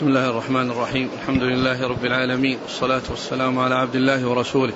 بسم 0.00 0.08
الله 0.08 0.30
الرحمن 0.30 0.70
الرحيم. 0.70 1.10
الحمد 1.22 1.42
لله 1.42 1.88
رب 1.88 2.04
العالمين. 2.04 2.58
والصلاة 2.62 3.02
والسلام 3.10 3.58
على 3.58 3.74
عبد 3.74 3.94
الله 3.94 4.28
ورسوله. 4.28 4.72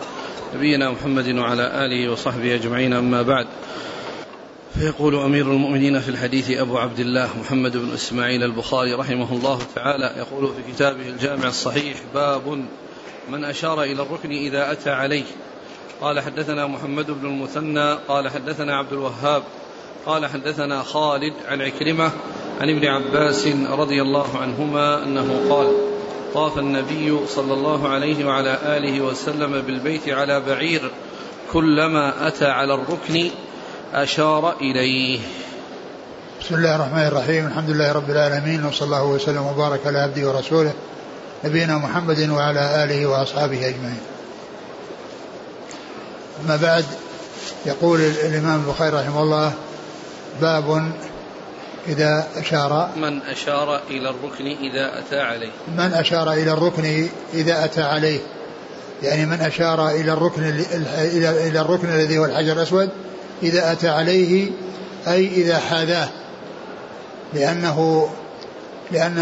نبينا 0.55 0.91
محمد 0.91 1.29
وعلى 1.29 1.85
آله 1.85 2.13
وصحبه 2.13 2.55
أجمعين. 2.55 2.93
أما 2.93 3.23
بعد. 3.23 3.47
فيقول 4.75 5.15
أمير 5.15 5.53
المؤمنين 5.53 6.01
في 6.01 6.09
الحديث 6.09 6.51
أبو 6.51 6.79
عبد 6.79 6.99
الله 6.99 7.29
محمد 7.41 7.77
بن 7.77 7.93
إسماعيل 7.95 8.43
البخاري 8.43 8.95
رحمه 8.95 9.33
الله 9.33 9.59
تعالى. 9.75 10.15
يقول 10.17 10.53
في 10.53 10.73
كتابه 10.73 11.09
الجامع 11.09 11.49
الصحيح 11.49 11.97
باب 12.15 12.65
من 13.31 13.45
أشار 13.45 13.83
إلى 13.83 14.03
الركن 14.03 14.31
إذا 14.31 14.73
أتى 14.73 14.91
عليه. 14.91 15.25
قال 16.01 16.21
حدثنا 16.21 16.67
محمد 16.67 17.11
بن 17.11 17.27
المثنى. 17.27 17.95
قال 18.09 18.29
حدثنا 18.29 18.77
عبد 18.77 18.93
الوهاب. 18.93 19.43
قال 20.07 20.27
حدثنا 20.27 20.83
خالد 20.83 21.35
عن 21.49 21.61
عكرمة 21.61 22.11
عن 22.61 22.71
ابن 22.71 22.87
عباس 22.87 23.47
رضي 23.71 24.03
الله 24.03 24.39
عنهما 24.39 25.03
أنه 25.03 25.41
قال 25.51 25.73
طاف 26.35 26.59
النبي 26.59 27.27
صلى 27.29 27.55
الله 27.55 27.89
عليه 27.89 28.25
وعلى 28.25 28.59
آله 28.65 29.01
وسلم 29.01 29.63
بالبيت 29.63 30.09
على 30.09 30.41
بعير 30.41 30.91
كلما 31.53 32.29
أتى 32.29 32.47
على 32.47 32.75
الركن 32.75 33.31
أشار 33.95 34.57
إليه. 34.61 35.21
بسم 36.41 36.55
الله 36.55 36.77
الرحمن 36.77 37.07
الرحيم. 37.07 37.47
الحمد 37.47 37.71
لله 37.71 37.93
رب 37.93 38.11
العالمين 38.11 38.65
وصلى 38.65 38.87
الله 38.87 39.05
وسلم 39.05 39.47
وبارك 39.47 39.87
على 39.87 39.99
عبده 39.99 40.29
ورسوله 40.29 40.73
نبينا 41.45 41.79
محمد 41.79 42.31
وعلى 42.31 42.85
آله 42.85 43.07
وأصحابه 43.07 43.69
أجمعين. 43.69 44.01
أما 46.45 46.57
بعد 46.57 46.85
يقول 47.67 48.01
الإمام 48.01 48.63
البخاري 48.67 48.97
رحمه 48.97 49.23
الله 49.23 49.53
باب 50.41 50.93
إذا 51.89 52.27
أشار 52.37 52.91
من 52.97 53.23
أشار 53.23 53.81
إلى 53.91 54.11
الركن 54.11 54.47
إذا 54.47 54.99
أتى 54.99 55.21
عليه. 55.21 55.51
من 55.69 55.93
أشار 55.95 56.33
إلى 56.33 56.53
الركن 56.53 57.09
إذا 57.35 57.65
أتى 57.65 57.83
عليه. 57.83 58.21
يعني 59.03 59.27
من 59.27 59.41
أشار 59.41 59.91
إلى 59.91 60.13
الركن 60.13 60.43
إلى 60.99 61.49
إلى 61.49 61.61
الركن 61.61 61.89
الذي 61.89 62.19
هو 62.19 62.25
الحجر 62.25 62.53
الأسود 62.53 62.89
إذا 63.43 63.73
أتى 63.73 63.89
عليه 63.89 64.51
أي 65.09 65.27
إذا 65.27 65.59
حاذاه. 65.59 66.09
لأنه 67.35 68.09
لأن 68.91 69.19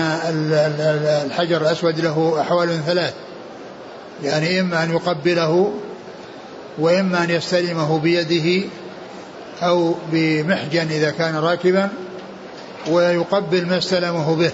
الحجر 1.27 1.63
الأسود 1.63 2.01
له 2.01 2.41
أحوال 2.41 2.81
ثلاث. 2.87 3.15
يعني 4.25 4.61
إما 4.61 4.85
أن 4.85 4.91
يقبله 4.91 5.73
وإما 6.79 7.25
أن 7.25 7.31
يستلمه 7.31 7.99
بيده 7.99 8.69
أو 9.63 9.95
بمحجن 10.13 10.89
إذا 10.89 11.11
كان 11.11 11.37
راكبا 11.37 11.89
ويقبل 12.91 13.67
ما 13.67 13.79
استلمه 13.79 14.37
به. 14.37 14.51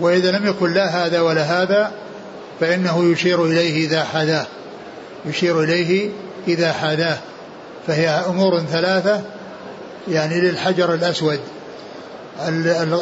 وإذا 0.00 0.30
لم 0.30 0.46
يكن 0.46 0.72
لا 0.72 0.86
هذا 0.86 1.20
ولا 1.20 1.42
هذا 1.42 1.92
فإنه 2.60 3.12
يشير 3.12 3.44
إليه 3.44 3.86
إذا 3.86 4.04
حذاه 4.04 4.46
يشير 5.26 5.62
إليه 5.62 6.10
إذا 6.48 6.72
حذاه 6.72 7.18
فهي 7.86 8.08
أمور 8.08 8.60
ثلاثة 8.60 9.22
يعني 10.08 10.40
للحجر 10.40 10.94
الأسود 10.94 11.40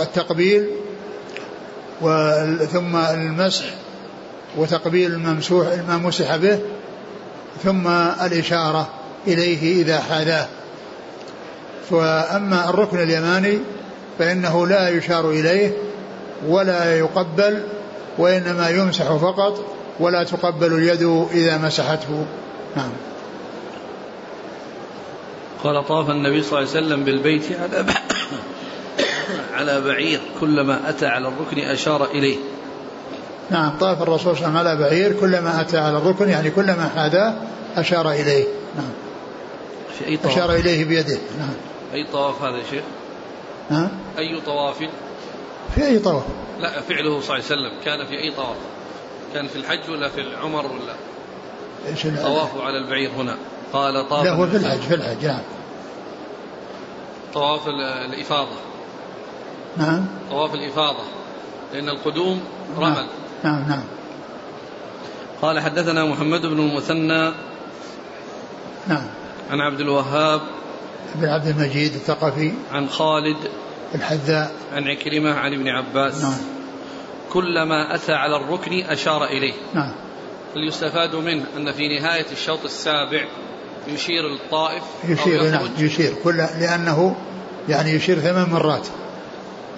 التقبيل 0.02 0.68
ثم 2.72 2.96
المسح 2.96 3.64
وتقبيل 4.56 5.12
الممسوح 5.12 5.66
ما 5.88 5.96
مسح 5.96 6.36
به 6.36 6.58
ثم 7.64 7.88
الإشارة 8.22 8.88
إليه 9.26 9.82
إذا 9.82 10.00
حذاه 10.00 10.46
فأما 11.90 12.70
الركن 12.70 13.02
اليماني 13.02 13.58
فإنه 14.18 14.66
لا 14.66 14.88
يشار 14.88 15.30
إليه 15.30 15.72
ولا 16.48 16.98
يقبل 16.98 17.62
وإنما 18.18 18.68
يمسح 18.68 19.12
فقط 19.12 19.64
ولا 20.00 20.24
تقبل 20.24 20.72
اليد 20.72 21.26
إذا 21.32 21.58
مسحته. 21.58 22.24
نعم. 22.76 22.90
قال 25.64 25.88
طاف 25.88 26.10
النبي 26.10 26.42
صلى 26.42 26.58
الله 26.58 26.70
عليه 26.70 26.86
وسلم 26.86 27.04
بالبيت 27.04 27.42
على 27.60 27.84
على 29.56 29.80
بعير 29.80 30.20
كلما 30.40 30.88
أتى 30.88 31.06
على 31.06 31.28
الركن 31.28 31.58
أشار 31.58 32.04
إليه. 32.04 32.36
نعم 33.50 33.78
طاف 33.80 34.02
الرسول 34.02 34.36
صلى 34.36 34.46
الله 34.48 34.58
عليه 34.58 34.70
وسلم 34.70 34.82
على 34.82 34.90
بعير 34.90 35.12
كلما 35.20 35.60
أتى 35.60 35.78
على 35.78 35.98
الركن 35.98 36.28
يعني 36.28 36.50
كلما 36.50 36.90
حاذاه 36.96 37.34
أشار 37.76 38.10
إليه. 38.10 38.44
نعم. 38.76 38.92
في 39.98 40.06
أي 40.06 40.16
طواف 40.16 40.32
أشار 40.32 40.54
إليه 40.54 40.84
بيده. 40.84 41.18
نعم. 41.38 41.54
أي 41.94 42.06
طواف 42.12 42.42
هذا 42.42 42.56
يا 42.56 42.64
شيخ؟ 42.70 42.82
ها؟ 43.72 43.90
أي 44.18 44.40
طواف؟ 44.40 44.78
في 45.74 45.86
أي 45.86 45.98
طواف؟ 45.98 46.24
لا 46.60 46.80
فعله 46.80 47.20
صلى 47.20 47.20
الله 47.20 47.32
عليه 47.34 47.44
وسلم. 47.44 47.72
كان 47.84 48.06
في 48.06 48.18
أي 48.18 48.30
طواف؟ 48.30 48.56
كان 49.34 49.46
في 49.48 49.56
الحج 49.56 49.90
ولا 49.90 50.08
في 50.08 50.20
العمر 50.20 50.66
ولا؟ 50.66 50.94
إيش 51.88 52.02
طوافه 52.02 52.62
على 52.62 52.78
البعير 52.78 53.10
هنا. 53.18 53.36
قال 53.72 54.08
طاف 54.08 54.24
لا 54.24 54.32
هو 54.32 54.46
في 54.46 54.56
الحج 54.56 54.80
في 54.80 54.94
الحج 54.94 55.26
نعم. 55.26 55.42
طواف 57.34 57.68
الإفاضة. 58.12 58.56
نعم. 59.76 60.06
طواف 60.30 60.54
الإفاضة. 60.54 61.04
لأن 61.72 61.88
القدوم 61.88 62.40
رمل. 62.78 63.06
نعم 63.44 63.68
نعم. 63.68 63.84
قال 65.42 65.60
حدثنا 65.60 66.04
محمد 66.04 66.40
بن 66.40 66.60
المثنى 66.60 67.32
نعم. 68.88 69.06
عن 69.50 69.60
عبد 69.60 69.80
الوهاب 69.80 70.40
بن 71.14 71.28
عبد 71.28 71.46
المجيد 71.46 71.94
الثقفي. 71.94 72.52
عن 72.72 72.88
خالد 72.88 73.36
الحذاء. 73.94 74.52
عن 74.72 74.88
عكرمة 74.88 75.34
عن 75.34 75.54
ابن 75.54 75.68
عباس. 75.68 76.22
نعم. 76.22 76.38
كلما 77.32 77.94
أتى 77.94 78.12
على 78.12 78.36
الركن 78.36 78.72
أشار 78.72 79.24
إليه. 79.24 79.54
نعم. 79.74 79.92
يستفاد 80.56 81.14
منه 81.14 81.44
أن 81.56 81.72
في 81.72 81.98
نهاية 81.98 82.26
الشوط 82.32 82.64
السابع 82.64 83.24
يشير 83.88 84.22
للطائف 84.28 84.82
يشير 85.08 85.40
أو 85.40 85.46
نعم 85.46 85.68
يشير. 85.78 86.14
كل 86.24 86.36
لأنه 86.36 87.16
يعني 87.68 87.90
يشير 87.90 88.18
ثمان 88.18 88.50
مرات. 88.50 88.86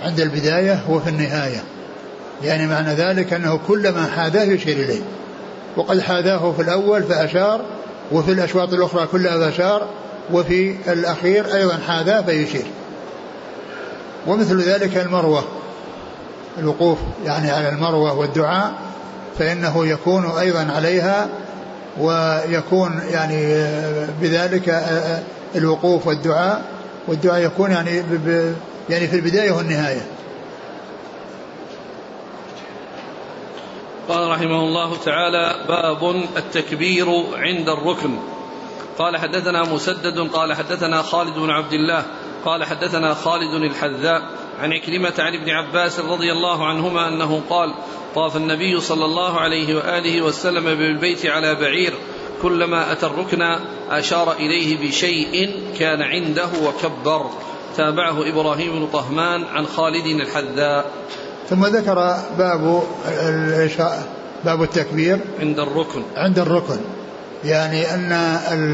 عند 0.02 0.20
البداية 0.20 0.84
وفي 0.88 1.08
النهاية. 1.10 1.64
يعني 2.42 2.66
معنى 2.66 2.94
ذلك 2.94 3.32
أنه 3.32 3.60
كلما 3.68 4.06
حاذاه 4.06 4.44
يشير 4.44 4.76
إليه. 4.76 5.02
وقد 5.76 6.00
حاذاه 6.00 6.52
في 6.52 6.62
الأول 6.62 7.02
فأشار 7.02 7.64
وفي 8.12 8.32
الأشواط 8.32 8.72
الأخرى 8.72 9.06
كلها 9.06 9.38
فأشار 9.38 9.88
وفي 10.32 10.76
الأخير 10.92 11.54
أيضا 11.54 11.78
حاذاه 11.86 12.20
فيشير. 12.20 12.66
ومثل 14.26 14.60
ذلك 14.60 14.96
المروة 14.96 15.44
الوقوف 16.58 16.98
يعني 17.24 17.50
على 17.50 17.68
المروة 17.68 18.18
والدعاء 18.18 18.74
فإنه 19.38 19.86
يكون 19.86 20.26
أيضا 20.26 20.72
عليها 20.72 21.28
ويكون 21.98 23.00
يعني 23.10 23.66
بذلك 24.20 24.84
الوقوف 25.54 26.06
والدعاء 26.06 26.64
والدعاء 27.08 27.42
يكون 27.42 27.70
يعني 27.70 28.02
يعني 28.90 29.08
في 29.08 29.16
البداية 29.16 29.52
والنهاية. 29.52 30.06
قال 34.08 34.30
رحمه 34.30 34.60
الله 34.60 34.96
تعالى 35.04 35.54
باب 35.68 36.24
التكبير 36.36 37.06
عند 37.36 37.68
الركن. 37.68 38.18
قال 38.98 39.16
حدثنا 39.16 39.62
مسدد 39.62 40.18
قال 40.32 40.54
حدثنا 40.54 41.02
خالد 41.02 41.34
بن 41.38 41.50
عبد 41.50 41.72
الله 41.72 42.04
قال 42.44 42.64
حدثنا 42.64 43.14
خالد 43.14 43.62
الحذاء 43.62 44.22
عن 44.60 44.72
عكرمة 44.72 45.14
عن 45.18 45.34
ابن 45.34 45.50
عباس 45.50 46.00
رضي 46.00 46.32
الله 46.32 46.66
عنهما 46.66 47.08
أنه 47.08 47.42
قال 47.50 47.74
طاف 48.14 48.36
النبي 48.36 48.80
صلى 48.80 49.04
الله 49.04 49.40
عليه 49.40 49.74
وآله 49.74 50.22
وسلم 50.22 50.64
بالبيت 50.64 51.26
على 51.26 51.54
بعير 51.54 51.94
كلما 52.42 52.92
أتى 52.92 53.06
الركن 53.06 53.42
أشار 53.90 54.32
إليه 54.32 54.88
بشيء 54.88 55.60
كان 55.78 56.02
عنده 56.02 56.48
وكبر. 56.64 57.30
تابعه 57.76 58.28
إبراهيم 58.28 58.72
بن 58.72 58.86
طهمان 58.86 59.44
عن 59.44 59.66
خالد 59.66 60.06
الحذاء. 60.06 60.90
ثم 61.50 61.66
ذكر 61.66 62.16
باب 62.38 62.82
باب 64.44 64.62
التكبير 64.62 65.18
عند 65.40 65.60
الركن. 65.60 66.02
عند 66.16 66.38
الركن 66.38 66.80
يعني 67.44 67.94
أن 67.94 68.12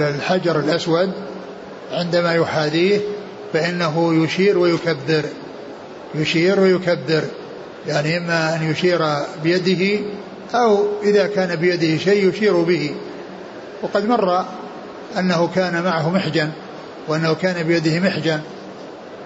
الحجر 0.02 0.58
الأسود 0.58 1.12
عندما 1.92 2.34
يحاذيه 2.34 3.00
فإنه 3.52 4.24
يشير 4.24 4.58
ويكبر 4.58 5.24
يشير 6.14 6.60
ويكبر 6.60 7.22
يعني 7.86 8.16
إما 8.16 8.56
أن 8.56 8.70
يشير 8.70 9.06
بيده 9.42 10.00
أو 10.54 10.86
إذا 11.02 11.26
كان 11.26 11.56
بيده 11.56 11.96
شيء 11.98 12.28
يشير 12.28 12.56
به. 12.62 12.94
وقد 13.82 14.08
مر 14.08 14.44
أنه 15.18 15.50
كان 15.54 15.82
معه 15.82 16.10
محجن 16.10 16.50
وأنه 17.08 17.34
كان 17.34 17.66
بيده 17.66 18.00
محجن. 18.00 18.40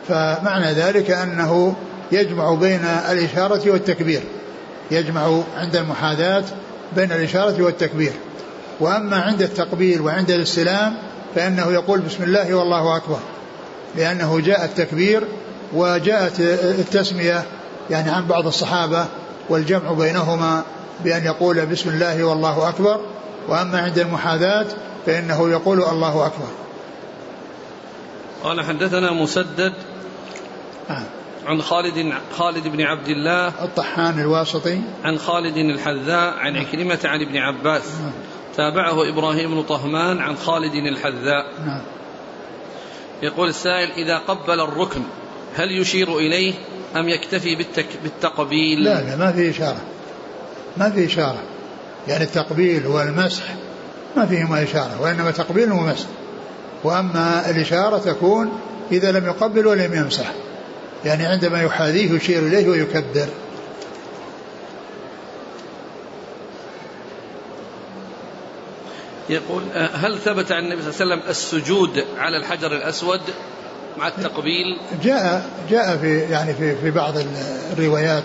فمعنى 0.08 0.72
ذلك 0.72 1.10
أنه 1.10 1.74
يجمع 2.12 2.54
بين 2.54 2.84
الإشارة 3.10 3.70
والتكبير. 3.70 4.22
يجمع 4.90 5.42
عند 5.56 5.76
المحاذاة 5.76 6.44
بين 6.96 7.12
الإشارة 7.12 7.62
والتكبير. 7.62 8.12
وأما 8.80 9.16
عند 9.16 9.42
التقبيل 9.42 10.00
وعند 10.00 10.30
الاستلام 10.30 10.94
فإنه 11.34 11.72
يقول 11.72 12.00
بسم 12.00 12.22
الله 12.22 12.54
والله 12.54 12.96
أكبر. 12.96 13.18
لأنه 13.96 14.40
جاء 14.40 14.64
التكبير 14.64 15.24
وجاءت 15.72 16.40
التسمية 16.80 17.44
يعني 17.90 18.10
عن 18.10 18.26
بعض 18.26 18.46
الصحابة 18.46 19.06
والجمع 19.48 19.92
بينهما 19.92 20.62
بأن 21.04 21.24
يقول 21.24 21.66
بسم 21.66 21.90
الله 21.90 22.24
والله 22.24 22.68
أكبر 22.68 23.00
وأما 23.48 23.78
عند 23.78 23.98
المحاذاة 23.98 24.66
فإنه 25.06 25.50
يقول 25.50 25.82
الله 25.82 26.26
أكبر. 26.26 26.48
قال 28.44 28.60
حدثنا 28.60 29.12
مسدد 29.12 29.72
نعم 30.88 31.04
عن 31.46 31.62
خالد 31.62 32.14
خالد 32.38 32.68
بن 32.68 32.82
عبد 32.82 33.08
الله 33.08 33.48
الطحان 33.48 34.20
الواسطي. 34.20 34.80
عن 35.04 35.18
خالد 35.18 35.56
الحذاء 35.56 36.34
عن 36.38 36.56
عكرمة 36.56 36.98
عن 37.04 37.20
ابن 37.20 37.36
عباس. 37.36 37.82
نعم. 38.00 38.12
تابعه 38.56 39.08
إبراهيم 39.08 39.54
بن 39.54 39.62
طهمان 39.62 40.18
عن 40.18 40.36
خالد 40.36 40.74
الحذاء. 40.74 41.52
نعم. 41.66 41.80
يقول 43.22 43.48
السائل 43.48 43.90
إذا 43.90 44.18
قبل 44.18 44.60
الركن 44.60 45.00
هل 45.56 45.80
يشير 45.80 46.18
إليه 46.18 46.54
أم 46.96 47.08
يكتفي 47.08 47.56
بالتك 47.56 47.86
بالتقبيل؟ 48.02 48.84
لا 48.84 49.02
لا 49.02 49.16
ما 49.16 49.32
في 49.32 49.50
إشارة. 49.50 49.80
ما 50.76 50.90
في 50.90 51.06
إشارة. 51.06 51.42
يعني 52.08 52.24
التقبيل 52.24 52.86
والمسح 52.86 53.44
ما 54.16 54.26
فيهما 54.26 54.62
إشارة 54.62 55.00
وإنما 55.00 55.30
تقبيل 55.30 55.72
ومسح 55.72 56.06
وأما 56.84 57.50
الإشارة 57.50 57.98
تكون 57.98 58.52
إذا 58.92 59.12
لم 59.12 59.24
يقبل 59.24 59.66
ولم 59.66 59.94
يمسح. 59.94 60.32
يعني 61.04 61.26
عندما 61.26 61.62
يحاذيه 61.62 62.12
يشير 62.12 62.38
إليه 62.38 62.68
ويكبر. 62.68 63.28
يقول 69.28 69.62
آه، 69.74 69.86
هل 69.86 70.18
ثبت 70.18 70.52
عن 70.52 70.64
النبي 70.64 70.82
صلى 70.82 70.90
الله 70.90 71.14
عليه 71.14 71.22
وسلم 71.22 71.30
السجود 71.30 72.04
على 72.18 72.36
الحجر 72.36 72.72
الأسود 72.72 73.20
مع 73.98 74.08
التقبيل؟ 74.08 74.78
جاء 75.02 75.50
جاء 75.70 75.96
في 75.96 76.18
يعني 76.18 76.54
في 76.54 76.76
في 76.76 76.90
بعض 76.90 77.14
الروايات 77.72 78.24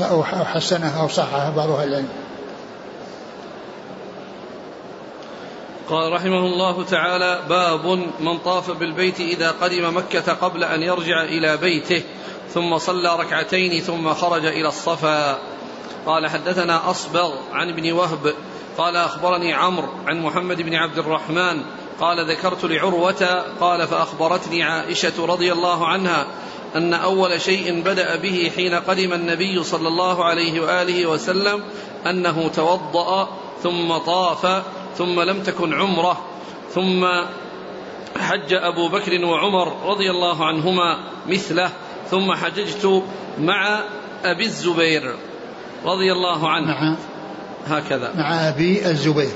أو 0.00 0.24
حسنها 0.24 1.00
أو 1.00 1.08
صحها 1.08 1.50
بعض 1.50 1.70
أهل 1.70 1.88
العلم. 1.88 2.08
قال 5.88 6.12
رحمه 6.12 6.46
الله 6.46 6.84
تعالى 6.84 7.42
باب 7.48 7.86
من 8.20 8.38
طاف 8.38 8.70
بالبيت 8.70 9.20
إذا 9.20 9.50
قدم 9.50 9.96
مكة 9.96 10.32
قبل 10.32 10.64
أن 10.64 10.82
يرجع 10.82 11.22
إلى 11.22 11.56
بيته 11.56 12.02
ثم 12.54 12.78
صلى 12.78 13.16
ركعتين 13.16 13.80
ثم 13.80 14.14
خرج 14.14 14.46
إلى 14.46 14.68
الصفا. 14.68 15.38
قال 16.06 16.28
حدثنا 16.28 16.90
أصبغ 16.90 17.34
عن 17.52 17.68
ابن 17.68 17.92
وهب 17.92 18.34
قال 18.78 18.96
أخبرني 18.96 19.54
عمرو 19.54 19.88
عن 20.06 20.20
محمد 20.20 20.62
بن 20.62 20.74
عبد 20.74 20.98
الرحمن 20.98 21.62
قال 22.00 22.30
ذكرت 22.30 22.64
لعروة 22.64 23.44
قال 23.60 23.86
فأخبرتني 23.86 24.62
عائشة 24.62 25.26
رضي 25.26 25.52
الله 25.52 25.86
عنها 25.86 26.26
أن 26.76 26.94
أول 26.94 27.40
شيء 27.40 27.80
بدأ 27.80 28.16
به 28.16 28.52
حين 28.56 28.74
قدم 28.74 29.12
النبي 29.12 29.62
صلى 29.62 29.88
الله 29.88 30.24
عليه 30.24 30.60
وآله 30.60 31.06
وسلم 31.06 31.62
أنه 32.06 32.48
توضأ 32.48 33.28
ثم 33.62 33.96
طاف 33.96 34.62
ثم 34.98 35.20
لم 35.20 35.42
تكن 35.42 35.74
عمره 35.74 36.24
ثم 36.70 37.06
حج 38.18 38.52
أبو 38.52 38.88
بكر 38.88 39.24
وعمر 39.24 39.90
رضي 39.90 40.10
الله 40.10 40.44
عنهما 40.44 40.98
مثله 41.26 41.70
ثم 42.10 42.34
حججت 42.34 43.02
مع 43.38 43.80
أبي 44.24 44.44
الزبير 44.44 45.16
رضي 45.84 46.12
الله 46.12 46.50
عنه. 46.50 46.66
مع 46.66 46.96
هكذا. 47.66 48.12
مع 48.16 48.48
أبي 48.48 48.86
الزبير. 48.86 49.32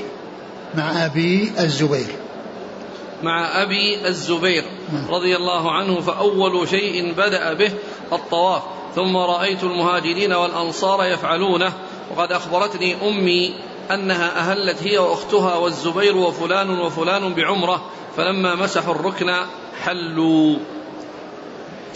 مع 0.75 1.05
أبي 1.07 1.53
الزبير. 1.59 2.07
مع 3.23 3.63
أبي 3.63 4.09
الزبير 4.09 4.65
رضي 5.09 5.37
الله 5.37 5.73
عنه 5.73 6.01
فأول 6.01 6.69
شيء 6.69 7.13
بدأ 7.13 7.53
به 7.55 7.73
الطواف. 8.13 8.63
ثم 8.95 9.17
رأيت 9.17 9.63
المهاجرين 9.63 10.33
والأنصار 10.33 11.05
يفعلونه. 11.05 11.73
وقد 12.17 12.33
أخبرتني 12.33 13.09
أمي 13.09 13.55
أنها 13.91 14.39
أهلت 14.39 14.83
هي 14.83 14.99
وأختها 14.99 15.57
والزبير 15.57 16.17
وفلان 16.17 16.71
وفلان 16.71 17.35
بعمرة. 17.35 17.83
فلما 18.17 18.55
مسحوا 18.55 18.95
الركن 18.95 19.35
حلوا. 19.85 20.57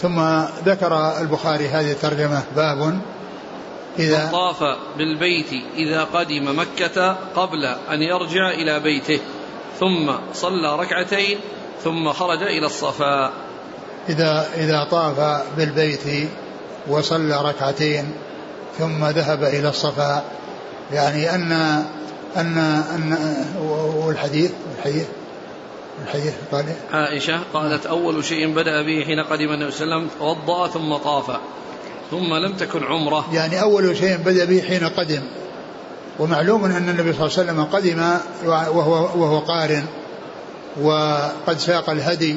ثم 0.01 0.19
ذكر 0.65 1.19
البخاري 1.21 1.67
هذه 1.67 1.91
الترجمة. 1.91 2.43
باب 2.55 2.99
إذا 3.99 4.29
طاف 4.31 4.63
بالبيت 4.97 5.53
إذا 5.75 6.03
قدم 6.03 6.59
مكة 6.59 7.17
قبل 7.35 7.65
أن 7.65 8.01
يرجع 8.01 8.49
إلى 8.49 8.79
بيته 8.79 9.19
ثم 9.79 10.11
صلى 10.33 10.75
ركعتين 10.75 11.37
ثم 11.83 12.13
خرج 12.13 12.41
إلى 12.41 12.65
الصفا 12.65 13.31
إذا 14.09 14.47
إذا 14.57 14.87
طاف 14.91 15.43
بالبيت 15.57 16.29
وصلى 16.87 17.41
ركعتين 17.41 18.13
ثم 18.77 19.05
ذهب 19.05 19.43
إلى 19.43 19.69
الصفا 19.69 20.23
يعني 20.91 21.35
أن 21.35 21.51
أن 22.37 22.57
أن 22.57 23.17
والحديث 24.05 24.51
الحديث 24.77 25.07
الحديث 26.03 26.33
قال 26.51 26.65
عائشة 26.93 27.39
قالت 27.53 27.85
أول 27.85 28.25
شيء 28.25 28.53
بدأ 28.53 28.81
به 28.81 29.05
حين 29.05 29.19
قدم 29.19 29.51
النبي 29.51 29.71
صلى 29.71 29.83
الله 29.83 29.95
عليه 29.95 30.05
وسلم 30.05 30.19
توضأ 30.19 30.67
ثم 30.67 30.95
طاف. 30.95 31.39
ثم 32.11 32.33
لم 32.33 32.53
تكن 32.53 32.83
عمرة. 32.83 33.25
يعني 33.33 33.61
أول 33.61 33.97
شيء 33.97 34.17
بدأ 34.17 34.45
به 34.45 34.61
حين 34.61 34.87
قدم. 34.87 35.21
ومعلوم 36.19 36.65
أن 36.65 36.89
النبي 36.89 37.13
صلى 37.13 37.25
الله 37.25 37.37
عليه 37.37 37.51
وسلم 37.51 37.63
قدم 37.63 38.17
وهو, 38.45 38.91
وهو 38.93 39.39
قارن. 39.39 39.83
وقد 40.81 41.57
ساق 41.57 41.89
الهدي. 41.89 42.35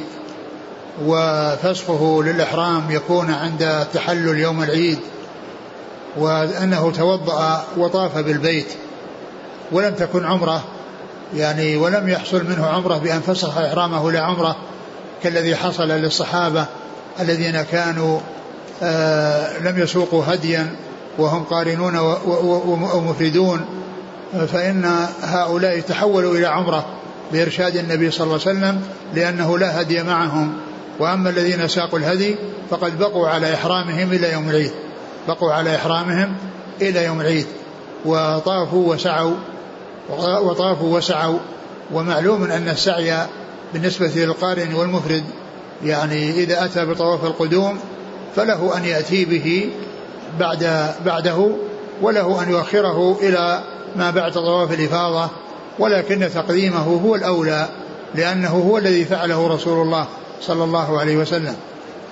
وفسخه 1.04 2.22
للإحرام 2.22 2.90
يكون 2.90 3.30
عند 3.30 3.86
تحلل 3.94 4.38
يوم 4.38 4.62
العيد. 4.62 4.98
وأنه 6.16 6.90
توضأ 6.90 7.64
وطاف 7.76 8.18
بالبيت. 8.18 8.68
ولم 9.72 9.94
تكن 9.94 10.24
عمرة. 10.24 10.64
يعني 11.36 11.76
ولم 11.76 12.08
يحصل 12.08 12.44
منه 12.44 12.66
عمرة 12.66 12.98
بأن 12.98 13.20
فسخ 13.20 13.58
إحرامه 13.58 14.12
لعمرة 14.12 14.56
كالذي 15.22 15.56
حصل 15.56 15.88
للصحابة 15.88 16.66
الذين 17.20 17.62
كانوا 17.62 18.20
لم 19.60 19.74
يسوقوا 19.78 20.24
هديا 20.26 20.76
وهم 21.18 21.44
قارنون 21.44 21.98
ومفردون 22.94 23.64
فإن 24.32 25.06
هؤلاء 25.22 25.80
تحولوا 25.80 26.34
إلى 26.34 26.46
عمرة 26.46 26.86
بإرشاد 27.32 27.76
النبي 27.76 28.10
صلى 28.10 28.24
الله 28.24 28.40
عليه 28.46 28.58
وسلم 28.58 28.82
لأنه 29.14 29.58
لا 29.58 29.80
هدي 29.80 30.02
معهم. 30.02 30.52
وأما 31.00 31.30
الذين 31.30 31.68
ساقوا 31.68 31.98
الهدي 31.98 32.36
فقد 32.70 32.98
بقوا 32.98 33.28
على 33.28 33.54
إحرامهم 33.54 34.12
إلى 34.12 34.32
يوم 34.32 34.50
العيد. 34.50 34.72
بقوا 35.28 35.52
على 35.52 35.76
إحرامهم 35.76 36.34
إلى 36.80 37.04
يوم 37.04 37.20
العيد. 37.20 37.46
وطافوا 38.04 38.94
وسعوا 38.94 39.34
وطافوا 40.20 40.96
وسعوا. 40.96 41.38
ومعلوم 41.92 42.44
أن 42.44 42.68
السعي 42.68 43.26
بالنسبة 43.72 44.12
للقارن 44.16 44.74
والمفرد 44.74 45.24
يعني 45.84 46.30
إذا 46.30 46.64
أتى 46.64 46.84
بطواف 46.84 47.24
القدوم 47.24 47.78
فله 48.36 48.76
أن 48.76 48.84
يأتي 48.84 49.24
به 49.24 49.70
بعد 50.40 50.90
بعده 51.06 51.50
وله 52.02 52.42
أن 52.42 52.50
يؤخره 52.50 53.18
إلى 53.20 53.62
ما 53.96 54.10
بعد 54.10 54.32
طواف 54.32 54.72
الإفاضة 54.72 55.28
ولكن 55.78 56.28
تقديمه 56.34 57.00
هو 57.04 57.14
الأولى 57.14 57.68
لأنه 58.14 58.48
هو 58.48 58.78
الذي 58.78 59.04
فعله 59.04 59.46
رسول 59.48 59.82
الله 59.82 60.06
صلى 60.40 60.64
الله 60.64 61.00
عليه 61.00 61.16
وسلم. 61.16 61.56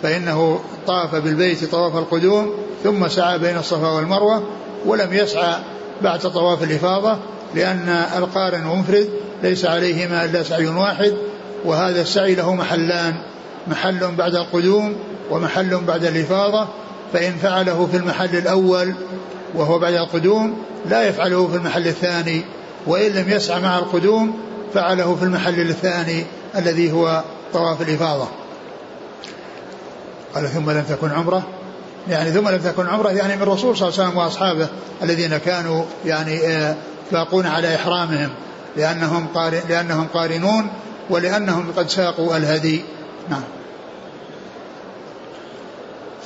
فإنه 0.02 0.60
طاف 0.86 1.14
بالبيت 1.14 1.64
طواف 1.64 1.96
القدوم 1.96 2.54
ثم 2.84 3.08
سعى 3.08 3.38
بين 3.38 3.56
الصفا 3.56 3.88
والمروة 3.88 4.42
ولم 4.86 5.12
يسعى 5.12 5.54
بعد 6.02 6.20
طواف 6.20 6.62
الإفاضة 6.62 7.18
لأن 7.54 7.88
القارن 8.16 8.66
والمفرد 8.66 9.08
ليس 9.42 9.64
عليهما 9.64 10.24
إلا 10.24 10.42
سعي 10.42 10.66
واحد 10.66 11.14
وهذا 11.64 12.00
السعي 12.00 12.34
له 12.34 12.54
محلان 12.54 13.14
محل 13.66 14.14
بعد 14.18 14.34
القدوم 14.34 14.96
ومحل 15.30 15.80
بعد 15.86 16.04
الإفاضة 16.04 16.68
فإن 17.12 17.32
فعله 17.32 17.88
في 17.90 17.96
المحل 17.96 18.36
الأول 18.36 18.94
وهو 19.54 19.78
بعد 19.78 19.94
القدوم 19.94 20.58
لا 20.88 21.02
يفعله 21.02 21.48
في 21.48 21.56
المحل 21.56 21.86
الثاني 21.88 22.44
وإن 22.86 23.12
لم 23.12 23.30
يسعى 23.30 23.60
مع 23.60 23.78
القدوم 23.78 24.38
فعله 24.74 25.16
في 25.16 25.22
المحل 25.22 25.60
الثاني 25.60 26.24
الذي 26.56 26.92
هو 26.92 27.22
طواف 27.52 27.82
الإفاضة. 27.82 28.28
قال 30.34 30.48
ثم 30.48 30.70
لم 30.70 30.84
تكن 30.88 31.10
عمرة؟ 31.10 31.42
يعني 32.08 32.30
ثم 32.30 32.48
لم 32.48 32.58
تكن 32.58 32.86
عمرة 32.86 33.10
يعني 33.10 33.36
من 33.36 33.42
الرسول 33.42 33.76
صلى 33.76 33.88
الله 33.88 34.00
عليه 34.00 34.08
وسلم 34.08 34.18
وأصحابه 34.18 34.68
الذين 35.02 35.36
كانوا 35.36 35.84
يعني 36.04 36.46
آه، 36.46 36.76
باقون 37.12 37.46
على 37.46 37.74
إحرامهم 37.74 38.30
لأنهم 38.76 39.26
قارن 39.34 39.60
لأنهم 39.68 40.06
قارنون 40.14 40.68
ولأنهم 41.10 41.72
قد 41.76 41.88
ساقوا 41.88 42.36
الهدي. 42.36 42.84
نعم. 43.30 43.42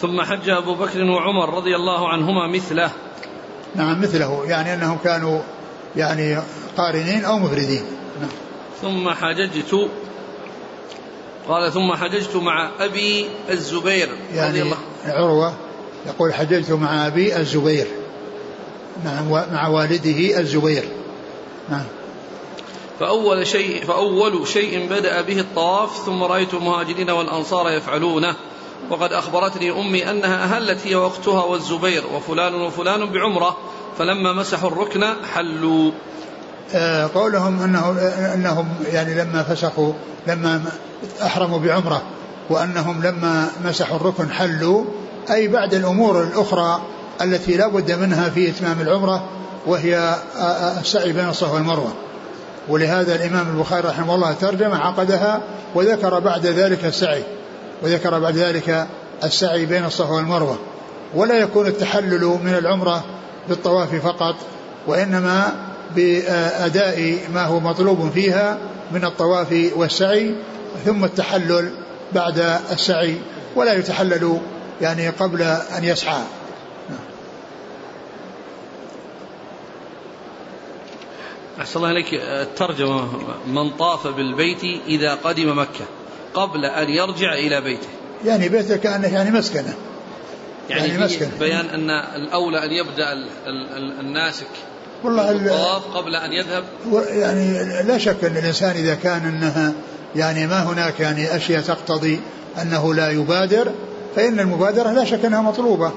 ثم 0.01 0.21
حج 0.23 0.51
أبو 0.51 0.75
بكر 0.75 1.05
وعمر 1.05 1.55
رضي 1.55 1.77
الله 1.77 2.09
عنهما 2.09 2.49
مثله. 2.49 2.91
نعم 3.75 4.03
مثله 4.03 4.45
يعني 4.47 4.75
أنهم 4.75 4.99
كانوا 5.05 5.41
يعني 5.97 6.39
قارنين 6.77 7.25
أو 7.25 7.39
مفردين. 7.39 7.83
نعم. 8.21 8.31
ثم 8.83 9.11
حججت 9.11 9.89
قال 11.49 11.73
ثم 11.73 11.93
حججت 11.93 12.37
مع 12.37 12.71
أبي 12.81 13.27
الزبير 13.51 14.09
يعني 14.35 14.51
رضي 14.51 14.63
الله 14.63 14.77
عروة 15.05 15.55
يقول 16.07 16.35
حججت 16.35 16.71
مع 16.71 17.07
أبي 17.07 17.37
الزبير 17.37 17.87
نعم 19.05 19.31
مع 19.31 19.69
والده 19.69 20.41
الزبير. 20.41 20.85
نعم. 21.69 21.85
فأول 23.01 23.47
شيء 23.47 23.85
فأول 23.85 24.49
شيء 24.49 24.89
بدأ 24.91 25.21
به 25.21 25.41
الطواف 25.41 25.97
ثم 26.07 26.23
رأيت 26.23 26.55
المهاجرين 26.55 27.11
والأنصار 27.11 27.71
يفعلونه. 27.71 28.37
وقد 28.91 29.13
أخبرتني 29.13 29.71
أمي 29.71 30.11
أنها 30.11 30.45
أهلت 30.45 30.87
هي 30.87 30.95
وأختها 30.95 31.45
والزبير 31.45 32.03
وفلان 32.15 32.55
وفلان 32.55 33.13
بعمرة 33.13 33.57
فلما 33.99 34.33
مسحوا 34.33 34.71
الركن 34.71 35.05
حلوا. 35.35 35.91
آه 36.75 37.11
قولهم 37.15 37.63
أنه 37.63 37.97
أنهم 38.35 38.69
يعني 38.93 39.15
لما 39.15 39.43
فسخوا 39.43 39.93
لما 40.27 40.63
أحرموا 41.23 41.59
بعمرة 41.59 42.03
وأنهم 42.51 43.03
لما 43.03 43.49
مسحوا 43.65 43.97
الركن 43.97 44.31
حلوا. 44.31 44.85
أي 45.31 45.49
بعد 45.49 45.75
الأمور 45.75 46.23
الأخرى 46.23 46.83
التي 47.23 47.57
لا 47.57 47.69
بد 47.69 47.93
منها 47.93 48.31
في 48.31 48.51
إتمام 48.51 48.81
العمرة 48.81 49.29
وهي 49.67 49.97
آه، 49.97 50.41
آه، 50.41 50.81
السعي 50.81 51.13
بين 51.13 51.29
الصفا 51.29 51.53
والمروة. 51.53 51.93
ولهذا 52.69 53.15
الإمام 53.15 53.49
البخاري 53.49 53.89
رحمه 53.89 54.15
الله 54.15 54.33
ترجم 54.33 54.75
عقدها 54.75 55.41
وذكر 55.75 56.19
بعد 56.19 56.47
ذلك 56.47 56.85
السعي. 56.85 57.25
وذكر 57.83 58.19
بعد 58.19 58.37
ذلك 58.37 58.87
السعي 59.25 59.67
بين 59.67 59.85
الصفا 59.85 60.13
والمروة. 60.13 60.59
ولا 61.15 61.39
يكون 61.39 61.67
التحلل 61.67 62.39
من 62.43 62.55
العمرة 62.55 63.05
بالطواف 63.49 63.95
فقط 63.95 64.37
وإنما 64.87 65.53
بأداء 65.97 67.19
ما 67.35 67.45
هو 67.45 67.61
مطلوب 67.61 68.11
فيها 68.11 68.59
من 68.93 69.05
الطواف 69.05 69.71
والسعي 69.77 70.35
ثم 70.85 71.05
التحلل 71.05 71.71
بعد 72.13 72.39
السعي. 72.73 73.17
ولا 73.57 73.73
يتحلل 73.73 74.41
يعني 74.81 75.09
قبل 75.09 75.43
أن 75.79 75.85
يسعى. 75.85 76.23
أحسن 81.61 81.77
الله 81.77 81.89
عليك 81.89 82.15
الترجمة 82.15 83.09
من 83.47 83.71
طاف 83.71 84.07
بالبيت 84.07 84.65
إذا 84.87 85.15
قدم 85.15 85.59
مكة. 85.59 85.85
قبل 86.35 86.65
أن 86.65 86.89
يرجع 86.89 87.35
إلى 87.35 87.61
بيته. 87.61 87.89
يعني 88.25 88.49
بيته 88.49 88.77
كأنه 88.77 89.15
يعني 89.15 89.31
مسكنة. 89.31 89.75
يعني, 90.71 90.89
يعني 90.89 91.05
مسكنة. 91.05 91.31
بيان 91.41 91.67
أن 91.67 91.91
الأولى 91.91 92.65
أن 92.65 92.71
يبدأ 92.71 93.13
الناسك 94.01 94.47
والله 95.05 95.31
الطواف 95.31 95.97
قبل 95.97 96.17
أن 96.17 96.33
يذهب. 96.33 96.65
يعني 97.09 97.59
لا 97.83 97.99
شك 97.99 98.25
أن 98.25 98.37
الإنسان 98.37 98.71
إذا 98.71 98.95
كان 98.95 99.27
أنها 99.27 99.73
يعني 100.17 100.47
ما 100.47 100.63
هناك 100.63 101.01
يعني 101.01 101.37
أشياء 101.37 101.63
تقتضي 101.63 102.21
أنه 102.63 102.95
لا 102.95 103.11
يبادر 103.11 103.73
فإن 104.17 104.41
المبادرة 104.41 104.93
لا 104.93 105.05
شك 105.05 105.25
أنها 105.25 105.43
مطلوبة. 105.43 105.93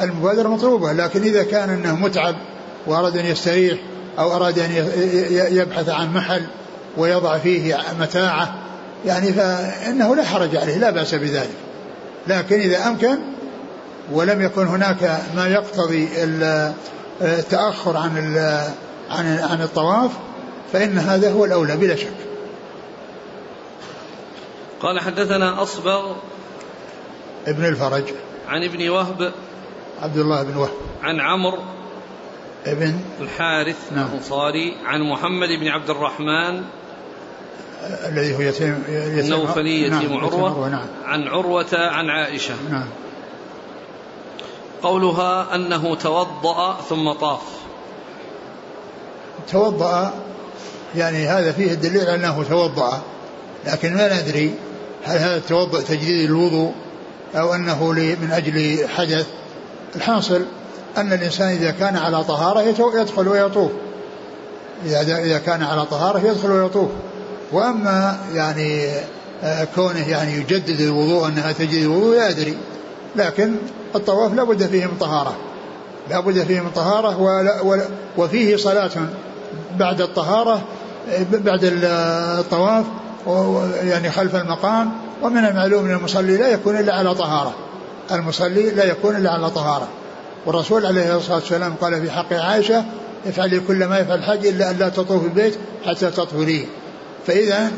المبادرة 0.00 0.48
مطلوبة 0.48 0.92
لكن 0.92 1.22
إذا 1.22 1.42
كان 1.42 1.70
أنه 1.70 1.96
متعب 1.96 2.36
وأراد 2.86 3.16
أن 3.16 3.26
يستريح 3.26 3.78
أو 4.18 4.36
أراد 4.36 4.58
أن 4.58 4.70
يبحث 5.50 5.88
عن 5.88 6.14
محل 6.14 6.42
ويضع 6.96 7.38
فيه 7.38 7.78
متاعة 8.00 8.54
يعني 9.06 9.32
فإنه 9.32 10.16
لا 10.16 10.24
حرج 10.24 10.56
عليه 10.56 10.76
لا 10.76 10.90
بأس 10.90 11.14
بذلك 11.14 11.56
لكن 12.26 12.60
إذا 12.60 12.88
أمكن 12.88 13.18
ولم 14.12 14.42
يكن 14.42 14.66
هناك 14.66 15.20
ما 15.36 15.48
يقتضي 15.48 16.08
التأخر 17.22 17.96
عن 17.96 18.36
عن 19.10 19.38
عن 19.38 19.62
الطواف 19.62 20.10
فإن 20.72 20.98
هذا 20.98 21.32
هو 21.32 21.44
الأولى 21.44 21.76
بلا 21.76 21.96
شك. 21.96 22.12
قال 24.80 25.00
حدثنا 25.00 25.62
أصبغ 25.62 26.16
ابن 27.46 27.64
الفرج 27.64 28.04
عن 28.48 28.64
ابن 28.64 28.88
وهب 28.88 29.32
عبد 30.02 30.16
الله 30.16 30.42
بن 30.42 30.56
وهب 30.56 30.70
عن 31.02 31.20
عمرو 31.20 31.58
ابن 32.66 33.00
الحارث 33.20 33.92
نعم. 33.92 34.06
الأنصاري 34.06 34.76
عن 34.84 35.00
محمد 35.00 35.48
بن 35.48 35.68
عبد 35.68 35.90
الرحمن 35.90 36.64
الذي 37.82 38.36
هو 38.36 38.40
يتيم, 38.40 38.82
يتيم 38.88 39.18
النوفلي 39.18 39.82
يتيم 39.82 40.12
نعم 40.12 40.24
عروة. 40.24 40.68
نعم. 40.68 40.86
عن 41.04 41.28
عروة 41.28 41.66
عن 41.72 42.10
عائشة. 42.10 42.54
نعم. 42.70 42.86
قولها 44.82 45.54
أنه 45.54 45.94
توضأ 45.94 46.80
ثم 46.88 47.12
طاف. 47.12 47.40
توضأ 49.50 50.12
يعني 50.96 51.26
هذا 51.26 51.52
فيه 51.52 51.72
الدليل 51.72 52.00
أنه 52.00 52.42
توضأ 52.42 53.00
لكن 53.66 53.94
ما 53.94 54.22
ندري 54.22 54.54
هل 55.04 55.18
هذا 55.18 55.36
التوضأ 55.36 55.80
تجديد 55.80 56.30
الوضوء 56.30 56.72
أو 57.34 57.54
أنه 57.54 57.90
من 57.92 58.30
أجل 58.32 58.88
حدث. 58.88 59.26
الحاصل 59.96 60.44
أن 60.96 61.12
الإنسان 61.12 61.48
إذا 61.48 61.70
كان 61.70 61.96
على 61.96 62.24
طهارة 62.24 62.60
يدخل 63.00 63.28
ويطوف. 63.28 63.70
إذا 64.84 65.38
كان 65.38 65.62
على 65.62 65.86
طهارة 65.86 66.18
يدخل 66.18 66.50
ويطوف. 66.50 66.90
وأما 67.52 68.18
يعني 68.34 68.88
آه، 69.44 69.64
كونه 69.74 70.08
يعني 70.08 70.32
يجدد 70.32 70.80
الوضوء 70.80 71.28
أنها 71.28 71.52
تجدد 71.52 71.82
الوضوء 71.82 72.16
لا 72.16 72.30
أدري. 72.30 72.56
لكن 73.16 73.54
الطواف 73.94 74.34
لا 74.34 74.44
بد 74.44 74.66
فيه 74.66 74.86
من 74.86 74.96
طهارة. 75.00 75.36
لا 76.10 76.20
بد 76.20 76.42
فيه 76.42 76.60
من 76.60 76.70
طهارة 76.70 77.18
وفيه 78.16 78.56
صلاة 78.56 78.90
بعد 79.76 80.00
الطهارة 80.00 80.62
آه، 81.10 81.26
بعد 81.30 81.60
الطواف 81.64 82.84
يعني 83.82 84.10
خلف 84.10 84.36
المقام. 84.36 84.92
ومن 85.22 85.44
المعلوم 85.44 85.84
أن 85.84 85.94
المصلي 85.94 86.36
لا 86.36 86.48
يكون 86.48 86.78
إلا 86.78 86.94
على 86.94 87.14
طهارة. 87.14 87.54
المصلي 88.12 88.70
لا 88.70 88.84
يكون 88.84 89.16
إلا 89.16 89.30
على 89.30 89.50
طهارة. 89.50 89.88
والرسول 90.46 90.86
عليه 90.86 91.16
الصلاة 91.16 91.34
والسلام 91.34 91.74
قال 91.80 92.02
في 92.02 92.10
حق 92.10 92.32
عائشة 92.32 92.84
افعلي 93.26 93.60
كل 93.60 93.84
ما 93.84 93.98
يفعل 93.98 94.18
الحج 94.18 94.46
إلا 94.46 94.70
أن 94.70 94.76
لا 94.76 94.88
تطوف 94.88 95.24
البيت 95.24 95.58
حتى 95.86 96.10
تطهريه. 96.10 96.64
فإذا 97.26 97.72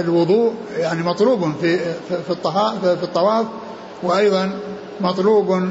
الوضوء 0.00 0.54
يعني 0.76 1.02
مطلوب 1.02 1.52
في 1.60 1.78
في 2.08 2.24
في 2.82 3.02
الطواف 3.02 3.46
وأيضا 4.02 4.58
مطلوب 5.00 5.70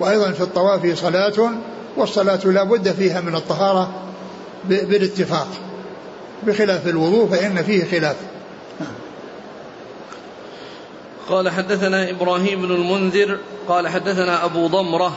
وأيضا 0.00 0.32
في 0.32 0.40
الطواف 0.40 0.98
صلاة 0.98 1.52
والصلاة 1.96 2.46
لا 2.46 2.62
بد 2.62 2.92
فيها 2.92 3.20
من 3.20 3.34
الطهارة 3.34 3.90
بالاتفاق. 4.64 5.48
بخلاف 6.42 6.86
الوضوء 6.86 7.28
فإن 7.28 7.62
فيه 7.62 7.84
خلاف. 7.84 8.16
قال 11.28 11.48
حدثنا 11.48 12.10
إبراهيم 12.10 12.62
بن 12.62 12.74
المنذر 12.74 13.38
قال 13.68 13.88
حدثنا 13.88 14.44
أبو 14.44 14.66
ضمرة 14.66 15.12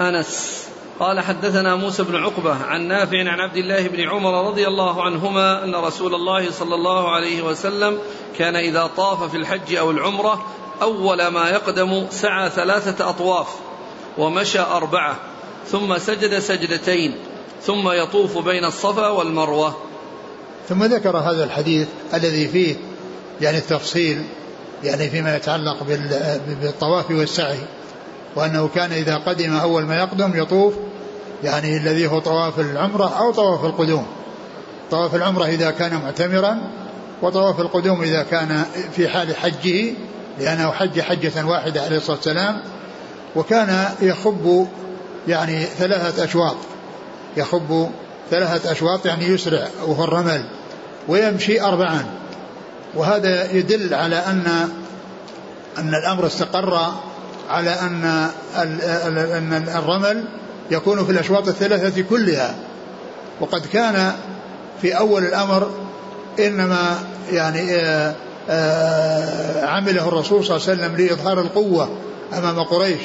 أنس. 0.00 0.59
قال 1.00 1.20
حدثنا 1.20 1.76
موسى 1.76 2.02
بن 2.02 2.16
عقبة 2.16 2.54
عن 2.54 2.88
نافع 2.88 3.18
عن 3.18 3.40
عبد 3.40 3.56
الله 3.56 3.88
بن 3.88 4.00
عمر 4.08 4.48
رضي 4.48 4.66
الله 4.66 5.02
عنهما 5.02 5.64
أن 5.64 5.74
رسول 5.74 6.14
الله 6.14 6.50
صلى 6.50 6.74
الله 6.74 7.10
عليه 7.10 7.42
وسلم 7.42 7.98
كان 8.38 8.56
إذا 8.56 8.90
طاف 8.96 9.30
في 9.30 9.36
الحج 9.36 9.74
أو 9.74 9.90
العمرة 9.90 10.46
أول 10.82 11.26
ما 11.26 11.50
يقدم 11.50 12.06
سعى 12.10 12.50
ثلاثة 12.50 13.10
أطواف 13.10 13.48
ومشى 14.18 14.60
أربعة 14.60 15.16
ثم 15.66 15.98
سجد 15.98 16.38
سجدتين 16.38 17.14
ثم 17.62 17.90
يطوف 17.92 18.38
بين 18.38 18.64
الصفا 18.64 19.08
والمروة. 19.08 19.76
ثم 20.68 20.84
ذكر 20.84 21.16
هذا 21.16 21.44
الحديث 21.44 21.88
الذي 22.14 22.48
فيه 22.48 22.76
يعني 23.40 23.58
التفصيل 23.58 24.24
يعني 24.84 25.10
فيما 25.10 25.36
يتعلق 25.36 25.82
بالطواف 26.62 27.10
والسعي. 27.10 27.58
وأنه 28.36 28.68
كان 28.74 28.92
إذا 28.92 29.16
قدم 29.16 29.56
أول 29.56 29.82
ما 29.82 29.96
يقدم 29.96 30.42
يطوف 30.42 30.74
يعني 31.44 31.76
الذي 31.76 32.06
هو 32.06 32.18
طواف 32.18 32.60
العمرة 32.60 33.18
أو 33.18 33.32
طواف 33.32 33.64
القدوم. 33.64 34.06
طواف 34.90 35.14
العمرة 35.14 35.44
إذا 35.44 35.70
كان 35.70 36.00
معتمرا 36.02 36.58
وطواف 37.22 37.60
القدوم 37.60 38.02
إذا 38.02 38.22
كان 38.22 38.64
في 38.96 39.08
حال 39.08 39.36
حجه 39.36 39.92
لأنه 40.38 40.70
حج 40.70 41.00
حجة 41.00 41.46
واحدة 41.46 41.82
عليه 41.82 41.96
الصلاة 41.96 42.16
والسلام. 42.16 42.60
وكان 43.36 43.84
يخب 44.02 44.68
يعني 45.28 45.64
ثلاثة 45.64 46.24
أشواط. 46.24 46.56
يخب 47.36 47.90
ثلاثة 48.30 48.72
أشواط 48.72 49.06
يعني 49.06 49.26
يسرع 49.26 49.68
وهو 49.86 50.04
الرمل 50.04 50.44
ويمشي 51.08 51.60
أربعا. 51.60 52.04
وهذا 52.94 53.52
يدل 53.52 53.94
على 53.94 54.16
أن 54.16 54.68
أن 55.78 55.94
الأمر 55.94 56.26
استقر 56.26 56.92
على 57.50 57.70
أن 57.70 58.04
أن 58.54 59.68
الرمل 59.76 60.24
يكون 60.70 61.04
في 61.04 61.12
الأشواط 61.12 61.48
الثلاثة 61.48 62.02
كلها. 62.02 62.54
وقد 63.40 63.66
كان 63.66 64.12
في 64.82 64.98
أول 64.98 65.24
الأمر 65.24 65.70
إنما 66.38 66.98
يعني 67.32 67.74
آه، 67.74 68.14
آه، 68.50 69.66
عمله 69.66 70.08
الرسول 70.08 70.44
صلى 70.44 70.56
الله 70.56 70.68
عليه 70.68 70.82
وسلم 70.82 70.96
لإظهار 70.96 71.40
القوة 71.40 71.88
أمام 72.38 72.62
قريش 72.62 73.00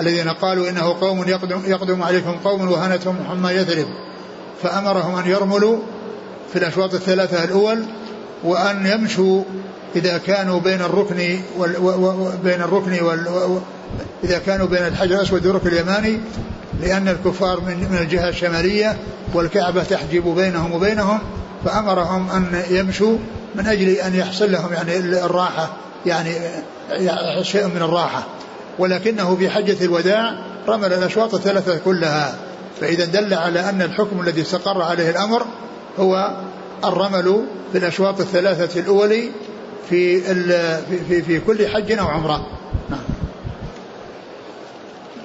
الذين 0.00 0.28
قالوا 0.28 0.68
إنه 0.68 1.00
قوم 1.00 1.28
يقدم, 1.28 1.62
يقدم 1.66 2.02
عليكم 2.02 2.36
قوم 2.44 2.70
وهنتهم 2.70 3.16
حمى 3.28 3.50
يثرب. 3.50 3.86
فأمرهم 4.62 5.14
أن 5.14 5.30
يرملوا 5.30 5.78
في 6.52 6.58
الأشواط 6.58 6.94
الثلاثة 6.94 7.44
الأول 7.44 7.84
وأن 8.44 8.86
يمشوا 8.86 9.42
إذا 9.96 10.18
كانوا 10.18 10.60
بين 10.60 10.80
الركن 10.80 11.40
وال 11.58 12.38
بين 12.44 12.62
الركن 12.62 13.04
وال 13.04 13.60
إذا 14.24 14.38
كانوا 14.38 14.66
بين 14.66 14.86
الحجر 14.86 15.14
الأسود 15.14 15.46
والركن 15.46 15.68
اليماني 15.68 16.20
لأن 16.80 17.08
الكفار 17.08 17.60
من 17.60 17.88
من 17.90 17.98
الجهة 18.00 18.28
الشمالية 18.28 18.96
والكعبة 19.34 19.82
تحجب 19.82 20.34
بينهم 20.34 20.72
وبينهم 20.72 21.18
فأمرهم 21.64 22.30
أن 22.30 22.62
يمشوا 22.70 23.18
من 23.54 23.66
أجل 23.66 23.88
أن 23.88 24.14
يحصل 24.14 24.52
لهم 24.52 24.72
يعني 24.72 24.96
الراحة 24.96 25.70
يعني 26.06 26.30
شيء 27.42 27.66
من 27.66 27.82
الراحة. 27.82 28.26
ولكنه 28.78 29.36
في 29.36 29.50
حجة 29.50 29.84
الوداع 29.84 30.34
رمل 30.68 30.92
الأشواط 30.92 31.34
الثلاثة 31.34 31.78
كلها. 31.78 32.34
فإذا 32.80 33.04
دل 33.04 33.34
على 33.34 33.60
أن 33.60 33.82
الحكم 33.82 34.20
الذي 34.20 34.42
استقر 34.42 34.82
عليه 34.82 35.10
الأمر 35.10 35.46
هو 35.98 36.36
الرمل 36.84 37.44
في 37.72 37.78
الأشواط 37.78 38.20
الثلاثة 38.20 38.80
الأول 38.80 39.30
في 39.88 40.20
في 41.08 41.22
في 41.22 41.40
كل 41.40 41.68
حج 41.68 41.92
أو 41.92 42.06
نعم 42.06 42.42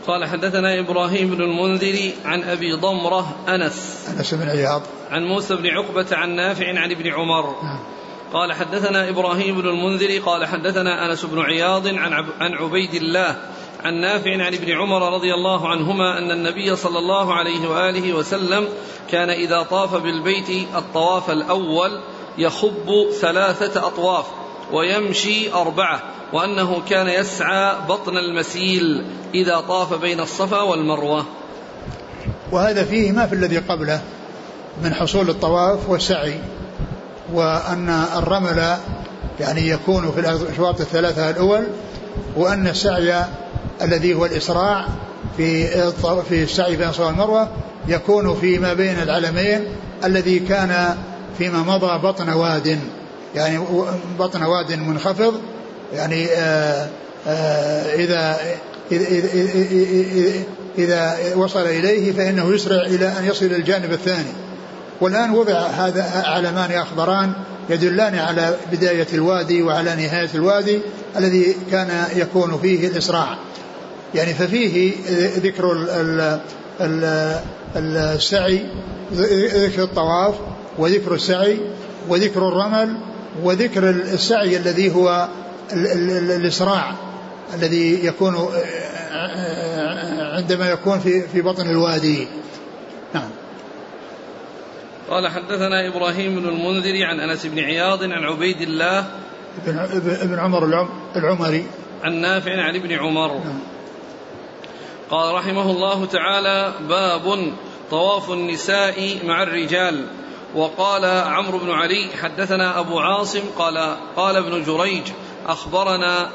قال 0.08 0.26
حدثنا 0.26 0.80
إبراهيم 0.80 1.30
بن 1.30 1.42
المنذر 1.42 2.12
عن 2.26 2.44
أبي 2.44 2.74
ضمرة 2.74 3.36
أنس. 3.48 4.08
أنس 4.18 4.34
بن 4.34 4.50
عياض. 4.50 4.82
عن 5.12 5.26
موسى 5.26 5.56
بن 5.56 5.68
عقبة 5.68 6.06
عن 6.12 6.36
نافع 6.36 6.80
عن 6.80 6.92
ابن 6.92 7.08
عمر. 7.08 7.56
نعم. 7.64 7.80
قال 8.34 8.54
حدثنا 8.54 9.10
إبراهيم 9.10 9.62
بن 9.62 9.70
المنذر 9.70 10.20
قال 10.26 10.46
حدثنا 10.46 11.06
أنس 11.06 11.26
بن 11.26 11.42
عياض 11.42 11.88
عن, 11.88 12.14
عب 12.14 12.26
عن 12.40 12.54
عبيد 12.54 12.94
الله 12.94 13.36
عن 13.84 13.94
نافع 13.94 14.32
عن 14.32 14.54
ابن 14.54 14.72
عمر 14.72 15.14
رضي 15.14 15.34
الله 15.34 15.68
عنهما 15.68 16.18
أن 16.18 16.32
النبي 16.32 16.76
صلى 16.76 17.00
الله 17.00 17.34
عليه 17.34 17.70
وآله 17.70 18.14
وسلم 18.14 18.68
كان 19.12 19.30
إذا 19.30 19.64
طاف 19.64 19.96
بالبيت 19.96 20.50
الطواف 20.76 21.32
الأول 21.32 22.02
يخب 22.38 23.08
ثلاثة 23.22 23.88
أطواف. 23.88 24.26
ويمشي 24.72 25.54
أربعة 25.54 26.04
وأنه 26.34 26.82
كان 26.90 27.08
يسعى 27.08 27.76
بطن 27.90 28.18
المسيل 28.18 29.06
إذا 29.34 29.60
طاف 29.60 29.94
بين 29.94 30.20
الصفا 30.20 30.62
والمروة. 30.62 31.26
وهذا 32.52 32.84
فيه 32.84 33.12
ما 33.12 33.26
في 33.26 33.36
الذي 33.36 33.58
قبله 33.58 34.02
من 34.84 34.94
حصول 34.94 35.30
الطواف 35.30 35.90
والسعي 35.90 36.40
وأن 37.34 37.90
الرمل 38.16 38.78
يعني 39.40 39.70
يكون 39.70 40.12
في 40.12 40.20
الأشواط 40.20 40.82
الثلاثة 40.82 41.30
الأول 41.30 41.68
وأن 42.36 42.68
السعي 42.68 43.26
الذي 43.82 44.14
هو 44.14 44.26
الإسراع 44.26 44.88
في 45.38 45.68
في 46.30 46.44
السعي 46.44 46.76
بين 46.76 46.90
الصفا 46.90 47.06
والمروة 47.06 47.48
يكون 47.88 48.36
فيما 48.36 48.74
بين 48.74 49.02
العلمين 49.02 49.66
الذي 50.04 50.40
كان 50.40 50.98
فيما 51.38 51.58
مضى 51.58 52.08
بطن 52.08 52.30
واد. 52.30 52.80
يعني 53.36 53.60
بطن 54.20 54.44
واد 54.44 54.72
منخفض 54.72 55.34
يعني 55.94 56.26
آآ 56.26 56.88
آآ 57.28 57.96
إذا 57.96 58.40
إذا, 60.78 61.18
وصل 61.36 61.60
إليه 61.60 62.12
فإنه 62.12 62.54
يسرع 62.54 62.86
إلى 62.86 63.08
أن 63.20 63.26
يصل 63.26 63.46
الجانب 63.46 63.92
الثاني. 63.92 64.34
والآن 65.02 65.32
وضع 65.32 65.54
هذا 65.54 66.24
علمان 66.26 66.72
أخضران 66.72 67.34
يدلان 67.70 68.16
على 68.16 68.56
بداية 68.72 69.08
الوادي 69.14 69.64
وعلى 69.64 69.96
نهاية 69.96 70.30
الوادي 70.36 70.80
الذي 71.18 71.56
كان 71.72 72.06
يكون 72.16 72.60
فيه 72.62 72.88
الإسراع. 72.88 73.38
يعني 74.16 74.34
ففيه 74.34 74.94
ذكر 75.38 75.88
السعي 77.76 78.66
ذكر 79.14 79.84
الطواف 79.84 80.36
وذكر 80.78 81.14
السعي 81.14 81.60
وذكر 82.10 82.48
الرمل 82.48 82.98
وذكر 83.42 83.90
السعي 83.90 84.58
الذي 84.58 84.96
هو 84.96 85.28
الإسراع 85.74 86.96
الذي 87.54 88.06
يكون 88.06 88.50
عندما 90.34 90.70
يكون 90.70 91.00
في 91.00 91.28
في 91.28 91.42
بطن 91.42 91.70
الوادي. 91.70 92.28
نعم. 93.14 93.30
قال 95.10 95.28
حدثنا 95.28 95.88
إبراهيم 95.88 96.40
بن 96.40 96.50
المنذر 96.50 97.06
عن 97.06 97.20
أنس 97.20 97.46
بن 97.46 97.60
عياض 97.60 98.04
عن 98.04 98.24
عبيد 98.24 98.62
الله 98.62 99.06
ابن 99.68 99.78
ابن 100.22 100.40
عمر 100.40 100.88
العمري. 101.16 101.66
عن 102.04 102.14
نافع 102.16 102.62
عن 102.62 102.76
ابن 102.76 102.92
عمر. 102.92 103.34
نعم. 103.34 103.60
قال 105.10 105.36
رحمه 105.36 105.72
الله 105.72 106.06
تعالى 106.06 106.74
باب 106.90 107.54
طواف 107.92 108.32
النساء 108.32 109.26
مع 109.26 109.44
الرجال. 109.44 110.06
وقال 110.56 111.06
عمرو 111.06 111.58
بن 111.58 111.72
علي 111.72 112.10
حدثنا 112.22 112.80
أبو 112.80 113.00
عاصم 113.00 113.42
قال 113.58 113.98
قال 114.16 114.36
ابن 114.36 114.64
جريج 114.64 115.04
أخبرنا 115.48 116.30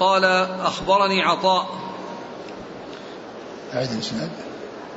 قال 0.00 0.24
أخبرني 0.64 1.22
عطاء. 1.22 1.66
أعد 3.74 3.92
الإسناد. 3.92 4.30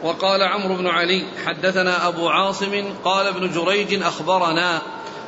وقال 0.03 0.43
عمرو 0.43 0.75
بن 0.75 0.87
علي 0.87 1.25
حدثنا 1.45 2.07
أبو 2.07 2.29
عاصم 2.29 2.83
قال 3.05 3.27
ابن 3.27 3.51
جريج 3.51 4.03
أخبرنا 4.03 4.81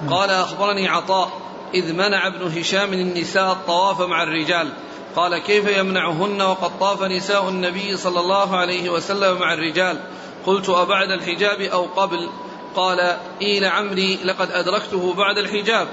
قال 0.09 0.29
أخبرني 0.29 0.87
عطاء 0.87 1.29
إذ 1.73 1.93
منع 1.93 2.27
ابن 2.27 2.59
هشام 2.59 2.93
النساء 2.93 3.51
الطواف 3.51 4.01
مع 4.01 4.23
الرجال. 4.23 4.69
قال 5.15 5.37
كيف 5.37 5.77
يمنعهن 5.77 6.41
وقد 6.41 6.79
طاف 6.79 7.03
نساء 7.03 7.49
النبي 7.49 7.97
صلى 7.97 8.19
الله 8.19 8.57
عليه 8.57 8.89
وسلم 8.89 9.39
مع 9.39 9.53
الرجال؟ 9.53 9.99
قلت 10.45 10.69
أبعد 10.69 11.11
الحجاب 11.11 11.61
أو 11.61 11.85
قبل؟ 11.85 12.29
قال 12.77 13.17
إي 13.41 13.59
لعمري 13.59 14.19
لقد 14.23 14.51
أدركته 14.51 15.13
بعد 15.13 15.37
الحجاب. 15.37 15.87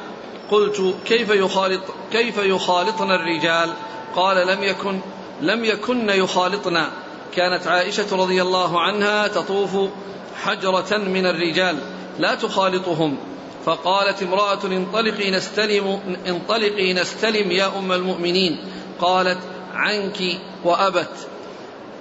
قلت 0.51 0.95
كيف 1.05 1.31
يخالط 1.31 1.83
كيف 2.13 2.39
يخالطن 2.39 3.11
الرجال؟ 3.11 3.71
قال 4.17 4.47
لم 4.47 4.63
يكن 4.63 5.01
لم 5.41 5.65
يكن 5.65 6.11
يخالطنا. 6.11 6.91
كانت 7.35 7.67
عائشة 7.67 8.17
رضي 8.17 8.43
الله 8.43 8.81
عنها 8.81 9.29
تطوف 9.29 9.91
حجرة 10.43 10.99
من 10.99 11.27
الرجال 11.27 11.79
لا 12.19 12.35
تخالطهم. 12.35 13.17
فقالت 13.65 14.23
امرأة 14.23 14.65
انطلقي 14.65 15.31
نستلم 15.31 16.01
انطلقي 16.27 16.93
نستلم 16.93 17.51
يا 17.51 17.79
أم 17.79 17.93
المؤمنين. 17.93 18.59
قالت 19.01 19.39
عنك 19.75 20.19
وأبت. 20.65 21.29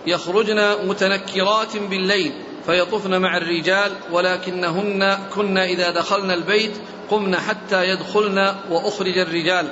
يخرجن 0.07 0.87
متنكرات 0.87 1.77
بالليل. 1.77 2.33
فيطفن 2.65 3.21
مع 3.21 3.37
الرجال 3.37 3.91
ولكنهن 4.11 5.17
كن 5.35 5.57
إذا 5.57 5.91
دخلن 5.91 6.31
البيت 6.31 6.73
قمن 7.11 7.35
حتى 7.35 7.89
يدخلن 7.89 8.55
وأخرج 8.69 9.17
الرجال. 9.17 9.67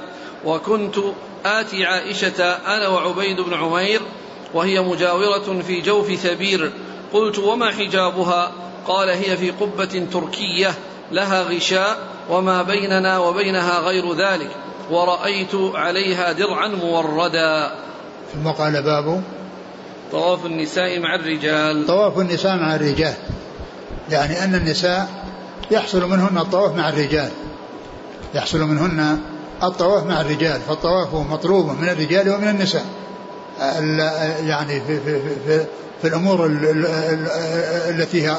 وكنت 0.45 0.95
آتي 1.45 1.85
عائشة 1.85 2.43
أنا 2.43 2.87
وعبيد 2.87 3.41
بن 3.41 3.53
عمير 3.53 4.01
وهي 4.53 4.81
مجاورة 4.81 5.61
في 5.67 5.81
جوف 5.81 6.13
ثبير. 6.13 6.71
قلت 7.13 7.39
وما 7.39 7.71
حجابها؟ 7.71 8.51
قال 8.87 9.09
هي 9.09 9.37
في 9.37 9.51
قبة 9.51 10.07
تركية 10.13 10.73
لها 11.11 11.43
غشاء 11.43 11.97
وما 12.29 12.61
بيننا 12.61 13.19
وبينها 13.19 13.79
غير 13.79 14.13
ذلك. 14.13 14.51
ورأيت 14.91 15.55
عليها 15.55 16.31
درعا 16.31 16.67
موردا. 16.67 17.71
ثم 18.33 18.49
قال 18.49 18.83
باب 18.83 19.23
طواف 20.11 20.45
النساء 20.45 20.99
مع 20.99 21.15
الرجال. 21.15 21.87
طواف 21.87 22.19
النساء 22.19 22.55
مع 22.57 22.75
الرجال. 22.75 23.13
يعني 24.09 24.43
أن 24.43 24.55
النساء 24.55 25.09
يحصل 25.71 26.09
منهن 26.09 26.37
الطواف 26.37 26.75
مع 26.75 26.89
الرجال. 26.89 27.29
يحصل 28.35 28.59
منهن 28.59 29.19
الطواف 29.63 30.05
مع 30.05 30.21
الرجال 30.21 30.61
فالطواف 30.67 31.13
مطلوب 31.13 31.79
من 31.81 31.89
الرجال 31.89 32.29
ومن 32.29 32.47
النساء. 32.47 32.85
يعني 34.45 34.81
في, 34.81 34.99
في, 34.99 35.19
في, 35.47 35.65
في, 36.01 36.07
الأمور 36.07 36.45
التي 37.89 38.35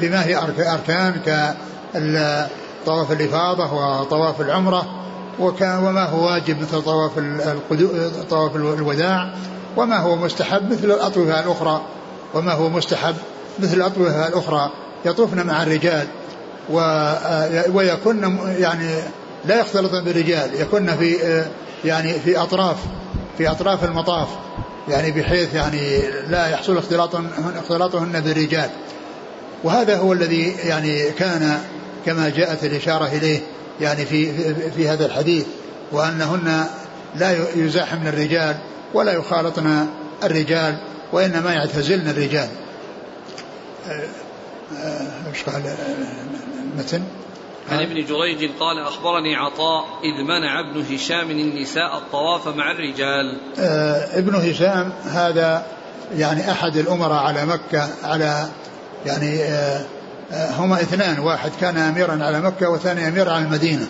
فيما 0.00 0.24
هي 0.24 0.36
أركان 0.72 1.14
كطواف 2.84 3.12
الإفاضة 3.12 3.72
وطواف 3.72 4.40
العمرة 4.40 4.86
وما 5.38 6.04
هو 6.04 6.26
واجب 6.26 6.60
مثل 6.60 6.82
طواف 6.82 7.12
طواف 8.30 8.56
الوداع. 8.56 9.34
وما 9.78 9.96
هو 9.96 10.16
مستحب 10.16 10.72
مثل 10.72 10.84
الأطوفة 10.84 11.40
الأخرى 11.40 11.82
وما 12.34 12.52
هو 12.52 12.68
مستحب 12.68 13.14
مثل 13.58 13.76
الأطوفة 13.76 14.28
الأخرى. 14.28 14.70
يطوفن 15.04 15.46
مع 15.46 15.62
الرجال 15.62 16.06
ويكن 17.72 18.38
يعني 18.58 18.88
لا 19.44 19.60
يختلطن 19.60 20.04
بالرجال 20.04 20.60
يكن 20.60 20.96
في 20.96 21.16
يعني 21.84 22.12
في 22.12 22.38
أطراف 22.38 22.76
في 23.38 23.50
أطراف 23.50 23.84
المطاف 23.84 24.28
يعني 24.88 25.10
بحيث 25.10 25.54
يعني 25.54 26.00
لا 26.28 26.48
يحصل 26.48 26.78
اختلاط 26.78 27.10
اختلاطهن 27.56 28.20
بالرجال. 28.20 28.70
وهذا 29.64 29.98
هو 29.98 30.12
الذي 30.12 30.56
يعني 30.64 31.10
كان 31.10 31.60
كما 32.06 32.28
جاءت 32.28 32.64
الإشارة 32.64 33.06
إليه 33.06 33.40
يعني 33.80 34.06
في 34.06 34.32
في, 34.32 34.70
في 34.70 34.88
هذا 34.88 35.06
الحديث 35.06 35.46
وأنهن 35.92 36.64
لا 37.16 37.36
يزاحمن 37.56 38.06
الرجال 38.06 38.56
ولا 38.94 39.12
يخالطن 39.12 39.86
الرجال 40.24 40.78
وإنما 41.12 41.52
يعتزلن 41.52 42.08
الرجال. 42.08 42.48
إيش 45.32 45.42
قال؟ 45.42 45.62
المتن؟ 46.72 47.02
عن 47.70 47.78
ابن 47.78 47.94
جريج 47.94 48.50
قال 48.60 48.78
أخبرني 48.78 49.36
عطاء 49.36 49.84
إذ 50.04 50.24
منع 50.24 50.60
ابن 50.60 50.94
هشام 50.94 51.30
النساء 51.30 51.98
الطواف 51.98 52.48
مع 52.48 52.70
الرجال. 52.70 53.40
آه 53.58 54.18
ابن 54.18 54.34
هشام 54.34 54.92
هذا 55.04 55.66
يعني 56.16 56.50
أحد 56.50 56.76
الأمراء 56.76 57.24
على 57.24 57.46
مكة 57.46 57.88
على 58.04 58.48
يعني 59.06 59.42
آه 59.42 59.80
آه 60.32 60.50
هما 60.50 60.80
اثنان 60.80 61.18
واحد 61.18 61.50
كان 61.60 61.76
أميرا 61.76 62.24
على 62.24 62.40
مكة 62.40 62.68
والثاني 62.68 63.08
أمير 63.08 63.30
على 63.30 63.44
المدينة. 63.44 63.86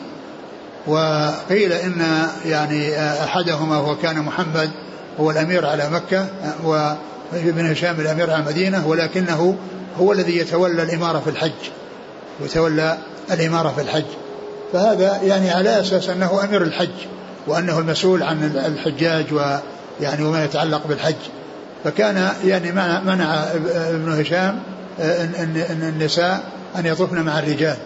وقيل 0.87 1.73
إن 1.73 2.29
يعني 2.45 2.97
آه 2.97 3.25
أحدهما 3.25 3.77
هو 3.77 3.97
كان 3.97 4.19
محمد 4.19 4.71
هو 5.21 5.31
الأمير 5.31 5.67
على 5.67 5.91
مكة 5.91 6.27
وابن 6.65 7.71
هشام 7.71 8.01
الأمير 8.01 8.31
على 8.31 8.43
المدينة 8.43 8.87
ولكنه 8.87 9.57
هو 9.99 10.13
الذي 10.13 10.37
يتولى 10.37 10.83
الإمارة 10.83 11.19
في 11.19 11.31
الحج 11.31 11.53
يتولى 12.41 12.99
الإمارة 13.31 13.73
في 13.77 13.81
الحج. 13.81 14.05
فهذا 14.73 15.21
يعني 15.23 15.51
على 15.51 15.81
أساس 15.81 16.09
أنه 16.09 16.45
أمير 16.45 16.63
الحج 16.63 16.89
وأنه 17.47 17.79
المسؤول 17.79 18.23
عن 18.23 18.43
الحجاج 18.67 19.27
ويعني 19.33 20.25
وما 20.25 20.45
يتعلق 20.45 20.87
بالحج. 20.87 21.15
فكان 21.85 22.31
يعني 22.45 22.73
منع, 23.05 23.45
ابن 23.75 24.21
هشام 24.21 24.59
أن 25.01 25.89
النساء 25.97 26.41
أن 26.79 26.87
يطوفن 26.87 27.23
مع 27.23 27.39
الرجال. 27.39 27.77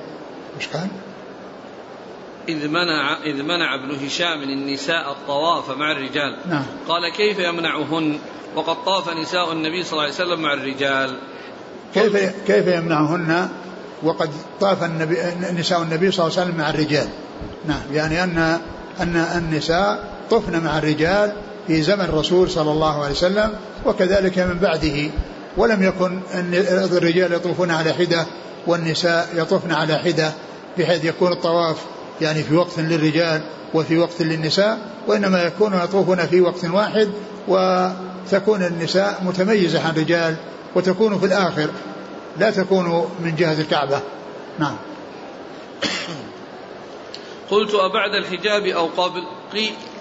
مش 0.58 0.66
قال؟ 0.66 0.86
إذ 2.48 2.68
منع 2.68 3.22
إذ 3.24 3.42
منع 3.42 3.74
ابن 3.74 4.06
هشام 4.06 4.42
النساء 4.42 5.12
الطواف 5.12 5.70
مع 5.70 5.92
الرجال. 5.92 6.36
نعم. 6.48 6.64
قال 6.88 7.08
كيف 7.08 7.38
يمنعهن؟ 7.38 8.18
وقد 8.56 8.84
طاف 8.84 9.16
نساء 9.16 9.52
النبي 9.52 9.82
صلى 9.82 9.92
الله 9.92 10.02
عليه 10.02 10.14
وسلم 10.14 10.40
مع 10.40 10.52
الرجال. 10.52 11.18
كيف 11.94 12.16
كيف 12.46 12.66
يمنعهن؟ 12.66 13.48
وقد 14.02 14.30
طاف 14.60 14.84
النبي 14.84 15.16
نساء 15.60 15.82
النبي 15.82 16.10
صلى 16.10 16.26
الله 16.26 16.38
عليه 16.38 16.48
وسلم 16.48 16.58
مع 16.58 16.70
الرجال. 16.70 17.08
نعم 17.66 17.82
يعني 17.92 18.24
أن 18.24 18.58
أن 19.00 19.16
النساء 19.16 20.04
طفن 20.30 20.64
مع 20.64 20.78
الرجال 20.78 21.32
في 21.66 21.82
زمن 21.82 22.04
الرسول 22.04 22.50
صلى 22.50 22.70
الله 22.70 23.02
عليه 23.02 23.12
وسلم 23.12 23.54
وكذلك 23.86 24.38
من 24.38 24.58
بعده. 24.58 25.10
ولم 25.56 25.82
يكن 25.82 26.20
الرجال 26.92 27.32
يطوفون 27.32 27.70
على 27.70 27.92
حدة 27.92 28.26
والنساء 28.66 29.28
يطوفن 29.34 29.72
على 29.72 29.98
حدة 29.98 30.32
بحيث 30.78 31.04
يكون 31.04 31.32
الطواف 31.32 31.76
يعني 32.20 32.42
في 32.42 32.54
وقت 32.54 32.78
للرجال 32.78 33.40
وفي 33.74 33.98
وقت 33.98 34.22
للنساء 34.22 34.78
وإنما 35.06 35.42
يكون 35.42 35.74
يطوفون 35.74 36.26
في 36.26 36.40
وقت 36.40 36.64
واحد 36.64 37.10
وتكون 37.48 38.62
النساء 38.62 39.20
متميزة 39.24 39.86
عن 39.86 39.90
الرجال 39.90 40.36
وتكون 40.74 41.18
في 41.18 41.26
الآخر 41.26 41.70
لا 42.38 42.50
تكون 42.50 43.10
من 43.20 43.34
جهة 43.36 43.60
الكعبة. 43.60 44.00
نعم. 44.58 44.76
قلت 47.50 47.74
أبعد 47.74 48.14
الحجاب 48.14 48.66
أو 48.66 48.86
قبل؟ 48.86 49.22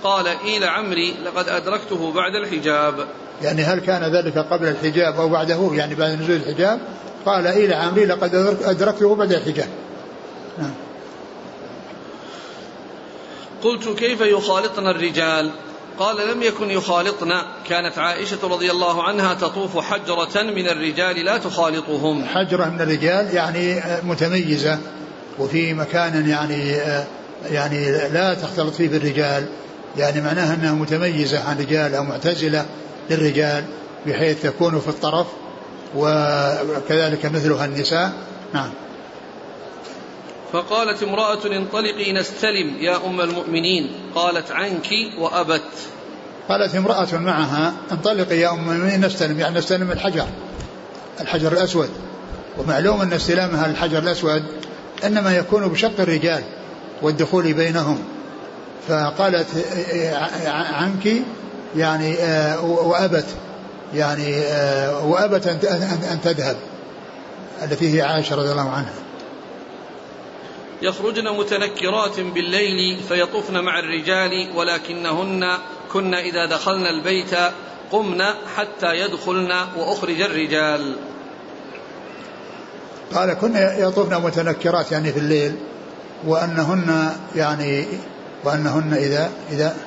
قال 0.03 0.27
إلى 0.27 0.65
عمري 0.65 1.13
لقد 1.25 1.49
أدركته 1.49 2.11
بعد 2.11 2.35
الحجاب. 2.35 3.07
يعني 3.41 3.63
هل 3.63 3.79
كان 3.79 4.15
ذلك 4.15 4.37
قبل 4.37 4.67
الحجاب 4.67 5.15
أو 5.15 5.29
بعده؟ 5.29 5.69
يعني 5.73 5.95
بعد 5.95 6.21
نزول 6.21 6.35
الحجاب؟ 6.35 6.79
قال 7.25 7.47
إلى 7.47 7.75
عمري 7.75 8.05
لقد 8.05 8.35
أدركته 8.63 9.15
بعد 9.15 9.31
الحجاب. 9.33 9.67
نعم. 10.57 10.73
قلت 13.63 13.89
كيف 13.89 14.21
يخالطن 14.21 14.87
الرجال؟ 14.87 15.51
قال 15.99 16.31
لم 16.31 16.43
يكن 16.43 16.69
يخالطنا. 16.69 17.45
كانت 17.69 17.97
عائشة 17.97 18.37
رضي 18.43 18.71
الله 18.71 19.03
عنها 19.03 19.33
تطوف 19.33 19.77
حجرة 19.77 20.43
من 20.43 20.67
الرجال 20.67 21.25
لا 21.25 21.37
تخالطهم. 21.37 22.25
حجرة 22.25 22.65
من 22.65 22.81
الرجال 22.81 23.35
يعني 23.35 23.83
متميزة 24.03 24.79
وفي 25.39 25.73
مكان 25.73 26.29
يعني 26.29 26.77
يعني 27.51 27.91
لا 27.91 28.33
تختلط 28.33 28.73
فيه 28.73 28.89
بالرجال. 28.89 29.45
يعني 29.97 30.21
معناها 30.21 30.53
أنها 30.53 30.71
متميزة 30.71 31.49
عن 31.49 31.55
الرجال 31.55 31.95
أو 31.95 32.03
معتزلة 32.03 32.65
للرجال 33.09 33.63
بحيث 34.07 34.43
تكون 34.43 34.79
في 34.79 34.87
الطرف 34.87 35.27
وكذلك 35.95 37.25
مثلها 37.25 37.65
النساء. 37.65 38.11
نعم. 38.53 38.69
فقالت 40.53 41.03
امرأة 41.03 41.45
انطلقي 41.45 42.13
نستلم 42.13 42.77
يا 42.79 43.05
أم 43.05 43.21
المؤمنين 43.21 43.91
قالت 44.15 44.51
عنك 44.51 44.89
وأبت. 45.19 45.61
قالت 46.49 46.75
امرأة 46.75 47.07
معها 47.13 47.73
انطلقي 47.91 48.37
يا 48.39 48.49
أم 48.49 48.71
المؤمنين 48.71 49.05
نستلم 49.05 49.39
يعني 49.39 49.57
نستلم 49.57 49.91
الحجر 49.91 50.27
الحجر 51.21 51.51
الأسود. 51.51 51.89
ومعلوم 52.57 53.01
أن 53.01 53.13
استلامها 53.13 53.65
الحجر 53.65 53.99
الأسود 53.99 54.43
إنما 55.03 55.35
يكون 55.35 55.67
بشق 55.67 55.99
الرجال 55.99 56.43
والدخول 57.01 57.53
بينهم. 57.53 57.99
فقالت 58.87 59.47
عنك 60.47 61.07
يعني 61.75 62.15
وأبت 62.63 63.25
يعني 63.95 64.37
وأبت 65.03 65.47
أن 66.11 66.19
تذهب 66.23 66.57
التي 67.63 67.97
هي 67.97 68.01
عائشة 68.01 68.35
رضي 68.35 68.51
الله 68.51 68.69
عنها. 68.69 68.93
يخرجن 70.81 71.37
متنكرات 71.37 72.19
بالليل 72.19 72.99
فيطفن 73.07 73.63
مع 73.63 73.79
الرجال 73.79 74.49
ولكنهن 74.55 75.57
كن 75.93 76.13
إذا 76.13 76.45
دخلن 76.45 76.85
البيت 76.85 77.35
قمن 77.91 78.23
حتى 78.55 78.95
يدخلن 78.95 79.51
وأخرج 79.77 80.21
الرجال. 80.21 80.95
قال 83.13 83.33
كن 83.33 83.55
يطفن 83.55 84.21
متنكرات 84.21 84.91
يعني 84.91 85.13
في 85.13 85.19
الليل 85.19 85.55
وأنهن 86.27 87.13
يعني 87.35 87.87
وأنهن 88.43 88.93
إذا 88.93 89.31
إذا 89.51 89.77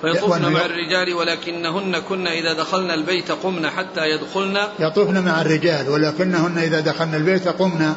فيطفن 0.00 0.52
مع 0.52 0.64
الرجال 0.64 1.14
ولكنهن 1.14 1.98
كن 1.98 2.26
إذا 2.26 2.52
دخلن 2.52 2.90
البيت 2.90 3.32
قمن 3.32 3.70
حتى 3.70 4.10
يدخلن 4.10 4.58
يطفن 4.78 5.24
مع 5.24 5.40
الرجال 5.40 5.88
ولكنهن 5.88 6.58
إذا 6.58 6.80
دخلن 6.80 7.14
البيت 7.14 7.48
قمن 7.48 7.94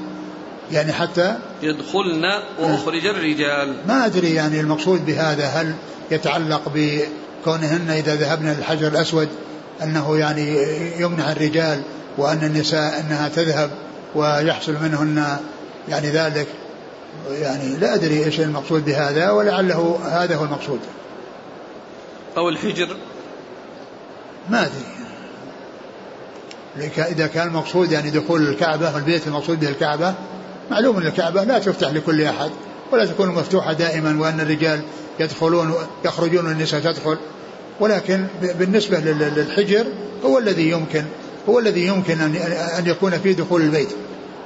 يعني 0.72 0.94
حتى 0.94 1.36
يدخلن 1.62 2.24
وأخرج 2.60 3.06
الرجال. 3.06 3.76
ما 3.88 4.06
أدري 4.06 4.34
يعني 4.34 4.60
المقصود 4.60 5.06
بهذا 5.06 5.46
هل 5.46 5.74
يتعلق 6.12 6.62
بكونهن 6.76 7.90
إذا 7.90 8.16
ذهبن 8.16 8.50
للحجر 8.50 8.88
الأسود 8.88 9.30
أنه 9.84 10.18
يعني 10.18 10.58
يمنع 11.00 11.32
الرجال 11.32 11.82
وأن 12.18 12.44
النساء 12.44 13.00
أنها 13.00 13.30
تذهب 13.30 13.70
ويحصل 14.16 14.74
منهن 14.74 15.38
يعني 15.90 16.10
ذلك. 16.10 16.48
يعني 17.32 17.76
لا 17.76 17.96
أدري 17.96 18.26
إيش 18.26 18.40
المقصود 18.40 18.86
بهذا 18.86 19.32
ولعله 19.32 20.00
هذا 20.06 20.36
هو 20.36 20.44
المقصود. 20.44 20.80
أو 22.38 22.50
الحجر. 22.50 22.98
ما 24.50 24.62
أدري. 24.62 24.98
إذا 26.98 27.28
كان 27.28 27.48
المقصود 27.48 27.92
يعني 27.92 28.10
دخول 28.10 28.48
الكعبة 28.48 28.96
والبيت 28.96 29.28
المقصود 29.28 29.60
به 29.60 29.70
الكعبة 29.70 30.14
معلوم 30.72 30.98
أن 30.98 31.08
الكعبة 31.08 31.44
لا 31.44 31.60
تفتح 31.60 31.92
لكل 31.92 32.22
أحد 32.22 32.50
ولا 32.92 33.06
تكون 33.06 33.30
مفتوحة 33.30 33.74
دائما 33.74 34.22
وأن 34.22 34.40
الرجال 34.40 34.82
يدخلون 35.20 35.74
يخرجون 36.06 36.46
والنساء 36.46 36.80
تدخل. 36.82 37.18
ولكن 37.80 38.26
بالنسبة 38.60 39.00
للحجر 39.00 39.86
هو 40.26 40.38
الذي 40.38 40.70
يمكن 40.70 41.04
هو 41.50 41.60
الذي 41.60 41.86
يمكن 41.88 42.22
أن 42.78 42.86
يكون 42.86 43.12
فيه 43.12 43.34
دخول 43.34 43.62
البيت. 43.62 43.90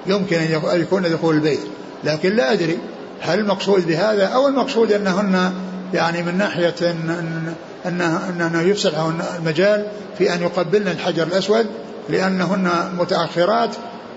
يمكن 0.07 0.37
أن 0.37 0.81
يكون 0.81 1.01
دخول 1.01 1.35
البيت. 1.35 1.59
لكن 2.03 2.35
لا 2.35 2.53
أدري 2.53 2.77
هل 3.21 3.39
المقصود 3.39 3.87
بهذا 3.87 4.25
أو 4.25 4.47
المقصود 4.47 4.91
أنهن 4.91 5.53
يعني 5.93 6.23
من 6.23 6.37
ناحية 6.37 6.75
أن 6.81 7.53
أنه, 7.85 8.29
أنه 8.29 8.61
يفسح 8.61 8.99
المجال 9.39 9.85
في 10.17 10.33
أن 10.33 10.41
يقبلن 10.41 10.87
الحجر 10.87 11.23
الأسود 11.23 11.65
لأنهن 12.09 12.69
متأخرات 12.97 13.69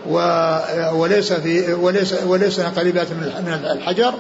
وليس 0.07 1.33
في 1.33 1.73
وليس 1.73 2.15
وليس 2.25 2.61
قريبات 2.61 3.11
من 3.13 3.61
الحجر. 3.65 4.15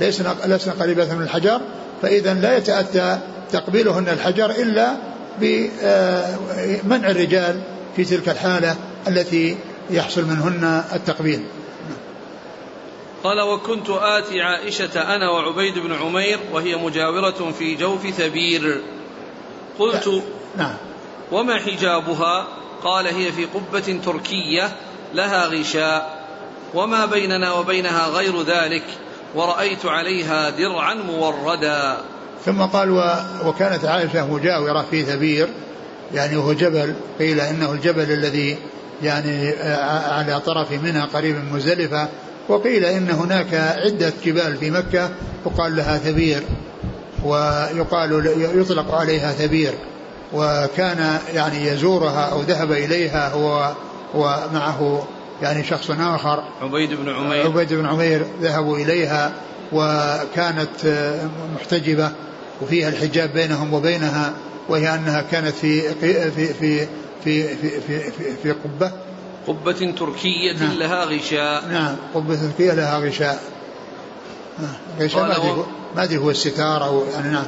ليس 0.00 0.20
لسنا 0.20 0.72
قريبات 0.80 1.10
من 1.12 1.22
الحجر. 1.22 1.60
فإذا 2.02 2.34
لا 2.34 2.56
يتأتى 2.56 3.18
تقبيلهن 3.52 4.08
الحجر 4.08 4.50
إلا 4.50 4.96
بمنع 5.40 7.10
الرجال 7.10 7.62
في 7.96 8.04
تلك 8.04 8.28
الحالة 8.28 8.76
التي 9.08 9.58
يحصل 9.90 10.24
منهن 10.24 10.84
التقبيل. 10.92 11.44
قال 13.24 13.40
وكنت 13.40 13.90
آتي 13.90 14.40
عائشة 14.40 15.14
أنا 15.16 15.30
وعبيد 15.30 15.78
بن 15.78 15.92
عمير 15.92 16.38
وهي 16.52 16.76
مجاورة 16.76 17.52
في 17.58 17.74
جوف 17.74 18.10
ثبير. 18.10 18.80
قلت 19.78 20.22
نعم. 20.56 20.74
وما 21.32 21.58
حجابها؟ 21.58 22.46
قال 22.84 23.06
هي 23.06 23.32
في 23.32 23.44
قبة 23.44 24.00
تركية. 24.04 24.76
لها 25.14 25.46
غشاء 25.46 26.20
وما 26.74 27.06
بيننا 27.06 27.52
وبينها 27.52 28.06
غير 28.06 28.42
ذلك 28.42 28.82
ورأيت 29.34 29.86
عليها 29.86 30.50
درعا 30.50 30.94
موردا. 30.94 31.96
ثم 32.44 32.62
قال 32.62 33.14
وكانت 33.46 33.84
عائشة 33.84 34.34
مجاورة 34.34 34.84
في 34.90 35.02
ثبير 35.02 35.48
يعني 36.14 36.36
وهو 36.36 36.52
جبل 36.52 36.94
قيل 37.18 37.40
إنه 37.40 37.72
الجبل 37.72 38.12
الذي 38.12 38.58
يعني 39.02 39.52
على 40.10 40.40
طرف 40.40 40.72
منى 40.72 41.00
قريب 41.00 41.36
من 41.36 41.52
مزدلفة 41.52 42.08
وقيل 42.48 42.84
إن 42.84 43.10
هناك 43.10 43.54
عدة 43.54 44.12
جبال 44.24 44.56
في 44.56 44.70
مكة 44.70 45.10
يقال 45.46 45.76
لها 45.76 45.98
ثبير 45.98 46.42
ويقال 47.24 48.26
يطلق 48.54 48.94
عليها 48.94 49.32
ثبير 49.32 49.72
وكان 50.32 51.18
يعني 51.34 51.66
يزورها 51.66 52.24
أو 52.32 52.40
ذهب 52.40 52.72
إليها 52.72 53.28
هو 53.28 53.72
ومعه 54.14 55.06
يعني 55.42 55.64
شخص 55.64 55.90
آخر. 55.90 56.42
عبيد 56.62 56.94
بن 56.94 57.08
عمير. 57.08 57.46
عبيد 57.46 57.72
بن 57.72 57.86
عمير 57.86 58.26
ذهبوا 58.42 58.76
إليها 58.76 59.32
وكانت 59.72 60.68
محتجبة 61.54 62.10
وفيها 62.62 62.88
الحجاب 62.88 63.32
بينهم 63.32 63.74
وبينها 63.74 64.32
وهي 64.68 64.94
أنها 64.94 65.20
كانت 65.20 65.54
في 65.54 65.94
في 65.94 66.30
في 66.30 66.54
في 66.54 66.86
في 67.24 67.56
في, 67.56 67.80
في, 67.80 68.36
في, 68.42 68.52
قبة. 68.52 68.92
قبة 69.46 69.92
تركية 69.98 70.52
نعم. 70.52 70.72
لها 70.72 71.04
غشاء. 71.04 71.68
نعم 71.68 71.96
قبة 72.14 72.34
تركية 72.34 72.74
لها 72.74 72.98
غشاء. 72.98 73.42
غشاء 75.00 75.22
ما 75.22 75.36
أدري 75.36 75.64
ما 75.96 76.02
أدري 76.04 76.18
هو 76.18 76.30
الستار 76.30 76.84
أو 76.84 77.04
يعني 77.14 77.28
نعم. 77.28 77.44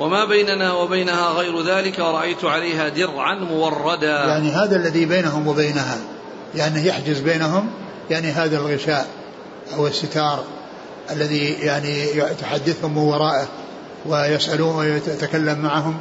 وما 0.00 0.24
بيننا 0.24 0.72
وبينها 0.72 1.28
غير 1.30 1.62
ذلك 1.62 1.98
ورأيت 1.98 2.44
عليها 2.44 2.88
درعا 2.88 3.34
موردا. 3.34 4.24
يعني 4.26 4.50
هذا 4.50 4.76
الذي 4.76 5.04
بينهم 5.04 5.48
وبينها 5.48 5.98
يعني 6.54 6.86
يحجز 6.86 7.20
بينهم 7.20 7.70
يعني 8.10 8.30
هذا 8.30 8.56
الغشاء 8.56 9.06
أو 9.76 9.86
الستار 9.86 10.44
الذي 11.10 11.52
يعني 11.52 12.06
تحدثهم 12.40 12.90
من 12.90 12.98
ورائه 12.98 13.46
ويسألون 14.06 14.76
ويتكلم 14.76 15.58
معهم 15.58 16.00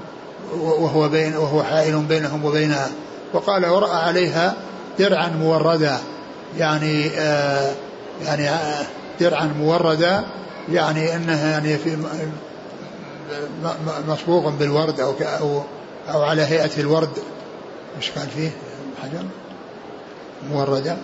وهو 0.58 1.10
بين 1.10 1.36
وهو 1.36 1.64
حائل 1.64 1.98
بينهم 1.98 2.46
وبينها. 2.46 2.90
وقال 3.34 3.66
ورأى 3.66 3.98
عليها 3.98 4.54
درعا 5.00 5.28
موردا. 5.28 5.98
يعني 6.58 7.10
آه 7.18 7.72
يعني 8.26 8.50
آه 8.50 8.86
درعا 9.20 9.54
موردا 9.60 10.24
يعني 10.72 11.16
إنها 11.16 11.52
يعني 11.52 11.78
في 11.78 11.98
مصبوغ 14.08 14.50
بالورد 14.50 15.00
أو 15.00 15.14
أو 15.22 15.62
أو 16.10 16.22
على 16.22 16.42
هيئة 16.42 16.80
الورد. 16.80 17.18
إيش 17.98 18.12
قال 18.12 18.28
فيه؟ 18.28 18.52
حجر؟ 19.04 19.24
مورده 20.50 20.98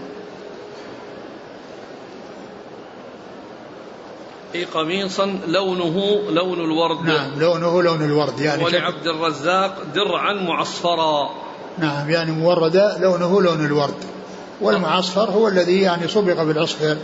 أي 4.56 4.64
قميصا 4.64 5.40
لونه 5.48 6.22
لون 6.30 6.60
الورد. 6.60 7.06
نعم 7.06 7.40
لونه 7.40 7.84
لون 7.84 8.06
الورد. 8.06 8.40
يعني 8.40 8.64
ولعبد 8.64 9.08
الرزاق 9.08 9.84
درعا 9.96 10.34
معصفرا. 10.34 11.30
نعم 11.78 12.10
يعني 12.10 12.32
موردة 12.32 12.98
لونه 12.98 13.42
لون 13.42 13.66
الورد. 13.66 14.04
والمعصفر 14.62 15.30
هو 15.30 15.48
الذي 15.48 15.82
يعني 15.82 16.08
صبغ 16.08 16.44
بالعصفر. 16.44 16.98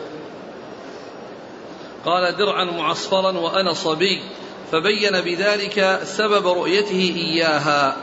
قال 2.06 2.38
درعا 2.38 2.66
معصفرا 2.66 3.38
وأنا 3.38 3.74
صبي. 3.74 4.24
فبين 4.72 5.22
بذلك 5.22 6.00
سبب 6.04 6.48
رؤيته 6.48 7.14
إياها. 7.16 7.96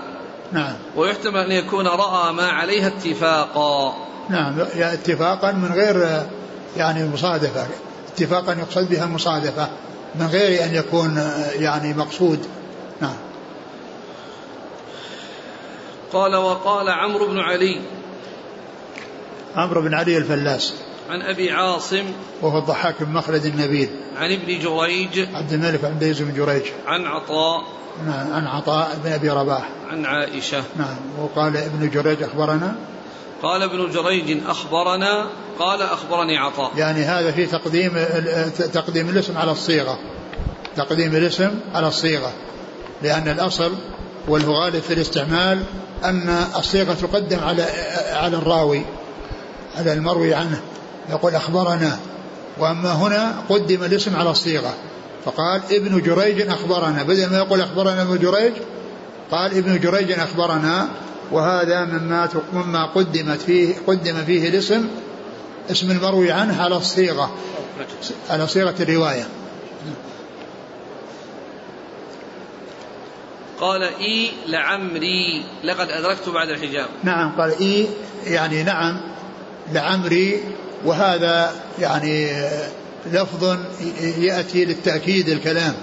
نعم. 0.52 0.74
ويحتمل 0.96 1.36
أن 1.36 1.52
يكون 1.52 1.86
رأى 1.86 2.32
ما 2.32 2.46
عليها 2.46 2.86
اتفاقا. 2.86 3.96
نعم 4.28 4.60
اتفاقا 4.74 5.52
من 5.52 5.72
غير 5.72 6.26
يعني 6.76 7.08
مصادفة. 7.08 7.66
اتفاقا 8.14 8.52
يقصد 8.52 8.88
بها 8.88 9.04
المصادفة 9.04 9.68
من 10.14 10.26
غير 10.26 10.64
أن 10.64 10.74
يكون 10.74 11.30
يعني 11.54 11.94
مقصود. 11.94 12.46
نعم. 13.00 13.16
قال 16.12 16.36
وقال 16.36 16.88
عمرو 16.88 17.26
بن 17.26 17.38
علي. 17.38 17.80
عمرو 19.56 19.82
بن 19.82 19.94
علي 19.94 20.16
الفلاس. 20.16 20.74
عن 21.10 21.22
أبي 21.22 21.50
عاصم 21.50 22.04
وهو 22.42 22.58
الضحاك 22.58 23.02
بن 23.02 23.12
مخلد 23.12 23.44
النبيل. 23.44 23.90
عن 24.16 24.32
ابن 24.32 24.58
جريج 24.58 25.28
عبد 25.34 25.52
الملك 25.52 25.84
عبد 25.84 26.22
بن 26.22 26.34
جريج. 26.34 26.62
عن 26.86 27.06
عطاء 27.06 27.62
نعم 28.06 28.32
عن 28.32 28.46
عطاء 28.46 28.98
بن 29.04 29.12
أبي 29.12 29.30
رباح. 29.30 29.68
عن 29.90 30.06
عائشة. 30.06 30.64
نعم 30.76 30.96
وقال 31.20 31.56
ابن 31.56 31.90
جريج 31.90 32.22
أخبرنا. 32.22 32.76
قال 33.42 33.62
ابن 33.62 33.90
جريج 33.90 34.38
أخبرنا 34.46 35.26
قال 35.58 35.82
أخبرني 35.82 36.38
عطاء. 36.38 36.72
يعني 36.76 37.02
هذا 37.04 37.30
في 37.30 37.46
تقديم 37.46 37.92
تقديم 38.72 39.08
الاسم 39.08 39.38
على 39.38 39.52
الصيغة. 39.52 39.98
تقديم 40.76 41.16
الاسم 41.16 41.50
على 41.74 41.88
الصيغة. 41.88 42.32
لأن 43.02 43.28
الأصل 43.28 43.72
والغالب 44.28 44.82
في 44.82 44.94
الاستعمال 44.94 45.64
أن 46.04 46.46
الصيغة 46.56 46.94
تقدم 46.94 47.38
على 47.38 47.62
على 48.12 48.36
الراوي 48.36 48.82
على 49.76 49.92
المروي 49.92 50.34
عنه. 50.34 50.60
يقول 51.10 51.34
أخبرنا 51.34 51.98
وأما 52.58 52.92
هنا 52.92 53.42
قدم 53.48 53.84
الاسم 53.84 54.16
على 54.16 54.30
الصيغة 54.30 54.74
فقال 55.24 55.62
ابن 55.70 56.02
جريج 56.02 56.40
أخبرنا 56.40 57.02
بدل 57.02 57.30
ما 57.30 57.38
يقول 57.38 57.60
أخبرنا 57.60 58.02
ابن 58.02 58.18
جريج 58.18 58.52
قال 59.30 59.56
ابن 59.56 59.80
جريج 59.80 60.12
أخبرنا 60.12 60.88
وهذا 61.32 61.84
مما 61.84 62.28
مما 62.52 62.86
قدمت 62.86 63.40
فيه 63.40 63.74
قدم 63.86 64.24
فيه 64.24 64.48
الاسم 64.48 64.88
اسم 65.70 65.90
المروي 65.90 66.32
عنه 66.32 66.62
على 66.62 66.76
الصيغة 66.76 67.30
على 68.30 68.46
صيغة 68.46 68.74
الرواية. 68.80 69.26
قال 73.60 73.82
إي 73.82 74.30
لعمري 74.46 75.44
لقد 75.64 75.88
أدركت 75.88 76.28
بعد 76.28 76.48
الحجاب. 76.48 76.88
نعم 77.04 77.32
قال 77.38 77.58
إي 77.60 77.86
يعني 78.26 78.62
نعم 78.62 79.00
لعمري 79.72 80.40
وهذا 80.84 81.52
يعني 81.78 82.30
لفظ 83.12 83.56
يأتي 84.18 84.64
للتأكيد 84.64 85.28
الكلام 85.28 85.74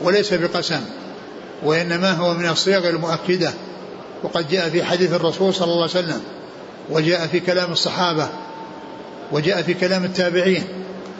وليس 0.00 0.34
بقسم 0.34 0.80
وإنما 1.62 2.12
هو 2.12 2.34
من 2.34 2.48
الصيغ 2.48 2.88
المؤكدة 2.88 3.52
وقد 4.22 4.48
جاء 4.48 4.68
في 4.68 4.84
حديث 4.84 5.12
الرسول 5.12 5.54
صلى 5.54 5.72
الله 5.72 5.82
عليه 5.82 5.90
وسلم 5.90 6.20
وجاء 6.90 7.26
في 7.26 7.40
كلام 7.40 7.72
الصحابة 7.72 8.28
وجاء 9.32 9.62
في 9.62 9.74
كلام 9.74 10.04
التابعين 10.04 10.64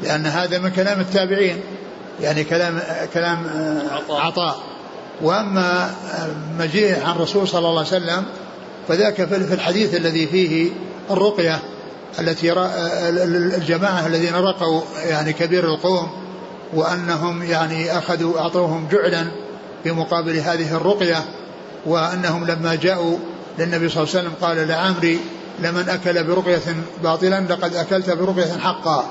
لأن 0.02 0.26
هذا 0.26 0.58
من 0.58 0.70
كلام 0.70 1.00
التابعين 1.00 1.60
يعني 2.20 2.44
كلام 2.44 2.80
كلام 3.14 3.46
عطاء, 3.90 4.20
عطاء. 4.20 4.58
وأما 5.22 5.94
مجيء 6.58 7.04
عن 7.04 7.16
الرسول 7.16 7.48
صلى 7.48 7.58
الله 7.58 7.78
عليه 7.78 7.88
وسلم 7.88 8.24
فذاك 8.88 9.24
في 9.24 9.54
الحديث 9.54 9.94
الذي 9.94 10.26
فيه 10.26 10.70
الرقية 11.10 11.58
التي 12.18 12.52
الجماعة 13.56 14.06
الذين 14.06 14.34
رقوا 14.34 14.80
يعني 15.04 15.32
كبير 15.32 15.64
القوم 15.64 16.08
وأنهم 16.74 17.42
يعني 17.42 17.98
أخذوا 17.98 18.40
أعطوهم 18.40 18.88
جعلا 18.92 19.26
في 19.84 19.92
مقابل 19.92 20.36
هذه 20.36 20.76
الرقية 20.76 21.24
وأنهم 21.86 22.46
لما 22.46 22.74
جاءوا 22.74 23.18
للنبي 23.58 23.88
صلى 23.88 24.02
الله 24.02 24.14
عليه 24.14 24.28
وسلم 24.28 24.32
قال 24.40 24.68
لعمري 24.68 25.20
لمن 25.58 25.88
أكل 25.88 26.24
برقية 26.24 26.76
باطلا 27.02 27.40
لقد 27.40 27.74
أكلت 27.74 28.10
برقية 28.10 28.58
حقا. 28.58 29.10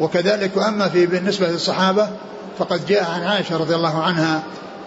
وكذلك 0.00 0.58
أما 0.58 0.88
في 0.88 1.06
بالنسبة 1.06 1.48
للصحابة 1.48 2.08
فقد 2.58 2.86
جاء 2.86 3.10
عن 3.10 3.22
عائشة 3.22 3.56
رضي 3.56 3.74
الله 3.74 4.02
عنها 4.02 4.42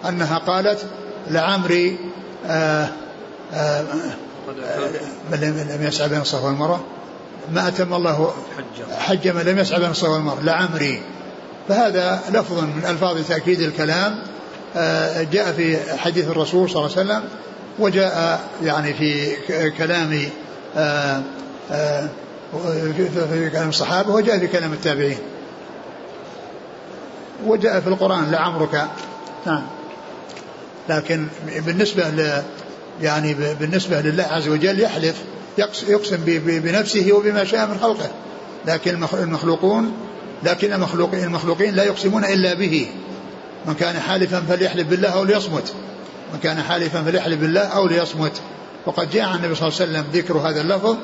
أنها 0.08 0.38
قالت 0.38 0.86
لعمري 1.30 1.98
آآ 2.46 2.88
آآ 3.54 3.84
لم 5.32 5.78
يسعى 5.82 6.08
بين 6.08 6.20
الصفا 6.20 6.46
والمروة؟ 6.46 6.80
ما 7.50 7.68
أتم 7.68 7.94
الله 7.94 8.32
حج 8.98 9.28
من 9.28 9.42
لم 9.42 9.58
يسعى 9.58 9.80
بين 9.80 9.90
الصفا 9.90 10.08
والمروة 10.08 10.42
لعمري 10.42 11.02
فهذا 11.68 12.20
لفظ 12.32 12.58
من 12.58 12.84
ألفاظ 12.86 13.28
تأكيد 13.28 13.60
الكلام 13.60 14.18
جاء 15.32 15.52
في 15.52 15.98
حديث 15.98 16.28
الرسول 16.28 16.70
صلى 16.70 16.86
الله 16.86 16.98
عليه 16.98 17.08
وسلم 17.10 17.24
وجاء 17.78 18.40
يعني 18.62 18.94
في 18.94 19.36
كلام 19.70 20.28
في 23.30 23.50
كلام 23.52 23.68
الصحابة 23.68 24.10
وجاء 24.10 24.38
في 24.38 24.46
كلام 24.46 24.72
التابعين. 24.72 25.18
وجاء 27.46 27.80
في 27.80 27.86
القرآن 27.86 28.30
لعمرك 28.30 28.86
نعم. 29.46 29.62
لكن 30.88 31.26
بالنسبة 31.66 32.08
ل 32.08 32.42
يعني 33.02 33.34
بالنسبة 33.34 34.00
لله 34.00 34.24
عز 34.24 34.48
وجل 34.48 34.80
يحلف. 34.80 35.16
يقسم 35.58 36.16
بنفسه 36.36 37.12
وبما 37.12 37.44
شاء 37.44 37.66
من 37.66 37.78
خلقه. 37.82 38.10
لكن 38.66 38.94
المخلوقون 39.14 39.92
لكن 40.42 40.72
المخلوقين 40.72 41.74
لا 41.74 41.84
يقسمون 41.84 42.24
إلا 42.24 42.54
به. 42.54 42.86
من 43.66 43.74
كان 43.74 44.00
حالفا 44.00 44.40
فليحلف 44.40 44.88
بالله 44.88 45.08
أو 45.08 45.24
ليصمت. 45.24 45.72
من 46.32 46.38
كان 46.42 46.62
حالفا 46.62 47.02
فليحلف 47.02 47.40
بالله 47.40 47.60
أو 47.60 47.86
ليصمت. 47.86 48.32
وقد 48.86 49.10
جاء 49.10 49.22
عن 49.22 49.36
النبي 49.36 49.54
صلى 49.54 49.68
الله 49.68 49.80
عليه 49.80 49.90
وسلم 49.90 50.04
ذكر 50.12 50.38
هذا 50.38 50.60
اللفظ 50.60 50.96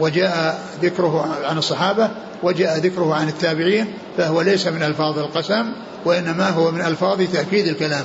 وجاء 0.00 0.62
ذكره 0.82 1.36
عن 1.44 1.58
الصحابة 1.58 2.10
وجاء 2.42 2.78
ذكره 2.78 3.14
عن 3.14 3.28
التابعين 3.28 3.86
فهو 4.18 4.40
ليس 4.40 4.66
من 4.66 4.82
ألفاظ 4.82 5.18
القسم 5.18 5.72
وإنما 6.04 6.48
هو 6.48 6.70
من 6.70 6.80
ألفاظ 6.80 7.22
تأكيد 7.32 7.66
الكلام. 7.66 8.04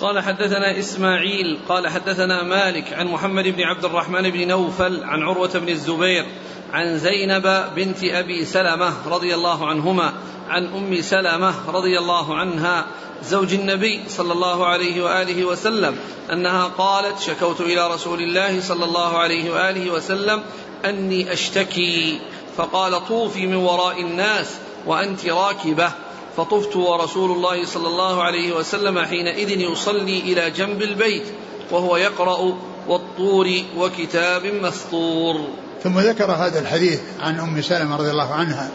قال 0.00 0.20
حدثنا 0.20 0.78
إسماعيل 0.78 1.58
قال 1.68 1.88
حدثنا 1.88 2.42
مالك 2.42 2.92
عن 2.92 3.06
محمد 3.06 3.44
بن 3.44 3.62
عبد 3.62 3.84
الرحمن 3.84 4.30
بن 4.30 4.48
نوفل 4.48 5.04
عن 5.04 5.22
عروة 5.22 5.58
بن 5.58 5.68
الزبير 5.68 6.26
عن 6.72 6.98
زينب 6.98 7.64
بنت 7.76 8.04
أبي 8.04 8.44
سلمة 8.44 8.92
رضي 9.06 9.34
الله 9.34 9.66
عنهما 9.66 10.12
عن 10.48 10.66
أم 10.66 11.00
سلمة 11.00 11.54
رضي 11.68 11.98
الله 11.98 12.36
عنها 12.36 12.86
زوج 13.22 13.54
النبي 13.54 14.00
صلى 14.08 14.32
الله 14.32 14.66
عليه 14.66 15.04
وآله 15.04 15.44
وسلم 15.44 15.96
أنها 16.32 16.64
قالت 16.64 17.20
شكوت 17.20 17.60
إلى 17.60 17.94
رسول 17.94 18.20
الله 18.20 18.60
صلى 18.60 18.84
الله 18.84 19.18
عليه 19.18 19.50
وآله 19.50 19.90
وسلم 19.90 20.42
أني 20.84 21.32
أشتكي 21.32 22.20
فقال 22.56 23.06
طوفي 23.06 23.46
من 23.46 23.56
وراء 23.56 24.00
الناس 24.00 24.54
وأنت 24.86 25.26
راكبة 25.26 25.92
فطفت 26.38 26.76
ورسول 26.76 27.30
الله 27.30 27.66
صلى 27.66 27.86
الله 27.86 28.22
عليه 28.22 28.52
وسلم 28.52 28.98
حينئذ 28.98 29.50
يصلي 29.50 30.20
إلى 30.20 30.50
جنب 30.50 30.82
البيت 30.82 31.22
وهو 31.70 31.96
يقرأ 31.96 32.56
والطور 32.88 33.48
وكتاب 33.76 34.46
مسطور 34.46 35.40
ثم 35.82 35.98
ذكر 35.98 36.32
هذا 36.32 36.60
الحديث 36.60 37.00
عن 37.20 37.40
أم 37.40 37.62
سلمة 37.62 37.96
رضي 37.96 38.10
الله 38.10 38.34
عنها 38.34 38.70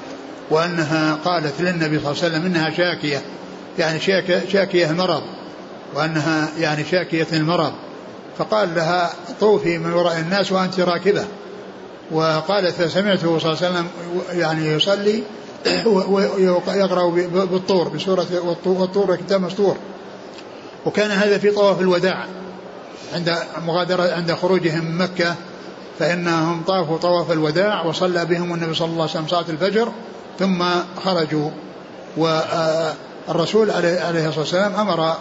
وأنها 0.52 1.15
قالت 1.26 1.62
للنبي 1.62 1.99
صلى 1.99 2.12
الله 2.12 2.23
عليه 2.23 2.34
وسلم 2.34 2.45
إنها 2.45 2.69
شاكية 2.69 3.21
يعني 3.80 3.99
شاكية 4.52 4.89
المرض 4.89 5.23
وأنها 5.95 6.49
يعني 6.58 6.86
شاكية 6.86 7.28
المرض. 7.34 7.73
فقال 8.38 8.76
لها 8.76 9.13
طوفي 9.39 9.78
من 9.78 9.93
وراء 9.93 10.19
الناس 10.19 10.52
وأنت 10.52 10.80
راكبة. 10.80 11.26
وقالت 12.12 12.76
فسمعته 12.76 13.39
صلى 13.39 13.52
الله 13.52 13.63
عليه 13.63 13.71
وسلم 13.71 13.88
يعني 14.39 14.67
يصلي 14.67 15.23
ويقرأ 15.86 17.10
بالطور 17.45 17.89
بسورة 17.89 18.26
والطور 18.65 19.15
كتاب 19.15 19.41
مسطور 19.41 19.78
وكان 20.86 21.12
هذا 21.12 21.38
في 21.38 21.52
طواف 21.52 21.82
الوداع. 21.82 22.26
عند 23.13 23.36
مغادرة 23.65 24.13
عند 24.13 24.34
خروجهم 24.34 24.86
من 24.86 24.97
مكة 24.97 25.36
فإنهم 25.99 26.63
طافوا 26.67 26.97
طواف 26.97 27.32
الوداع 27.32 27.86
وصلى 27.86 28.26
بهم 28.26 28.54
النبي 28.54 28.73
صلى 28.73 28.88
الله 28.88 29.02
عليه 29.02 29.12
وسلم 29.12 29.28
صلاة 29.28 29.49
الفجر 29.49 29.91
ثم 30.39 30.63
خرجوا. 31.04 31.49
والرسول 32.17 33.71
عليه 33.71 34.28
الصلاة 34.28 34.39
والسلام 34.39 34.76
أمر 34.76 35.15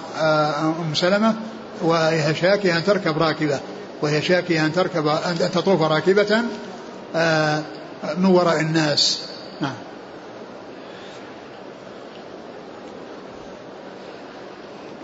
أم 0.89 0.95
سلمة 0.95 1.35
وهي 1.83 2.35
شاكية 2.35 2.77
أن 2.77 2.85
تركب 2.85 3.19
راكبة. 3.19 3.61
وهي 4.03 4.23
شاكية 4.23 4.67
أن 4.67 4.73
تركب 4.73 5.07
أن 5.07 5.51
تطوف 5.55 5.83
راكبة 5.83 6.43
من 8.17 8.27
وراء 8.27 8.61
الناس. 8.61 9.21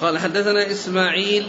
قال 0.01 0.19
حدثنا 0.19 0.71
إسماعيل 0.71 1.47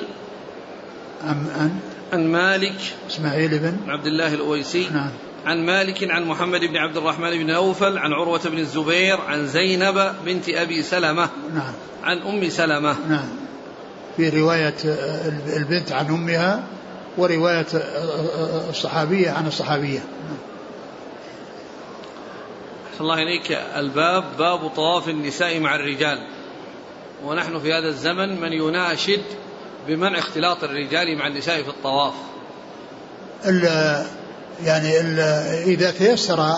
عن 1.24 1.48
عن 1.60 1.80
عن 2.14 2.28
مالك 2.32 2.76
إسماعيل 3.10 3.60
بن 3.60 3.78
عبد 3.88 4.06
الله 4.06 4.34
الأويسي 4.34 4.90
نعم. 4.94 5.12
عن 5.46 5.66
مالك 5.66 6.12
عن 6.12 6.26
محمد 6.26 6.60
بن 6.60 6.78
عبد 6.78 6.98
الرحمن 6.98 7.30
بن 7.30 7.54
نوفل 7.54 7.98
عن 7.98 8.14
عروة 8.14 8.42
بن 8.46 8.58
الزبير 8.58 9.22
عن 9.22 9.48
زينب 9.48 10.14
بنت 10.26 10.50
أبي 10.50 10.84
سلمة 10.84 11.30
نعم. 11.54 11.74
عن 12.04 12.18
أم 12.18 12.50
سلمة. 12.50 12.96
نعم. 13.10 13.30
في 14.18 14.30
رواية 14.30 14.76
البنت 15.58 15.92
عن 15.92 16.06
أمها 16.06 16.64
ورواية 17.18 17.68
الصحابية 18.70 19.32
عن 19.32 19.48
الصحابية. 19.48 20.00
الله 23.02 23.16
إليك. 23.16 23.52
الباب 23.76 24.24
باب 24.38 24.68
طواف 24.68 25.10
النساء 25.10 25.60
مع 25.60 25.76
الرجال. 25.76 26.28
ونحن 27.26 27.60
في 27.60 27.74
هذا 27.74 27.88
الزمن 27.88 28.42
من 28.42 28.54
يناشد 28.54 29.22
بمنع 29.88 30.20
اختلاط 30.20 30.64
الرجال 30.64 31.18
مع 31.18 31.28
النساء 31.28 31.64
في 31.64 31.70
الطواف. 31.70 32.14
ال 33.46 33.64
يعني 34.64 35.00
ال 35.00 35.20
إذا 35.70 35.92
تيسر 35.92 36.58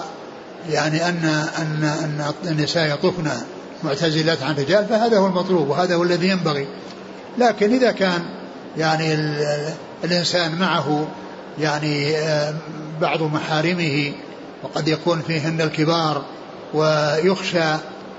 يعني 0.69 1.09
أن 1.09 1.25
أن 1.57 1.83
أن 1.83 2.33
النساء 2.51 2.93
يطوفن 2.93 3.31
معتزلات 3.83 4.43
عن 4.43 4.51
الرجال 4.51 4.85
فهذا 4.85 5.17
هو 5.17 5.27
المطلوب 5.27 5.69
وهذا 5.69 5.95
هو 5.95 6.03
الذي 6.03 6.29
ينبغي. 6.29 6.67
لكن 7.37 7.73
إذا 7.73 7.91
كان 7.91 8.21
يعني 8.77 9.13
الإنسان 10.03 10.59
معه 10.59 11.07
يعني 11.59 12.15
بعض 13.01 13.21
محارمه 13.23 14.13
وقد 14.63 14.87
يكون 14.87 15.21
فيهن 15.21 15.61
الكبار 15.61 16.25
ويخشى 16.73 17.73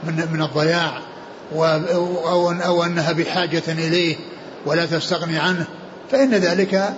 من 0.05 0.29
من 0.33 0.43
الضياع 0.43 1.12
أو 1.55 2.51
أو 2.51 2.85
أنها 2.85 3.13
بحاجة 3.13 3.63
إليه 3.69 4.17
ولا 4.67 4.87
تستغني 4.87 5.39
عنه 5.39 5.67
فإن 6.11 6.35
ذلك 6.35 6.95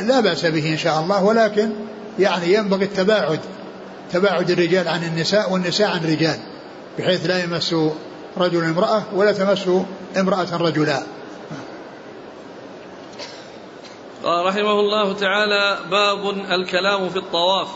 لا 0.00 0.20
بأس 0.20 0.46
به 0.46 0.72
إن 0.72 0.76
شاء 0.76 1.00
الله. 1.00 1.24
ولكن 1.24 1.70
يعني 2.18 2.54
ينبغي 2.54 2.84
التباعد 2.84 3.40
تباعد 4.12 4.50
الرجال 4.50 4.88
عن 4.88 5.04
النساء 5.04 5.52
والنساء 5.52 5.90
عن 5.90 6.04
الرجال 6.04 6.38
بحيث 6.98 7.26
لا 7.26 7.44
يمس 7.44 7.74
رجل 8.38 8.64
امرأة 8.64 9.02
ولا 9.14 9.32
تمس 9.32 9.68
امرأة 10.16 10.56
رجلا. 10.56 11.02
قال 14.24 14.46
رحمه 14.46 14.80
الله 14.80 15.12
تعالى 15.12 15.78
باب 15.90 16.30
الكلام 16.30 17.08
في 17.08 17.16
الطواف. 17.16 17.68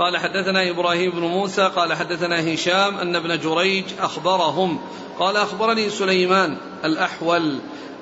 قال 0.00 0.16
حدثنا 0.16 0.70
إبراهيم 0.70 1.10
بن 1.10 1.20
موسى 1.20 1.70
قال 1.76 1.94
حدثنا 1.94 2.54
هشام 2.54 2.98
أن 2.98 3.16
ابن 3.16 3.38
جريج 3.38 3.84
أخبرهم. 3.98 4.80
قال 5.18 5.36
أخبرني 5.36 5.90
سليمان 5.90 6.56
الأحول 6.84 7.58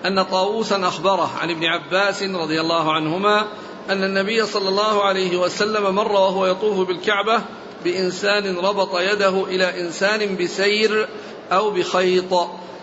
أن 0.06 0.22
طاووسا 0.22 0.88
أخبره 0.88 1.30
عن 1.38 1.50
ابن 1.50 1.64
عباس 1.64 2.22
رضي 2.22 2.60
الله 2.60 2.92
عنهما 2.92 3.46
أن 3.90 4.04
النبي 4.04 4.46
صلى 4.46 4.68
الله 4.68 5.04
عليه 5.04 5.36
وسلم 5.36 5.94
مر 5.94 6.12
وهو 6.12 6.46
يطوف 6.46 6.88
بالكعبة 6.88 7.42
بإنسان 7.84 8.56
ربط 8.56 8.98
يده 8.98 9.44
إلى 9.44 9.80
إنسان 9.80 10.36
بسير 10.36 11.08
أو 11.52 11.70
بخيط 11.70 12.32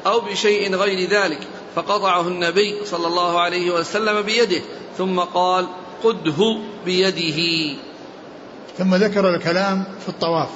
أو 0.07 0.19
بشيء 0.19 0.75
غير 0.75 1.09
ذلك 1.09 1.47
فقطعه 1.75 2.27
النبي 2.27 2.85
صلى 2.85 3.07
الله 3.07 3.39
عليه 3.39 3.71
وسلم 3.71 4.21
بيده 4.21 4.61
ثم 4.97 5.19
قال 5.19 5.67
قده 6.03 6.57
بيده. 6.85 7.75
ثم 8.77 8.95
ذكر 8.95 9.35
الكلام 9.35 9.83
في 10.03 10.09
الطواف. 10.09 10.49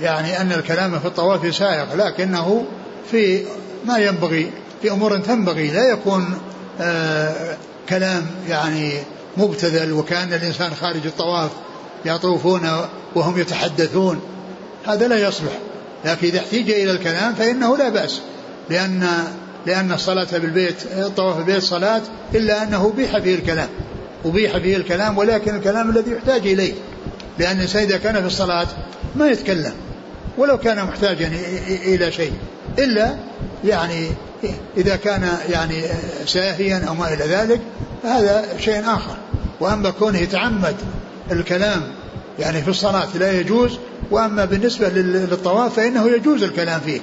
يعني 0.00 0.40
أن 0.40 0.52
الكلام 0.52 0.98
في 0.98 1.06
الطواف 1.06 1.54
سائغ 1.54 1.96
لكنه 1.96 2.64
في 3.10 3.44
ما 3.86 3.98
ينبغي 3.98 4.50
في 4.82 4.90
أمور 4.90 5.18
تنبغي 5.18 5.70
لا 5.70 5.90
يكون 5.90 6.38
آه 6.80 7.56
كلام 7.88 8.26
يعني 8.48 8.92
مبتذل 9.36 9.92
وكأن 9.92 10.32
الإنسان 10.32 10.74
خارج 10.74 11.06
الطواف 11.06 11.50
يطوفون 12.04 12.70
وهم 13.14 13.40
يتحدثون. 13.40 14.20
هذا 14.86 15.08
لا 15.08 15.28
يصلح. 15.28 15.52
لكن 16.04 16.26
إذا 16.26 16.38
احتيج 16.38 16.70
إلى 16.70 16.90
الكلام 16.90 17.34
فإنه 17.34 17.76
لا 17.76 17.88
بأس. 17.88 18.20
لأن 18.70 19.08
لأن 19.66 19.92
الصلاة 19.92 20.28
بالبيت 20.32 20.76
الطواف 20.92 21.36
بالبيت 21.36 21.62
صلاة 21.62 22.02
إلا 22.34 22.62
أنه 22.62 22.92
أبيح 22.94 23.18
فيه 23.18 23.34
الكلام. 23.34 23.68
أبيح 24.24 24.58
فيه 24.58 24.76
الكلام 24.76 25.18
ولكن 25.18 25.56
الكلام 25.56 25.90
الذي 25.90 26.10
يحتاج 26.10 26.46
إليه. 26.46 26.74
لأن 27.38 27.56
الإنسان 27.56 27.82
إذا 27.82 27.96
كان 27.96 28.20
في 28.20 28.26
الصلاة 28.26 28.66
ما 29.16 29.26
يتكلم 29.26 29.72
ولو 30.38 30.58
كان 30.58 30.84
محتاجا 30.84 31.30
إلى 31.68 32.12
شيء 32.12 32.32
إلا 32.78 33.16
يعني 33.64 34.08
إذا 34.76 34.96
كان 34.96 35.28
يعني 35.50 35.82
ساهيا 36.26 36.84
أو 36.88 36.94
ما 36.94 37.14
إلى 37.14 37.24
ذلك 37.24 37.60
فهذا 38.02 38.44
شيء 38.58 38.80
آخر. 38.80 39.16
وأما 39.60 39.90
كونه 39.90 40.18
يتعمد 40.18 40.76
الكلام 41.32 41.82
يعني 42.38 42.62
في 42.62 42.68
الصلاة 42.68 43.08
لا 43.14 43.40
يجوز 43.40 43.78
وأما 44.10 44.44
بالنسبة 44.44 44.88
للطواف 44.88 45.74
فإنه 45.74 46.08
يجوز 46.08 46.42
الكلام 46.42 46.80
فيه 46.80 47.00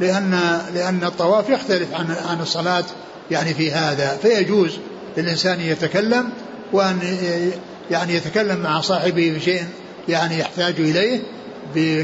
لأن 0.00 0.40
لأن 0.74 1.04
الطواف 1.04 1.48
يختلف 1.48 1.94
عن 1.94 2.06
عن 2.28 2.40
الصلاة 2.40 2.84
يعني 3.30 3.54
في 3.54 3.72
هذا. 3.72 4.18
فيجوز 4.22 4.78
للإنسان 5.16 5.60
يتكلم 5.60 6.28
وأن 6.72 6.98
يعني 7.90 8.14
يتكلم 8.14 8.60
مع 8.60 8.80
صاحبه 8.80 9.32
بشيء 9.36 9.64
يعني 10.08 10.38
يحتاج 10.38 10.74
إليه 10.78 11.20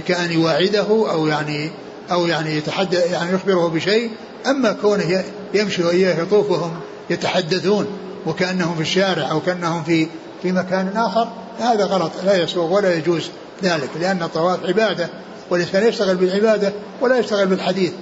كأن 0.01 0.33
يواعده 0.33 0.87
أو 1.11 1.27
يعني 1.27 1.71
أو 2.11 2.27
يعني 2.27 2.57
يتحدث 2.57 3.13
يعني 3.13 3.35
يخبره 3.35 3.69
بشيء. 3.69 4.11
أما 4.47 4.73
كونه 4.73 5.25
يمشي 5.55 5.85
وإياه 5.85 6.23
يطوف 6.23 6.51
وهم 6.51 6.81
يتحدثون 7.11 7.87
وكأنهم 8.27 8.75
في 8.75 8.83
الشارع 8.83 9.31
أو 9.31 9.41
كأنهم 9.41 9.83
في 9.85 10.07
في 10.43 10.53
مكان 10.53 10.93
آخر 10.97 11.29
هذا 11.61 11.85
غلط 11.85 12.13
لا 12.25 12.43
يسوغ 12.43 12.73
ولا 12.73 12.95
يجوز 12.95 13.31
ذلك 13.63 13.91
لأن 14.01 14.23
الطواف 14.23 14.67
عبادة 14.67 15.09
والإنسان 15.51 15.89
يشتغل 15.89 16.17
بالعبادة 16.17 16.73
ولا 17.01 17.19
يشتغل 17.19 17.47
بالحديث 17.47 17.93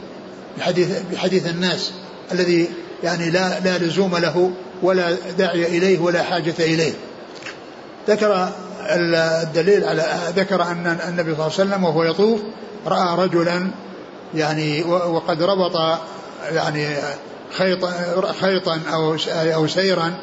بحديث 0.59 0.89
بحديث 1.13 1.47
الناس 1.47 1.93
الذي 2.33 2.69
يعني 3.05 3.31
لا 3.31 3.61
لا 3.61 3.79
لزوم 3.79 4.17
له 4.17 4.51
ولا 4.83 5.17
داعي 5.39 5.79
إليه 5.79 5.99
ولا 5.99 6.23
حاجة 6.23 6.55
إليه. 6.59 6.93
ذكر 8.09 8.49
الدليل 8.91 9.85
على 9.85 10.19
ذكر 10.37 10.63
أن 10.63 10.99
النبي 11.09 11.35
صلى 11.35 11.47
الله 11.47 11.53
عليه 11.59 11.71
وسلم 11.71 11.85
وهو 11.85 12.05
يطوف 12.05 12.41
رأى 12.87 13.27
رجلا 13.27 13.71
يعني 14.35 14.83
وقد 14.85 15.43
ربط 15.43 15.99
يعني 16.53 16.97
خيطا 17.53 17.93
خيطا 18.41 18.81
أو 18.93 19.17
أو 19.35 19.67
سيرا 19.67 20.15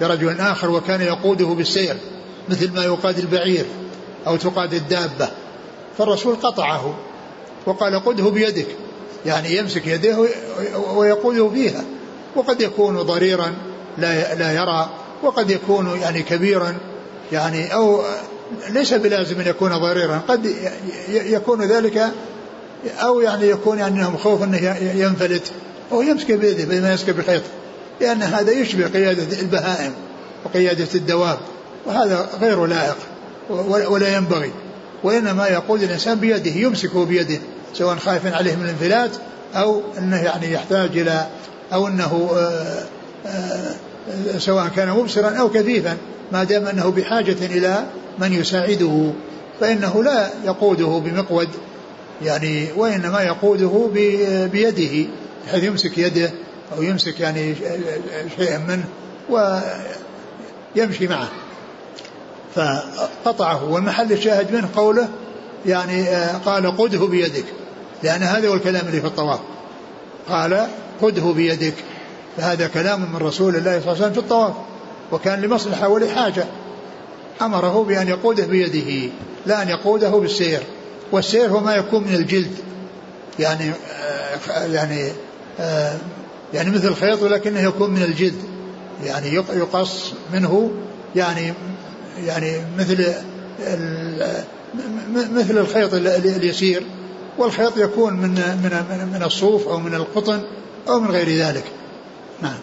لرجل 0.00 0.40
آخر 0.40 0.70
وكان 0.70 1.00
يقوده 1.00 1.46
بالسير 1.46 1.96
مثل 2.48 2.72
ما 2.72 2.84
يقاد 2.84 3.18
البعير 3.18 3.64
أو 4.26 4.36
تقاد 4.36 4.74
الدابة 4.74 5.28
فالرسول 5.98 6.36
قطعه 6.36 6.94
وقال 7.66 8.04
قده 8.04 8.30
بيدك 8.30 8.66
يعني 9.26 9.56
يمسك 9.56 9.86
يده 9.86 10.26
ويقوده 10.94 11.48
فيها 11.48 11.84
وقد 12.36 12.60
يكون 12.60 13.02
ضريرا 13.02 13.52
لا 13.98 14.34
لا 14.34 14.52
يرى 14.52 14.90
وقد 15.22 15.50
يكون 15.50 16.00
يعني 16.00 16.22
كبيرا 16.22 16.76
يعني 17.32 17.74
أو 17.74 18.02
ليس 18.70 18.94
بلازم 18.94 19.40
أن 19.40 19.46
يكون 19.46 19.78
ضريرا 19.78 20.20
قد 20.28 20.54
يكون 21.08 21.62
ذلك 21.62 22.10
أو 23.00 23.20
يعني 23.20 23.48
يكون 23.48 23.80
انه 23.80 24.16
خوف 24.16 24.42
أنه 24.42 24.76
ينفلت 24.94 25.52
أو 25.92 26.02
يمسك 26.02 26.32
بيده 26.32 26.64
بما 26.64 26.90
يمسك 26.90 27.10
بخيط 27.10 27.42
لأن 28.00 28.22
هذا 28.22 28.52
يشبه 28.52 28.86
قيادة 28.86 29.40
البهائم 29.40 29.92
وقيادة 30.44 30.88
الدواب 30.94 31.38
وهذا 31.86 32.28
غير 32.40 32.66
لائق 32.66 32.96
ولا 33.88 34.16
ينبغي. 34.16 34.50
وإنما 35.04 35.46
يقول 35.46 35.82
الإنسان 35.82 36.18
بيده 36.18 36.50
يمسكه 36.50 37.04
بيده 37.04 37.38
سواء 37.74 37.96
خائفا 37.96 38.36
عليه 38.36 38.56
من 38.56 38.64
الانفلات 38.64 39.10
أو 39.54 39.82
أنه 39.98 40.22
يعني 40.22 40.52
يحتاج 40.52 40.98
إلى 40.98 41.26
أو 41.72 41.88
أنه 41.88 42.30
آآ 42.36 42.84
آآ 43.26 43.74
سواء 44.38 44.68
كان 44.68 44.90
مبصرا 44.90 45.30
أو 45.30 45.50
كفيفا 45.50 45.96
ما 46.32 46.44
دام 46.44 46.66
أنه 46.66 46.90
بحاجة 46.90 47.46
إلى 47.46 47.84
من 48.18 48.32
يساعده. 48.32 49.12
فإنه 49.60 50.04
لا 50.04 50.30
يقوده 50.44 51.02
بمقود 51.04 51.48
يعني 52.22 52.68
وإنما 52.76 53.22
يقوده 53.22 53.90
بيده 54.52 55.10
بحيث 55.46 55.64
يمسك 55.64 55.98
يده 55.98 56.30
أو 56.76 56.82
يمسك 56.82 57.20
يعني 57.20 57.54
شيئا 58.36 58.58
منه 58.58 58.84
ويمشي 60.76 61.06
معه. 61.08 61.28
فقطعه 62.54 63.70
والمحل 63.70 64.12
الشاهد 64.12 64.52
منه 64.54 64.68
قوله 64.76 65.08
يعني 65.66 66.06
قال 66.44 66.76
قده 66.76 67.06
بيدك 67.06 67.44
لأن 68.02 68.22
هذا 68.22 68.48
هو 68.48 68.54
الكلام 68.54 68.86
اللي 68.86 69.00
في 69.00 69.06
الطواف. 69.06 69.40
قال 70.28 70.66
خذه 71.00 71.32
بيدك. 71.36 71.74
فهذا 72.36 72.66
كلام 72.66 73.12
من 73.12 73.16
رسول 73.16 73.56
الله 73.56 73.80
صلى 73.80 73.80
الله 73.80 73.88
عليه 73.88 74.00
وسلم 74.00 74.12
في 74.12 74.18
الطواف 74.18 74.52
وكان 75.12 75.40
لمصلحة 75.40 75.88
ولحاجة. 75.88 76.44
أمره 77.42 77.84
بأن 77.84 78.08
يقوده 78.08 78.46
بيده 78.46 79.12
لا 79.46 79.62
أن 79.62 79.68
يقوده 79.68 80.10
بالسير 80.10 80.62
والسير 81.12 81.48
هو 81.50 81.60
ما 81.60 81.74
يكون 81.74 82.02
من 82.04 82.14
الجلد. 82.14 82.52
يعني 83.38 83.70
آه 84.50 84.64
يعني 84.66 85.12
آه 85.60 85.96
يعني 86.54 86.70
مثل 86.70 86.88
الخيط 86.88 87.22
ولكنه 87.22 87.60
يكون 87.60 87.90
من 87.90 88.02
الجلد. 88.02 88.42
يعني 89.04 89.34
يقص 89.34 90.12
منه 90.34 90.70
يعني 91.16 91.52
يعني 92.24 92.62
مثل 92.78 93.14
مثل 95.32 95.58
الخيط 95.58 95.94
اليسير. 95.94 96.82
والخيط 97.38 97.76
يكون 97.76 98.12
من 98.12 98.30
من 98.30 99.08
من 99.12 99.22
الصوف 99.22 99.68
أو 99.68 99.78
من 99.78 99.94
القطن 99.94 100.42
أو 100.88 101.00
من 101.00 101.10
غير 101.10 101.28
ذلك. 101.28 101.64
نعم. 102.42 102.58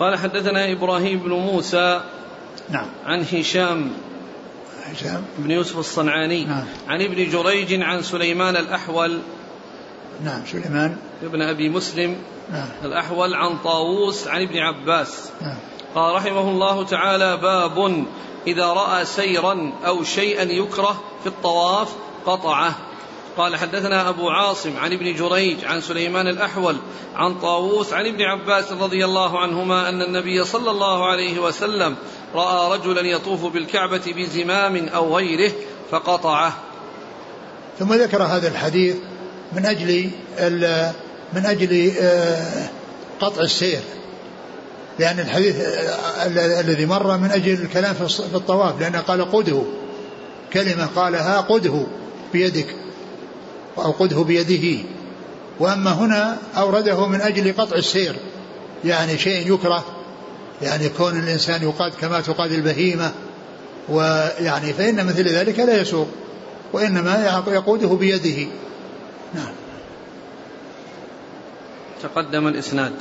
قال 0.00 0.18
حدثنا 0.18 0.72
إبراهيم 0.72 1.18
بن 1.18 1.30
موسى 1.30 2.00
نعم. 2.70 2.86
عن 3.04 3.24
هشام 3.32 3.92
هشام. 4.84 5.24
بن 5.38 5.50
يوسف 5.50 5.78
الصنعاني 5.78 6.44
نعم. 6.44 6.64
عن 6.88 7.02
ابن 7.02 7.30
جريج 7.30 7.82
عن 7.82 8.02
سليمان 8.02 8.56
الأحول 8.56 9.18
نعم 10.24 10.40
سليمان. 10.46 10.96
ابن 11.22 11.42
أبي 11.42 11.68
مسلم 11.68 12.16
نعم. 12.52 12.68
الأحول 12.84 13.34
عن 13.34 13.58
طاووس 13.58 14.28
عن 14.28 14.42
ابن 14.42 14.58
عباس. 14.58 15.30
نعم. 15.42 15.56
قال 15.94 16.14
رحمه 16.14 16.48
الله 16.50 16.84
تعالى 16.84 17.36
باب 17.36 18.04
إذا 18.46 18.66
رأى 18.66 19.04
سيرا 19.04 19.72
أو 19.86 20.04
شيئا 20.04 20.42
يكره 20.42 21.04
في 21.22 21.26
الطواف 21.26 21.94
قطعه. 22.26 22.74
قال 23.36 23.56
حدثنا 23.56 24.08
أبو 24.08 24.30
عاصم 24.30 24.76
عن 24.76 24.92
ابن 24.92 25.14
جريج 25.14 25.64
عن 25.64 25.80
سليمان 25.80 26.28
الأحول 26.28 26.76
عن 27.14 27.34
طاووس 27.34 27.92
عن 27.92 28.06
ابن 28.06 28.22
عباس 28.22 28.72
رضي 28.72 29.04
الله 29.04 29.38
عنهما 29.38 29.88
أن 29.88 30.02
النبي 30.02 30.44
صلى 30.44 30.70
الله 30.70 31.06
عليه 31.10 31.38
وسلم 31.38 31.96
رأى 32.34 32.78
رجلا 32.78 33.00
يطوف 33.00 33.46
بالكعبة 33.46 34.02
بزمام 34.16 34.88
أو 34.88 35.16
غيره 35.16 35.52
فقطعه. 35.90 36.52
ثم 37.78 37.94
ذكر 37.94 38.22
هذا 38.22 38.48
الحديث 38.48 38.96
من 39.52 39.66
أجل 39.66 40.10
من 41.32 41.46
أجل 41.46 41.92
قطع 43.20 43.42
السير 43.42 43.80
لأن 44.98 45.20
الحديث 45.20 45.56
الذي 46.60 46.86
مر 46.86 47.18
من 47.18 47.30
أجل 47.30 47.52
الكلام 47.52 47.94
في 47.94 48.34
الطواف 48.34 48.80
لأنه 48.80 49.00
قال 49.00 49.32
قده 49.32 49.62
كلمة 50.52 50.86
قالها 50.86 51.40
قده 51.40 51.86
بيدك. 52.32 52.83
أو 53.78 53.90
قده 53.90 54.22
بيده. 54.22 54.84
وأما 55.60 55.92
هنا 55.92 56.38
أورده 56.56 57.06
من 57.06 57.20
أجل 57.20 57.52
قطع 57.52 57.76
السير 57.76 58.16
يعني 58.84 59.18
شيء 59.18 59.54
يكره 59.54 59.84
يعني 60.62 60.88
كون 60.88 61.18
الإنسان 61.18 61.62
يقاد 61.62 61.92
كما 62.00 62.20
تقاد 62.20 62.52
البهيمة 62.52 63.12
ويعني 63.88 64.72
فإن 64.72 65.06
مثل 65.06 65.28
ذلك 65.28 65.58
لا 65.58 65.80
يسوق 65.80 66.08
وإنما 66.72 67.42
يقوده 67.46 67.88
بيده. 67.88 68.46
نعم. 69.34 69.52
تقدم 72.02 72.48
الإسناد. 72.48 72.92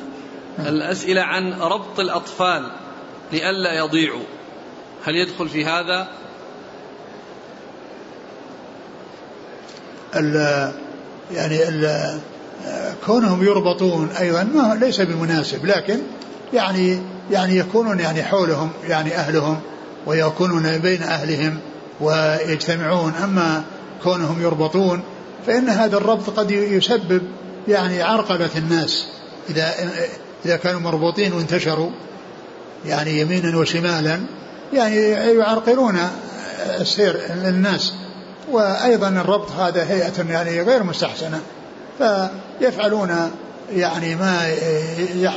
نعم. 0.58 0.68
الأسئلة 0.68 1.22
عن 1.22 1.54
ربط 1.54 2.00
الأطفال 2.00 2.72
لئلا 3.32 3.78
يضيعوا. 3.78 4.24
هل 5.06 5.16
يدخل 5.16 5.50
في 5.50 5.66
هذا 5.66 6.08
ال 10.16 10.72
يعني 11.32 11.68
ال 11.68 12.20
كونهم 13.06 13.44
يربطون 13.44 14.10
أيضا 14.20 14.44
ما 14.44 14.78
ليس 14.82 15.02
بمناسب 15.02 15.66
لكن 15.66 16.00
يعني 16.54 17.00
يعني 17.32 17.58
يكونون 17.58 18.00
يعني 18.00 18.24
حولهم 18.24 18.70
يعني 18.88 19.16
أهلهم 19.16 19.60
ويكونون 20.06 20.78
بين 20.78 21.04
أهلهم 21.04 21.60
ويجتمعون. 22.02 23.14
أما 23.24 23.64
كونهم 24.04 24.42
يربطون 24.42 25.02
فإن 25.48 25.70
هذا 25.70 25.98
الربط 25.98 26.30
قد 26.30 26.52
يسبب 26.52 27.22
يعني 27.68 28.02
عرقله 28.02 28.50
الناس. 28.58 29.08
اذا 29.50 29.74
إذا 30.46 30.56
كانوا 30.56 30.80
مربوطين 30.80 31.34
وانتشروا 31.34 31.90
يعني 32.86 33.20
يمينا 33.20 33.58
وشمالا 33.58 34.20
يعني 34.74 35.10
يعرقلون 35.10 36.00
السير 36.80 37.20
للناس. 37.44 37.94
وأيضا 38.52 39.10
الربط 39.10 39.52
هذا 39.52 39.84
هيئة 39.84 40.30
يعني 40.30 40.62
غير 40.62 40.84
مستحسنة 40.84 41.40
فيفعلون 41.98 43.32
يعني 43.72 44.16
ما 44.16 44.54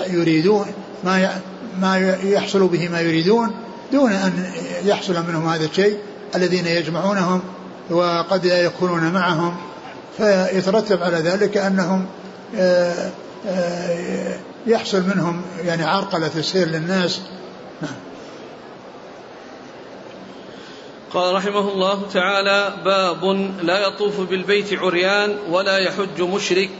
يريدون 0.06 0.66
ما 1.04 1.30
ما 1.80 2.16
يحصل 2.22 2.68
به 2.68 2.88
ما 2.88 3.00
يريدون 3.00 3.50
دون 3.92 4.12
أن 4.12 4.50
يحصل 4.84 5.26
منهم 5.28 5.48
هذا 5.48 5.64
الشيء 5.64 5.98
الذين 6.34 6.66
يجمعونهم 6.66 7.42
وقد 7.90 8.46
لا 8.46 8.60
يكونون 8.62 9.12
معهم. 9.12 9.56
فيترتب 10.16 11.02
على 11.02 11.16
ذلك 11.16 11.56
أنهم 11.56 12.06
آه، 12.56 13.10
آه، 13.48 14.36
يحصل 14.66 15.02
منهم 15.02 15.42
يعني 15.64 15.84
عرقلة 15.84 16.30
السير 16.36 16.68
للناس 16.68 17.20
قال 21.14 21.34
رحمه 21.34 21.72
الله 21.72 22.02
تعالى 22.12 22.74
باب 22.84 23.24
لا 23.62 23.86
يطوف 23.86 24.20
بالبيت 24.20 24.78
عريان 24.78 25.38
ولا 25.50 25.78
يحج 25.78 26.22
مشرك. 26.22 26.78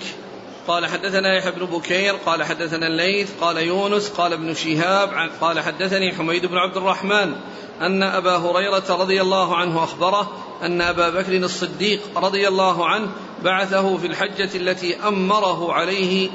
قال 0.68 0.86
حدثنا 0.86 1.36
يحيى 1.36 1.52
بن 1.52 1.66
بكير 1.66 2.14
قال 2.14 2.42
حدثنا 2.42 2.86
الليث 2.86 3.30
قال 3.40 3.56
يونس 3.56 4.08
قال 4.08 4.32
ابن 4.32 4.54
شهاب 4.54 5.30
قال 5.40 5.60
حدثني 5.60 6.14
حميد 6.14 6.46
بن 6.46 6.56
عبد 6.56 6.76
الرحمن 6.76 7.34
أن 7.80 8.02
أبا 8.02 8.36
هريرة 8.36 8.84
رضي 8.90 9.20
الله 9.20 9.56
عنه 9.56 9.84
أخبره 9.84 10.32
أن 10.62 10.80
أبا 10.80 11.08
بكر 11.08 11.36
الصديق 11.36 12.00
رضي 12.16 12.48
الله 12.48 12.86
عنه 12.86 13.08
بعثه 13.44 13.96
في 13.96 14.06
الحجة 14.06 14.56
التي 14.56 14.96
أمره 15.08 15.72
عليه 15.72 16.30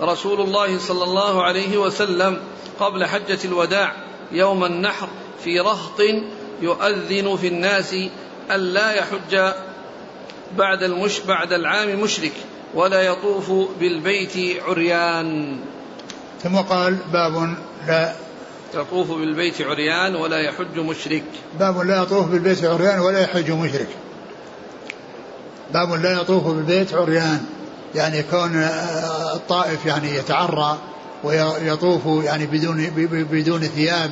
رسول 0.00 0.40
الله 0.40 0.78
صلى 0.78 1.04
الله 1.04 1.42
عليه 1.42 1.78
وسلم 1.78 2.40
قبل 2.80 3.04
حجة 3.04 3.38
الوداع 3.44 3.92
يوم 4.32 4.64
النحر 4.64 5.08
في 5.44 5.60
رهط 5.60 6.00
يؤذن 6.64 7.36
في 7.36 7.48
الناس 7.48 7.94
ألا 8.50 8.92
يحج 8.92 9.52
بعد 10.58 10.82
المش 10.82 11.20
بعد 11.20 11.52
العام 11.52 12.00
مشرك 12.00 12.32
ولا 12.74 13.02
يطوف 13.02 13.52
بالبيت 13.80 14.62
عريان. 14.68 15.58
ثم 16.42 16.56
قال 16.56 16.96
باب 17.12 17.54
لا 17.86 18.14
يطوف 18.74 19.10
بالبيت 19.10 19.62
عريان 19.62 20.16
ولا 20.16 20.40
يحج 20.40 20.78
مشرك. 20.78 21.24
باب 21.58 21.80
لا 21.80 22.02
يطوف 22.02 22.26
بالبيت 22.26 22.64
عريان 22.64 23.00
ولا 23.00 23.20
يحج 23.20 23.50
مشرك. 23.50 23.88
باب 25.74 25.92
لا 25.92 26.20
يطوف 26.20 26.46
بالبيت 26.46 26.94
عريان 26.94 27.44
يعني 27.94 28.22
كون 28.22 28.54
الطائف 29.34 29.86
يعني 29.86 30.16
يتعرى 30.16 30.78
ويطوف 31.24 32.24
يعني 32.24 32.46
بدون 32.46 32.90
بدون 33.30 33.60
ثياب. 33.60 34.10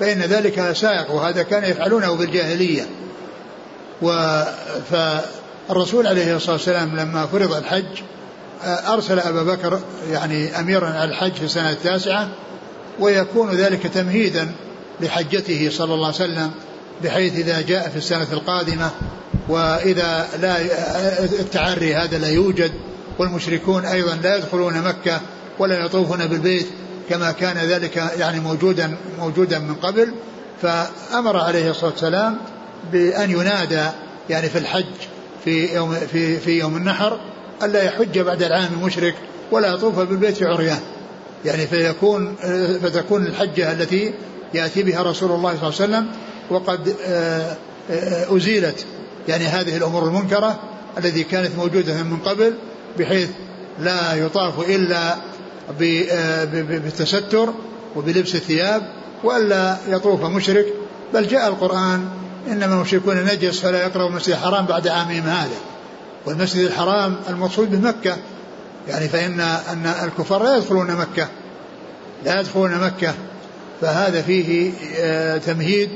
فإن 0.00 0.18
ذلك 0.18 0.72
سائق 0.72 1.10
وهذا 1.10 1.42
كان 1.42 1.64
يفعلونه 1.64 2.14
بالجاهلية. 2.14 2.86
فالرسول 4.90 6.06
عليه 6.06 6.36
الصلاة 6.36 6.52
والسلام 6.52 6.96
لما 6.96 7.26
فرض 7.26 7.54
الحج 7.54 8.02
أرسل 8.64 9.18
أبا 9.18 9.42
بكر 9.42 9.80
يعني 10.10 10.60
أميرا 10.60 10.88
على 10.88 11.10
الحج 11.10 11.32
في 11.32 11.44
السنة 11.44 11.70
التاسعة 11.70 12.28
ويكون 13.00 13.50
ذلك 13.50 13.86
تمهيدا 13.86 14.52
لحجته 15.00 15.70
صلى 15.72 15.94
الله 15.94 16.06
عليه 16.06 16.16
وسلم 16.16 16.50
بحيث 17.04 17.36
إذا 17.36 17.60
جاء 17.60 17.88
في 17.88 17.96
السنة 17.96 18.26
القادمة 18.32 18.90
وإذا 19.48 20.28
لا 20.40 20.60
التعري 21.22 21.94
هذا 21.94 22.18
لا 22.18 22.28
يوجد 22.28 22.72
والمشركون 23.18 23.84
أيضا 23.84 24.14
لا 24.14 24.36
يدخلون 24.36 24.82
مكة 24.82 25.20
ولا 25.58 25.84
يطوفون 25.84 26.26
بالبيت 26.26 26.66
كما 27.10 27.32
كان 27.32 27.56
ذلك 27.56 27.96
يعني 27.96 28.40
موجودا 28.40 28.96
موجودا 29.18 29.58
من 29.58 29.74
قبل 29.74 30.14
فأمر 30.62 31.36
عليه 31.36 31.70
الصلاة 31.70 31.90
والسلام 31.90 32.36
بأن 32.92 33.30
ينادى 33.30 33.84
يعني 34.30 34.48
في 34.48 34.58
الحج 34.58 34.84
في 35.44 35.74
يوم 35.74 35.94
في 35.94 36.36
في 36.36 36.58
يوم 36.58 36.76
النحر 36.76 37.20
ألا 37.62 37.82
يحج 37.82 38.18
بعد 38.18 38.42
العام 38.42 38.68
المشرك 38.72 39.14
ولا 39.50 39.68
يطوف 39.68 39.98
بالبيت 39.98 40.42
عريان. 40.42 40.80
يعني 41.44 41.66
فيكون 41.66 42.34
فتكون 42.82 43.26
الحجة 43.26 43.72
التي 43.72 44.14
يأتي 44.54 44.82
بها 44.82 45.02
رسول 45.02 45.30
الله 45.30 45.56
صلى 45.56 45.68
الله 45.68 45.96
عليه 45.96 46.06
وسلم 46.06 46.06
وقد 46.50 46.94
آه، 47.06 47.56
آه، 47.90 48.36
أزيلت 48.36 48.86
يعني 49.28 49.44
هذه 49.44 49.76
الأمور 49.76 50.04
المنكرة 50.04 50.60
التي 50.98 51.24
كانت 51.24 51.50
موجودة 51.58 52.02
من 52.02 52.16
قبل 52.16 52.54
بحيث 52.98 53.28
لا 53.78 54.14
يطاف 54.14 54.68
إلا 54.70 55.16
بالتستر 55.78 57.54
وبلبس 57.96 58.34
الثياب 58.34 58.82
وألا 59.24 59.76
يطوف 59.88 60.24
مشرك 60.24 60.66
بل 61.14 61.26
جاء 61.26 61.48
القرآن 61.48 62.08
إنما 62.48 62.74
المشركون 62.74 63.16
نجس 63.16 63.60
فلا 63.60 63.82
يقربوا 63.82 64.08
المسجد 64.08 64.32
الحرام 64.32 64.66
بعد 64.66 64.88
عامهم 64.88 65.22
هذا. 65.22 65.56
والمسجد 66.26 66.64
الحرام 66.64 67.16
المقصود 67.28 67.70
بمكة 67.70 68.16
يعني 68.88 69.08
فإن 69.08 69.40
أن 69.40 69.86
الكفار 70.04 70.42
لا 70.42 70.56
يدخلون 70.56 70.96
مكة 70.96 71.28
لا 72.24 72.40
يدخلون 72.40 72.78
مكة 72.78 73.14
فهذا 73.80 74.22
فيه 74.22 74.72
آه، 74.98 75.38
تمهيد 75.38 75.90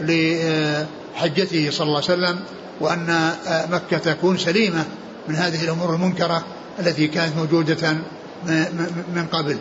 لحجته 0.00 1.70
صلى 1.70 1.86
الله 1.86 2.02
عليه 2.02 2.04
وسلم 2.04 2.40
وأن 2.80 3.10
آه، 3.46 3.66
مكة 3.66 3.98
تكون 3.98 4.38
سليمة 4.38 4.84
من 5.28 5.34
هذه 5.34 5.64
الأمور 5.64 5.94
المنكرة 5.94 6.44
التي 6.78 7.06
كانت 7.06 7.36
موجودة 7.36 7.96
من 9.14 9.26
قبل. 9.32 9.58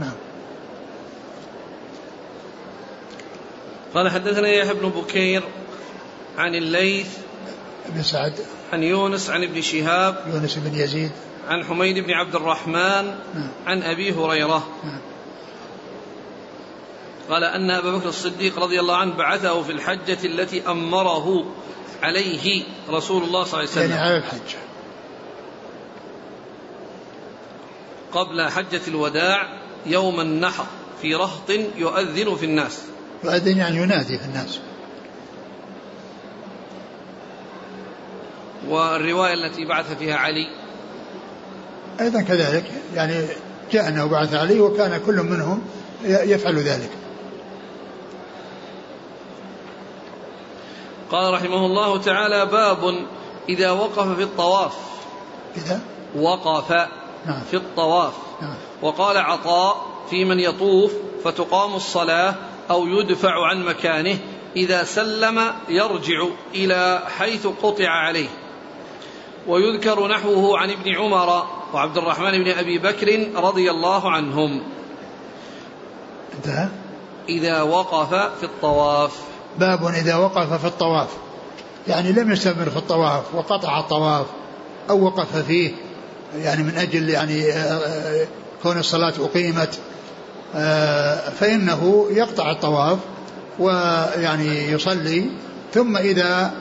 نعم. 0.00 0.12
قال 3.94 4.10
حدثنا 4.10 4.48
يحيى 4.48 4.74
بن 4.74 4.88
بكير 4.88 5.42
عن 6.38 6.54
الليث 6.54 7.08
بن 7.88 8.02
سعد. 8.02 8.32
عن 8.72 8.82
يونس 8.82 9.30
عن 9.30 9.42
ابن 9.42 9.62
شهاب 9.62 10.24
يونس 10.32 10.58
بن 10.58 10.78
يزيد. 10.78 11.10
عن 11.48 11.64
حميد 11.64 11.98
بن 11.98 12.10
عبد 12.10 12.34
الرحمن 12.34 13.14
نعم. 13.34 13.50
عن 13.66 13.82
أبي 13.82 14.12
هريرة. 14.12 14.68
نعم. 14.84 15.00
قال 17.30 17.44
أن 17.44 17.70
أبا 17.70 17.96
بكر 17.96 18.08
الصديق 18.08 18.58
رضي 18.58 18.80
الله 18.80 18.96
عنه 18.96 19.14
بعثه 19.14 19.62
في 19.62 19.72
الحجة 19.72 20.18
التي 20.24 20.68
أمره 20.68 21.44
عليه 22.02 22.64
رسول 22.90 23.22
الله 23.22 23.44
صلى 23.44 23.60
الله 23.60 23.70
عليه 23.72 23.80
وسلم. 23.80 23.90
يعني 23.90 24.02
على 24.02 24.16
الحج. 24.16 24.67
قبل 28.12 28.48
حجة 28.48 28.80
الوداع 28.88 29.58
يوم 29.86 30.20
النحر 30.20 30.64
في 31.02 31.14
رهط 31.14 31.50
يؤذن 31.76 32.36
في 32.36 32.46
الناس. 32.46 32.82
يؤذن 33.24 33.58
يعني 33.58 33.76
ينادي 33.76 34.18
في 34.18 34.24
الناس. 34.24 34.60
والرواية 38.68 39.34
التي 39.34 39.64
بعث 39.64 39.98
فيها 39.98 40.16
علي. 40.16 40.48
أيضا 42.00 42.22
كذلك 42.22 42.64
يعني 42.94 43.26
جاء 43.72 43.88
أنه 43.88 44.04
بعث 44.04 44.34
علي 44.34 44.60
وكان 44.60 45.00
كل 45.06 45.16
منهم 45.16 45.62
يفعل 46.04 46.58
ذلك. 46.58 46.90
قال 51.10 51.34
رحمه 51.34 51.66
الله 51.66 52.02
تعالى 52.02 52.46
باب 52.46 53.06
إذا 53.48 53.70
وقف 53.70 54.16
في 54.16 54.22
الطواف. 54.22 54.74
إذا؟ 55.56 55.80
وقف 56.16 56.88
نعم. 57.26 57.40
في 57.50 57.56
الطواف. 57.56 58.12
نعم. 58.42 58.54
وقال 58.82 59.16
عطاء 59.16 59.86
في 60.10 60.24
من 60.24 60.40
يطوف 60.40 60.92
فتقام 61.24 61.74
الصلاة 61.74 62.34
أو 62.70 62.86
يدفع 62.86 63.46
عن 63.46 63.64
مكانه 63.64 64.18
إذا 64.56 64.84
سلم 64.84 65.52
يرجع 65.68 66.26
إلى 66.54 67.02
حيث 67.18 67.46
قطع 67.46 67.88
عليه. 67.88 68.28
ويذكر 69.46 70.08
نحوه 70.08 70.58
عن 70.58 70.70
ابن 70.70 70.94
عمر 70.94 71.46
وعبد 71.74 71.98
الرحمن 71.98 72.44
بن 72.44 72.50
أبي 72.50 72.78
بكر 72.78 73.28
رضي 73.36 73.70
الله 73.70 74.10
عنهم. 74.10 74.62
انتهى. 76.34 76.68
إذا 77.28 77.62
وقف 77.62 78.14
في 78.14 78.44
الطواف. 78.44 79.22
باب 79.58 79.84
إذا 79.84 80.16
وقف 80.16 80.52
في 80.60 80.66
الطواف. 80.66 81.08
يعني 81.88 82.12
لم 82.12 82.32
يستمر 82.32 82.70
في 82.70 82.76
الطواف 82.76 83.34
وقطع 83.34 83.80
الطواف 83.80 84.26
أو 84.90 85.04
وقف 85.04 85.36
فيه. 85.36 85.87
يعني 86.36 86.62
من 86.62 86.76
أجل 86.76 87.10
يعني 87.10 87.52
آه، 87.52 87.56
آه، 87.56 88.26
كون 88.62 88.78
الصلاة 88.78 89.14
أقيمت 89.20 89.78
آه، 90.56 91.30
فإنه 91.30 92.06
يقطع 92.10 92.50
الطواف 92.50 92.98
ويعني 93.58 94.72
يصلي. 94.72 95.24
ثم 95.74 95.96
إذا 95.96 96.52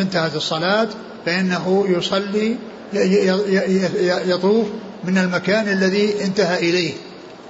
انتهت 0.00 0.34
الصلاة 0.36 0.88
فإنه 1.26 1.86
يصلي 1.88 2.56
يطوف 4.26 4.66
من 5.04 5.18
المكان 5.18 5.68
الذي 5.68 6.24
انتهى 6.24 6.58
إليه 6.58 6.92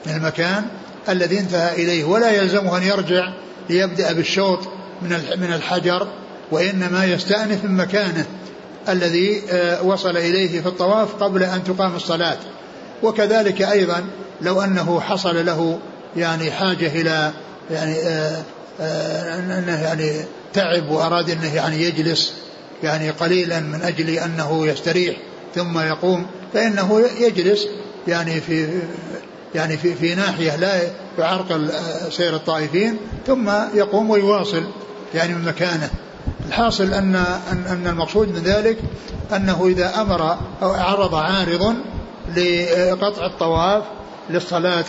من 0.06 0.14
المكان 0.14 0.64
الذي 1.08 1.38
انتهى 1.38 1.82
إليه. 1.82 2.04
ولا 2.04 2.30
يلزمه 2.30 2.76
أن 2.76 2.82
يرجع 2.82 3.32
ليبدأ 3.70 4.12
بالشوط 4.12 4.58
من 5.36 5.52
الحجر 5.52 6.08
وإنما 6.50 7.04
يستأنف 7.04 7.64
من 7.64 7.76
مكانه. 7.76 8.26
الذي 8.88 9.42
آه، 9.50 9.82
وصل 9.82 10.16
إليه 10.16 10.60
في 10.60 10.68
الطواف 10.68 11.14
قبل 11.14 11.42
أن 11.42 11.64
تقام 11.64 11.96
الصلاة. 11.96 12.38
وكذلك 13.02 13.62
أيضا 13.62 14.04
لو 14.42 14.60
أنه 14.60 15.00
حصل 15.00 15.46
له 15.46 15.78
يعني 16.16 16.50
حاجة 16.50 17.00
إلى 17.00 17.32
يعني 17.70 17.94
آه، 17.94 18.42
آه، 18.80 19.38
أنه 19.38 19.82
يعني 19.82 20.24
تعب 20.52 20.90
وأراد 20.90 21.30
أنه 21.30 21.54
يعني 21.54 21.82
يجلس 21.82 22.32
يعني 22.82 23.10
قليلا 23.10 23.60
من 23.60 23.82
أجل 23.82 24.10
أنه 24.10 24.66
يستريح 24.66 25.16
ثم 25.54 25.78
يقوم 25.78 26.26
فإنه 26.54 27.02
يجلس 27.20 27.66
يعني 28.08 28.40
في 28.40 28.80
يعني 29.54 29.76
في, 29.76 29.94
في 29.94 30.14
ناحية 30.14 30.56
لا 30.56 30.80
يعرقل 31.18 31.70
سير 32.10 32.36
الطائفين 32.36 32.96
ثم 33.26 33.50
يقوم 33.74 34.10
ويواصل 34.10 34.62
يعني 35.14 35.34
من 35.34 35.44
مكانه. 35.44 35.90
الحاصل 36.50 36.94
أن 36.94 37.14
أن 37.52 37.86
المقصود 37.86 38.28
من 38.28 38.42
ذلك 38.42 38.78
أنه 39.36 39.66
إذا 39.66 40.00
أمر 40.00 40.36
أو 40.62 40.70
عرض 40.70 41.14
عارض 41.14 41.74
لقطع 42.36 43.26
الطواف 43.26 43.82
للصلاة 44.30 44.84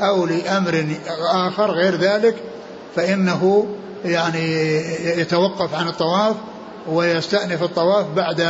أو 0.00 0.26
لأمر 0.26 0.86
آخر 1.30 1.70
غير 1.70 1.96
ذلك 1.96 2.36
فإنه 2.96 3.66
يعني 4.04 4.76
يتوقف 5.20 5.74
عن 5.74 5.88
الطواف 5.88 6.36
ويستأنف 6.88 7.62
الطواف 7.62 8.06
بعد 8.06 8.40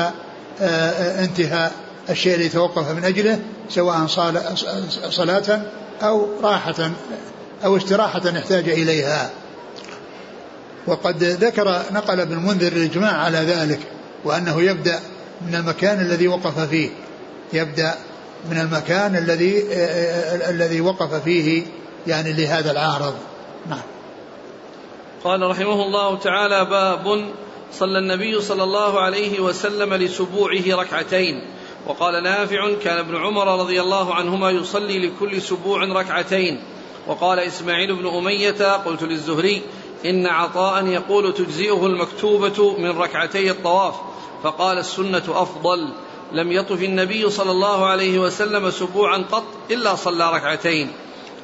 آه، 0.61 1.25
انتهاء 1.25 1.73
الشيء 2.11 2.35
اللي 2.35 2.49
توقف 2.49 2.91
من 2.91 3.05
أجله 3.05 3.39
سواء 3.69 4.07
صلاة 5.11 5.63
أو 6.03 6.27
راحة 6.43 6.91
أو 7.65 7.77
استراحة 7.77 8.23
يحتاج 8.29 8.69
إليها. 8.69 9.31
وقد 10.87 11.25
ذكر 11.25 11.83
نقل 11.93 12.21
ابن 12.21 12.33
المنذر 12.33 12.73
الإجماع 12.73 13.13
على 13.13 13.39
ذلك 13.39 13.81
وأنه 14.25 14.63
يبدأ 14.63 15.01
من 15.47 15.55
المكان 15.55 16.01
الذي 16.01 16.29
وقف 16.29 16.61
فيه 16.61 16.91
يبدأ 17.53 17.95
من 18.51 18.59
المكان 18.59 19.17
الذي 19.17 19.65
الذي 20.51 20.81
وقف 20.81 21.15
فيه 21.15 21.63
يعني 22.07 22.33
لهذا 22.33 22.71
العارض. 22.71 23.15
نعم. 23.71 23.83
قال 25.25 25.43
رحمه 25.43 25.83
الله 25.83 26.19
تعالى 26.19 26.65
باب 26.65 27.25
صلى 27.73 27.99
النبي 27.99 28.41
صلى 28.41 28.63
الله 28.63 29.01
عليه 29.01 29.41
وسلم 29.41 29.95
لسبوعه 29.95 30.63
ركعتين. 30.69 31.35
وقال 31.87 32.23
نافع 32.23 32.75
كان 32.85 32.99
ابن 32.99 33.17
عمر 33.17 33.61
رضي 33.61 33.81
الله 33.81 34.15
عنهما 34.15 34.51
يصلي 34.51 35.07
لكل 35.07 35.43
سبوع 35.43 35.85
ركعتين. 35.85 36.63
وقال 37.07 37.39
إسماعيل 37.39 37.97
بن 37.97 38.07
أمية 38.07 38.77
قلت 38.77 39.03
للزهري 39.03 39.63
إن 40.05 40.27
عطاء 40.27 40.87
يقول 40.87 41.35
تجزئه 41.35 41.87
المكتوبة 41.87 42.75
من 42.79 42.99
ركعتي 42.99 43.51
الطواف 43.51 43.95
فقال 44.43 44.79
السنة 44.79 45.23
أفضل. 45.29 45.93
لم 46.33 46.53
يطف 46.53 46.83
النبي 46.83 47.31
صلى 47.31 47.51
الله 47.51 47.87
عليه 47.87 48.19
وسلم 48.19 48.71
سبوعا 48.71 49.25
قط 49.33 49.45
إلا 49.71 49.95
صلى 49.95 50.33
ركعتين. 50.33 50.93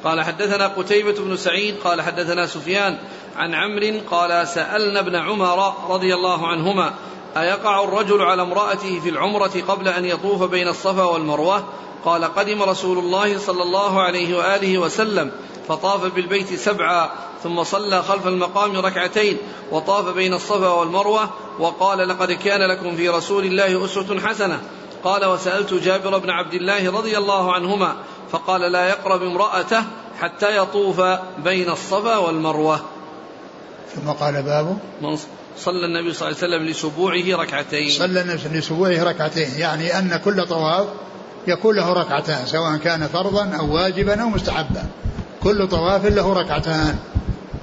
قال 0.03 0.21
حدثنا 0.21 0.67
قتيبة 0.67 1.15
بن 1.19 1.37
سعيد 1.37 1.75
قال 1.83 2.01
حدثنا 2.01 2.45
سفيان 2.45 2.97
عن 3.35 3.53
عمرو 3.53 3.99
قال 4.11 4.47
سألنا 4.47 4.99
ابن 4.99 5.15
عمر 5.15 5.73
رضي 5.89 6.13
الله 6.15 6.47
عنهما 6.47 6.93
أيقع 7.37 7.83
الرجل 7.83 8.21
على 8.21 8.41
امرأته 8.41 8.99
في 8.99 9.09
العمرة 9.09 9.51
قبل 9.67 9.87
أن 9.87 10.05
يطوف 10.05 10.43
بين 10.43 10.67
الصفا 10.67 11.03
والمروة؟ 11.03 11.63
قال 12.05 12.23
قدم 12.23 12.63
رسول 12.63 12.97
الله 12.97 13.37
صلى 13.37 13.63
الله 13.63 14.01
عليه 14.01 14.37
وآله 14.37 14.77
وسلم 14.77 15.31
فطاف 15.67 16.15
بالبيت 16.15 16.53
سبعا 16.53 17.09
ثم 17.43 17.63
صلى 17.63 18.03
خلف 18.03 18.27
المقام 18.27 18.77
ركعتين 18.77 19.37
وطاف 19.71 20.15
بين 20.15 20.33
الصفا 20.33 20.67
والمروة 20.67 21.29
وقال 21.59 22.09
لقد 22.09 22.31
كان 22.31 22.71
لكم 22.71 22.95
في 22.95 23.09
رسول 23.09 23.45
الله 23.45 23.85
أسوة 23.85 24.19
حسنة. 24.19 24.59
قال 25.03 25.25
وسألت 25.25 25.73
جابر 25.73 26.17
بن 26.17 26.29
عبد 26.29 26.53
الله 26.53 26.91
رضي 26.91 27.17
الله 27.17 27.53
عنهما 27.53 27.95
فقال 28.31 28.61
لا 28.61 28.89
يقرب 28.89 29.23
امرأته 29.23 29.83
حتى 30.19 30.57
يطوف 30.57 31.01
بين 31.43 31.69
الصفا 31.69 32.17
والمروة. 32.17 32.79
ثم 33.95 34.09
قال 34.09 34.43
باب 34.43 34.77
من 35.01 35.17
صلى 35.57 35.85
النبي 35.85 36.13
صلى 36.13 36.27
الله 36.27 36.37
عليه 36.43 36.55
وسلم 36.55 36.65
لسبوعه 36.69 37.41
ركعتين. 37.43 37.89
صلى 37.89 38.21
النبي 38.21 38.59
لسبوعه 38.59 39.03
ركعتين 39.03 39.49
يعني 39.57 39.99
أن 39.99 40.19
كل 40.25 40.45
طواف 40.47 40.87
يكون 41.47 41.75
له 41.75 41.93
ركعتان 41.93 42.45
سواء 42.45 42.77
كان 42.77 43.07
فرضا 43.07 43.57
أو 43.59 43.75
واجبا 43.75 44.21
أو 44.21 44.29
مستحبا. 44.29 44.83
كل 45.43 45.67
طواف 45.67 46.05
له 46.05 46.33
ركعتان. 46.33 46.95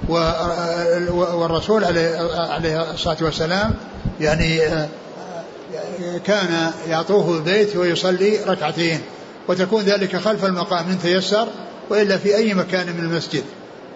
والرسول 0.07 1.83
عليه 1.83 2.91
الصلاة 2.91 3.17
والسلام 3.21 3.73
يعني 4.19 4.63
آه، 4.63 4.87
كان 6.25 6.71
يطوف 6.87 7.29
البيت 7.29 7.75
ويصلي 7.75 8.39
ركعتين 8.47 8.99
وتكون 9.47 9.81
ذلك 9.81 10.15
خلف 10.15 10.45
المقام 10.45 10.89
إن 10.89 10.99
تيسر 10.99 11.47
وإلا 11.89 12.17
في 12.17 12.35
أي 12.35 12.53
مكان 12.53 12.87
من 12.87 12.99
المسجد 12.99 13.43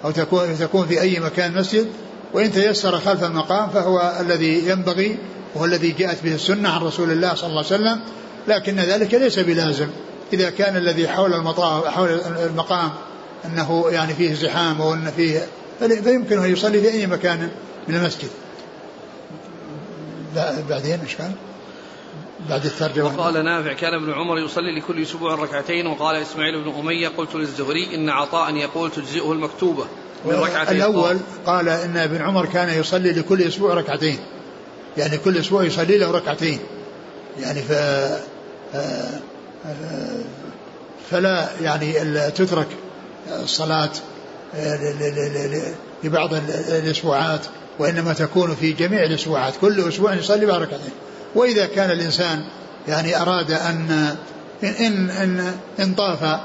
أو 0.06 0.12
تكون 0.12 0.58
تكون 0.60 0.88
في 0.88 1.02
أي 1.02 1.20
مكان 1.20 1.54
مسجد 1.54 1.88
وإن 2.34 2.52
تيسر 2.52 3.00
خلف 3.00 3.24
المقام 3.24 3.70
فهو 3.70 4.14
الذي 4.20 4.70
ينبغي 4.70 5.18
وهو 5.56 5.66
الذي 5.66 5.92
جاءت 5.92 6.24
به 6.24 6.36
السنة 6.36 6.70
عن 6.70 6.82
رسول 6.82 7.12
الله 7.12 7.36
صلى 7.36 7.50
الله 7.50 7.66
عليه 7.66 7.76
وسلم 7.76 8.00
لكن 8.48 8.76
ذلك 8.76 9.14
ليس 9.14 9.40
بلازم. 9.40 9.88
إذا 10.34 10.50
كان 10.50 10.78
الذي 10.78 11.08
حول 11.08 11.34
المطاف 11.34 11.88
حول 11.88 12.22
المقام 12.46 12.90
أنه 13.46 13.86
يعني 13.90 14.14
فيه 14.14 14.34
زحام 14.34 14.82
أو 14.82 14.94
أن 14.94 15.12
فيه 15.16 15.48
فيمكن 15.80 16.40
أن 16.40 16.52
يصلي 16.52 16.82
في 16.82 16.92
أي 16.92 17.08
مكان 17.08 17.50
من 17.88 17.96
المسجد. 17.96 18.30
بعدين 20.70 21.00
إيش 21.00 21.16
قال؟ 21.16 21.32
بعد 22.50 22.66
الترجمة 22.66 23.06
وقال 23.06 23.46
نافع 23.46 23.74
كان 23.74 23.94
ابن 23.94 24.14
عمر 24.14 24.40
يصلي 24.40 24.80
لكل 24.80 25.02
أسبوع 25.02 25.36
ركعتين 25.36 25.88
وقال 25.88 26.16
إسماعيل 26.16 26.64
بن 26.64 26.80
أمية 26.80 27.08
قلت 27.08 27.36
للزهري 27.36 27.96
إن 27.96 28.10
عطاء 28.10 28.56
يقول 28.56 28.92
تجزئه 28.92 29.32
المكتوبة 29.32 29.86
من 30.26 30.34
ركعتين 30.34 30.78
الأول 30.78 31.18
قال 31.46 31.70
إن 31.70 31.98
ابن 31.98 32.22
عمر 32.22 32.46
كان 32.46 32.80
يصلي 32.80 33.12
لكل 33.12 33.42
أسبوع 33.42 33.74
ركعتين. 33.74 34.18
يعني 34.98 35.18
كل 35.18 35.38
أسبوع 35.38 35.64
يصلي 35.64 35.98
له 35.98 36.12
ركعتين. 36.12 36.60
يعني 37.40 37.62
ف 37.62 37.72
فلا 41.12 41.50
يعني 41.62 41.94
تترك 42.32 42.68
الصلاة 43.28 43.92
لبعض 46.04 46.34
الأسبوعات 46.70 47.42
وإنما 47.80 48.14
تكون 48.14 48.56
في 48.56 48.72
جميع 48.72 49.04
الأسبوعات. 49.04 49.54
كل 49.62 49.88
أسبوع 49.88 50.14
يصلي 50.14 50.46
بركتين 50.46 50.92
وإذا 51.36 51.66
كان 51.66 51.92
الإنسان 51.92 52.44
يعني 52.88 53.22
أراد 53.22 53.52
أن 53.52 54.16
إن, 54.64 55.10
إن, 55.10 55.54
إن 55.80 55.94
طاف 55.94 56.40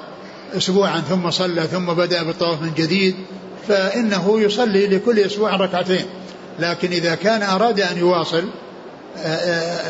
أسبوعا 0.57 1.01
ثم 1.01 1.31
صلى 1.31 1.63
ثم 1.63 1.87
بدأ 1.87 2.23
بالطواف 2.23 2.63
من 2.63 2.75
جديد 2.75 3.15
فإنه 3.69 4.41
يصلي 4.41 4.87
لكل 4.87 5.19
أسبوع 5.19 5.57
ركعتين. 5.57 6.05
لكن 6.59 6.93
إذا 6.93 7.15
كان 7.15 7.43
أراد 7.43 7.81
أن 7.81 7.99
يواصل 7.99 8.45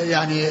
يعني 0.09 0.49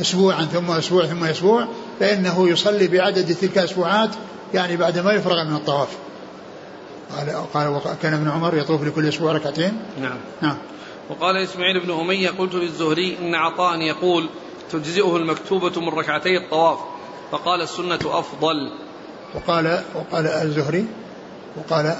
أسبوعا 0.00 0.44
ثم 0.44 0.70
أسبوع 0.70 1.06
ثم 1.06 1.24
أسبوع 1.24 1.68
فإنه 2.00 2.48
يصلي 2.48 2.88
بعدد 2.88 3.34
تلك 3.34 3.58
الأسبوعات 3.58 4.10
يعني 4.54 4.76
بعد 4.76 4.98
ما 4.98 5.12
يفرغ 5.12 5.44
من 5.44 5.56
الطواف. 5.56 5.88
قال 7.14 7.52
قال 7.54 7.96
كان 8.02 8.14
ابن 8.14 8.30
عمر 8.30 8.56
يطوف 8.56 8.82
لكل 8.82 9.08
أسبوع 9.08 9.32
ركعتين. 9.32 9.72
نعم. 10.00 10.18
نعم. 10.42 10.56
وقال 11.10 11.36
إسماعيل 11.36 11.80
بن 11.80 11.90
أمية 12.00 12.30
قلت 12.30 12.54
للزهري 12.54 13.18
إن 13.20 13.34
عطاء 13.34 13.80
يقول 13.80 14.28
تجزئه 14.72 15.16
المكتوبة 15.16 15.80
من 15.80 15.88
ركعتي 15.88 16.36
الطواف. 16.36 16.78
فقال 17.32 17.62
السنة 17.62 17.98
أفضل. 18.04 18.72
وقال 19.34 19.82
وقال 19.94 20.26
الزهري 20.26 20.86
وقال 21.56 21.96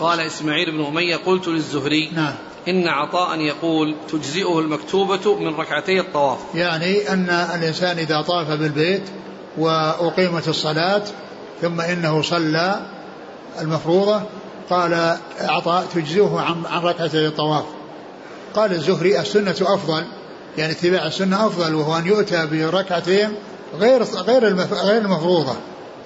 قال 0.00 0.20
إسماعيل 0.20 0.70
بن 0.70 0.84
أمية 0.84 1.16
قلت 1.16 1.48
للزهري 1.48 2.10
نعم. 2.14 2.34
إن 2.68 2.88
عطاء 2.88 3.40
يقول 3.40 3.96
تجزئه 4.12 4.58
المكتوبة 4.58 5.38
من 5.38 5.54
ركعتي 5.54 6.00
الطواف. 6.00 6.38
يعني 6.54 7.12
أن 7.12 7.30
الإنسان 7.30 7.98
إذا 7.98 8.22
طاف 8.22 8.48
بالبيت 8.50 9.02
وأقيمت 9.58 10.48
الصلاة 10.48 11.02
ثم 11.60 11.80
إنه 11.80 12.22
صلى 12.22 12.80
المفروضة 13.60 14.22
قال 14.70 15.16
عطاء 15.40 15.86
تجزئه 15.94 16.40
عن 16.40 16.62
عن 16.66 16.82
ركعتي 16.82 17.26
الطواف. 17.26 17.64
قال 18.54 18.72
الزهري 18.72 19.20
السنة 19.20 19.56
أفضل 19.60 20.04
يعني 20.58 20.72
اتباع 20.72 21.06
السنة 21.06 21.46
أفضل 21.46 21.74
وهو 21.74 21.98
أن 21.98 22.06
يؤتى 22.06 22.46
بركعتين 22.46 23.32
غير 23.78 24.02
غير 24.02 24.56
غير 24.72 24.98
المفروضة 24.98 25.52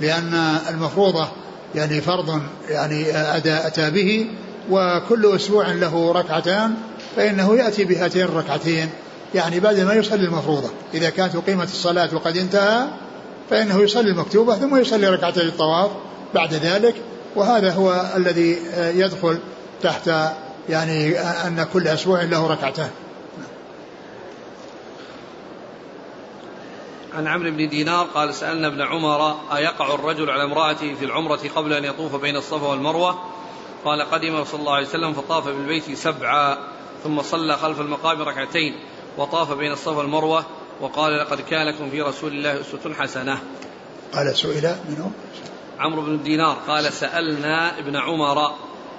لأن 0.01 0.59
المفروضة 0.69 1.29
يعني 1.75 2.01
فرض 2.01 2.41
يعني 2.69 3.17
أدى 3.17 3.55
أتى 3.55 3.91
به 3.91 4.27
وكل 4.71 5.37
أسبوع 5.37 5.73
له 5.73 6.13
ركعتان 6.13 6.75
فإنه 7.17 7.57
يأتي 7.57 7.85
بهاتين 7.85 8.23
الركعتين 8.23 8.91
يعني 9.35 9.61
بعد 9.61 9.81
ما 9.81 9.95
يصلي 9.95 10.25
المفروضة. 10.25 10.71
إذا 10.95 11.11
كانت 11.11 11.35
أقيمت 11.35 11.69
الصلاة 11.69 12.15
وقد 12.15 12.37
انتهى 12.37 12.87
فإنه 13.51 13.81
يصلي 13.81 14.11
المكتوبة 14.11 14.55
ثم 14.55 14.77
يصلي 14.77 15.09
ركعتي 15.09 15.41
الطواف. 15.41 15.91
بعد 16.35 16.55
ذلك 16.55 16.95
وهذا 17.37 17.73
هو 17.73 18.13
الذي 18.17 18.59
يدخل 18.77 19.39
تحت 19.83 20.11
يعني 20.69 21.19
أن 21.21 21.67
كل 21.73 21.89
أسبوع 21.89 22.23
له 22.23 22.47
ركعتان. 22.47 22.91
عن 27.15 27.27
عمرو 27.27 27.51
بن 27.51 27.69
دينار 27.69 28.07
قال 28.07 28.35
سألنا 28.35 28.67
ابن 28.67 28.83
عمر 28.83 29.37
أيقع 29.57 29.95
الرجل 29.95 30.31
على 30.31 30.45
امرأته 30.45 30.95
في 30.95 31.05
العمرة 31.05 31.41
قبل 31.57 31.73
أن 31.73 31.85
يطوف 31.85 32.17
بين 32.17 32.37
الصفا 32.37 32.67
والمروة؟ 32.67 33.19
قال 33.85 34.03
قدم 34.03 34.45
صلى 34.45 34.61
الله 34.61 34.75
عليه 34.75 34.87
وسلم 34.87 35.13
فطاف 35.13 35.49
بالبيت 35.49 35.99
سبعا 35.99 36.59
ثم 37.05 37.23
صلى 37.23 37.57
خلف 37.57 37.81
المقام 37.81 38.23
ركعتين 38.23 38.75
وطاف 39.19 39.53
بين 39.53 39.73
الصفا 39.73 39.97
والمروة 39.97 40.45
وقال 40.81 41.19
لقد 41.19 41.41
كان 41.41 41.67
لكم 41.67 41.91
في 41.91 42.03
رسول 42.03 42.33
الله 42.33 42.61
أسوة 42.61 42.95
حسنة. 42.95 43.39
قال 44.13 44.37
سئل 44.37 44.77
منه 44.89 45.11
عمرو 45.79 46.03
بن 46.03 46.23
دينار 46.23 46.57
قال 46.69 46.93
سألنا 46.93 47.79
ابن 47.79 47.97
عمر. 47.97 48.53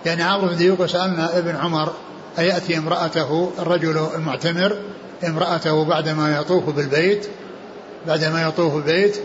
يعني 0.05 0.23
عمرو 0.23 0.47
بن 0.47 0.57
دينار 0.57 0.88
سألنا 0.88 1.38
ابن 1.38 1.55
عمر 1.55 1.93
أيأتي 2.39 2.78
امرأته 2.78 3.51
الرجل 3.59 4.07
المعتمر 4.15 4.78
امرأته 5.28 5.86
بعدما 5.86 6.38
يطوف 6.38 6.69
بالبيت 6.69 7.28
بعدما 8.07 8.41
يطوف 8.41 8.73
بالبيت 8.73 9.19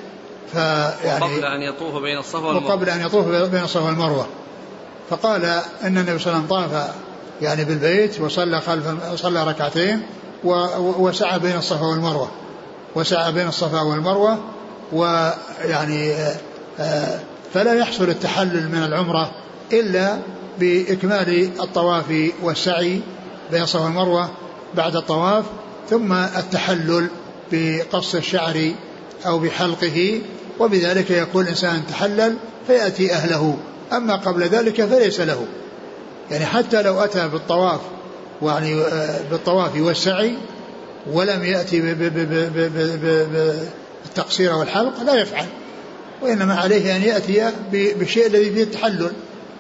فيعني 0.52 1.24
وقبل 1.24 1.44
أن 1.44 1.62
يطوف 1.62 2.02
بين 2.02 2.18
الصفا 2.18 2.46
والمروة. 2.46 2.66
وقبل 2.66 2.88
أن 2.88 3.00
يطوف 3.00 3.26
بين 3.26 3.62
الصفا 3.62 3.84
والمروة. 3.84 4.26
فقال 5.10 5.44
إن 5.84 5.98
النبي 5.98 6.18
صلى 6.18 6.32
الله 6.32 6.44
عليه 6.56 6.66
وسلم 6.66 6.70
طاف 6.70 6.90
يعني 7.42 7.64
بالبيت 7.64 8.20
وصلى 8.20 8.60
خلف 8.60 8.86
صلى 9.14 9.44
ركعتين 9.44 10.02
وسعى 10.44 11.38
بين 11.38 11.56
الصفا 11.56 11.86
والمروة. 11.86 12.30
وسعى 12.94 13.32
بين 13.32 13.48
الصفا 13.48 13.80
والمروة 13.80 14.38
ويعني 14.92 16.14
آه، 16.80 17.20
فلا 17.54 17.74
يحصل 17.74 18.08
التحلل 18.08 18.68
من 18.68 18.82
العمرة 18.82 19.30
إلا 19.72 20.18
بإكمال 20.58 21.50
الطواف 21.60 22.32
والسعي 22.42 23.00
بين 23.50 23.62
الصفا 23.62 23.84
والمروه 23.84 24.28
بعد 24.74 24.96
الطواف 24.96 25.44
ثم 25.90 26.12
التحلل 26.12 27.08
بقص 27.52 28.14
الشعر 28.14 28.72
أو 29.26 29.38
بحلقه 29.38 30.20
وبذلك 30.58 31.10
يكون 31.10 31.44
الانسان 31.44 31.82
تحلل 31.88 32.36
فيأتي 32.66 33.12
أهله. 33.14 33.56
أما 33.92 34.16
قبل 34.16 34.42
ذلك 34.42 34.84
فليس 34.84 35.20
له. 35.20 35.46
يعني 36.30 36.46
حتى 36.46 36.82
لو 36.82 37.00
أتى 37.00 37.28
بالطواف 37.28 37.80
يعني 38.42 38.82
بالطواف 39.30 39.76
والسعي 39.76 40.34
ولم 41.12 41.44
يأتي 41.44 41.80
بالتقصير 44.04 44.54
والحلق 44.54 45.02
لا 45.02 45.14
يفعل. 45.14 45.46
وإنما 46.22 46.54
عليه 46.54 46.96
أن 46.96 47.02
يأتي 47.02 47.52
بالشيء 47.72 48.26
الذي 48.26 48.50
فيه 48.50 48.62
التحلل 48.62 49.12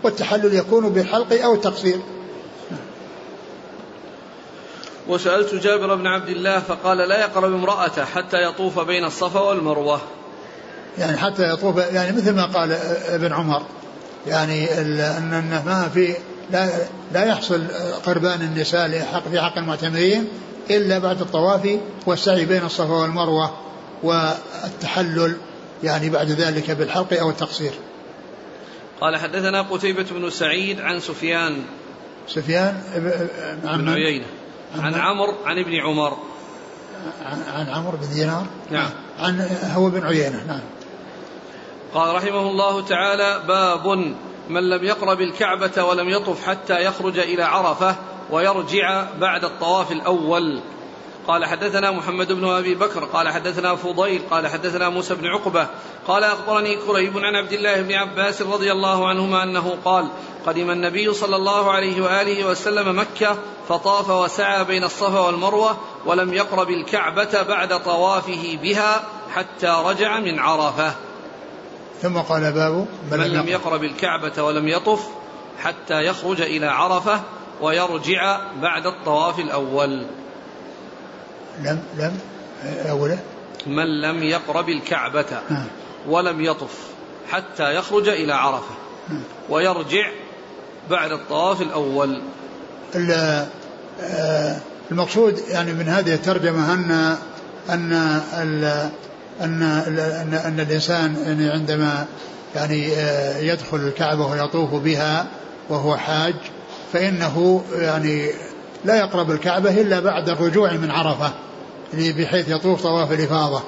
والتحلل 0.02 0.54
يكون 0.54 0.88
بالحلق 0.88 1.44
أو 1.44 1.54
التقصير 1.54 2.00
وسألت 5.08 5.54
جابر 5.54 5.94
بن 5.94 6.06
عبد 6.06 6.28
الله 6.28 6.60
فقال 6.60 6.98
لا 6.98 7.20
يقرب 7.20 7.52
امرأته 7.52 8.04
حتى 8.04 8.36
يطوف 8.42 8.78
بين 8.78 9.04
الصفا 9.04 9.40
والمروة. 9.40 10.00
يعني 10.98 11.16
حتى 11.16 11.52
يطوف 11.52 11.76
يعني 11.76 12.16
مثل 12.16 12.34
ما 12.34 12.46
قال 12.46 12.72
ابن 13.08 13.32
عمر 13.32 13.62
يعني 14.26 14.78
أن 14.78 15.62
ما 15.66 15.90
في 15.94 16.14
لا, 16.50 16.68
لا 17.12 17.24
يحصل 17.24 17.66
قربان 18.06 18.42
النساء 18.42 19.08
حق 19.12 19.28
في 19.28 19.40
حق 19.40 19.58
المعتمرين 19.58 20.28
إلا 20.70 20.98
بعد 20.98 21.20
الطواف 21.20 21.78
والسعي 22.06 22.44
بين 22.44 22.64
الصفا 22.64 22.94
والمروة 22.94 23.50
والتحلل. 24.02 25.36
يعني 25.82 26.10
بعد 26.10 26.30
ذلك 26.30 26.70
بالحلق 26.70 27.20
أو 27.20 27.30
التقصير. 27.30 27.72
قال 29.00 29.16
حدثنا 29.16 29.62
قتيبة 29.62 30.06
بن 30.10 30.30
سعيد 30.30 30.80
عن 30.80 31.00
سفيان. 31.00 31.62
سفيان 32.28 32.82
بن 33.64 33.88
عيينة. 33.88 34.26
عن 34.78 34.94
عمرو. 34.94 35.34
عن 35.44 35.58
ابن 35.58 35.74
عمر. 35.74 36.16
عن 37.54 37.68
عمرو 37.68 37.96
بن 37.96 38.14
دينار. 38.14 38.46
نعم. 38.70 38.90
عن 39.18 39.48
هو 39.62 39.90
بن 39.90 40.06
عيينة 40.06 40.44
نعم. 40.46 40.60
قال 41.94 42.14
رحمه 42.14 42.50
الله 42.50 42.86
تعالى 42.86 43.42
باب 43.48 44.14
من 44.48 44.70
لم 44.70 44.84
يقرب 44.84 45.20
الكعبة 45.20 45.84
ولم 45.84 46.08
يطف 46.08 46.46
حتى 46.46 46.84
يخرج 46.84 47.18
إلى 47.18 47.42
عرفة 47.42 47.96
ويرجع 48.30 49.06
بعد 49.20 49.44
الطواف 49.44 49.92
الأول. 49.92 50.60
قال 51.30 51.44
حدثنا 51.44 51.90
محمد 51.90 52.32
بن 52.32 52.48
أبي 52.48 52.74
بكر 52.74 53.04
قال 53.04 53.28
حدثنا 53.28 53.76
فضيل 53.76 54.22
قال 54.30 54.46
حدثنا 54.48 54.88
موسى 54.88 55.14
بن 55.14 55.26
عقبة 55.26 55.66
قال 56.06 56.24
أخبرني 56.24 56.76
كريب 56.76 57.18
عن 57.18 57.34
عبد 57.34 57.52
الله 57.52 57.82
بن 57.82 57.92
عباس 57.92 58.42
رضي 58.42 58.72
الله 58.72 59.08
عنهما 59.08 59.42
أنه 59.42 59.76
قال 59.84 60.08
قدم 60.46 60.70
النبي 60.70 61.14
صلى 61.14 61.36
الله 61.36 61.70
عليه 61.70 62.02
وآله 62.02 62.46
وسلم 62.46 62.98
مكة 62.98 63.36
فطاف 63.68 64.10
وسعى 64.10 64.64
بين 64.64 64.84
الصفا 64.84 65.20
والمروة 65.20 65.76
ولم 66.06 66.34
يقرب 66.34 66.70
الكعبة 66.70 67.42
بعد 67.42 67.82
طوافه 67.84 68.58
بها 68.62 69.02
حتى 69.34 69.82
رجع 69.84 70.20
من 70.20 70.38
عرفة. 70.38 70.92
ثم 72.02 72.18
قال 72.18 72.52
باب 72.52 72.86
من 73.10 73.18
لم 73.18 73.48
يقرب 73.48 73.84
الكعبة 73.84 74.42
ولم 74.42 74.68
يطف 74.68 75.08
حتى 75.62 76.06
يخرج 76.06 76.40
إلى 76.40 76.66
عرفة 76.66 77.20
ويرجع 77.60 78.40
بعد 78.62 78.86
الطواف 78.86 79.38
الأول. 79.38 80.06
لم 81.64 81.82
لم 81.98 82.18
أوله 82.90 83.18
من 83.66 84.00
لم 84.00 84.22
يقرب 84.22 84.68
الكعبة. 84.68 85.26
ولم 86.08 86.40
يطف 86.40 86.78
حتى 87.30 87.74
يخرج 87.74 88.08
إلى 88.08 88.32
عرفة. 88.32 88.74
ويرجع 89.48 90.10
بعد 90.90 91.12
الطواف 91.12 91.62
الأول 91.62 92.22
آه، 94.00 94.56
المقصود 94.90 95.38
يعني 95.48 95.72
من 95.72 95.88
هذه 95.88 96.14
الترجمة 96.14 96.74
أن 96.74 97.16
أن 97.70 97.92
أن 98.34 98.64
أن, 99.40 99.62
أن, 99.62 100.34
أن 100.34 100.60
الإنسان 100.60 101.16
يعني 101.26 101.50
عندما 101.50 102.06
يعني 102.54 102.94
آه، 102.94 103.38
يدخل 103.38 103.76
الكعبة 103.76 104.26
ويطوف 104.26 104.74
بها 104.74 105.26
وهو 105.68 105.96
حاج 105.96 106.34
فإنه 106.92 107.64
يعني 107.72 108.30
لا 108.84 108.96
يقرب 108.96 109.30
الكعبة 109.30 109.80
إلا 109.80 110.00
بعد 110.00 110.28
الرجوع 110.28 110.72
من 110.72 110.90
عرفة 110.90 111.32
بحيث 111.94 112.48
يطوف 112.48 112.82
طواف 112.82 113.12
الإفاضة 113.12 113.62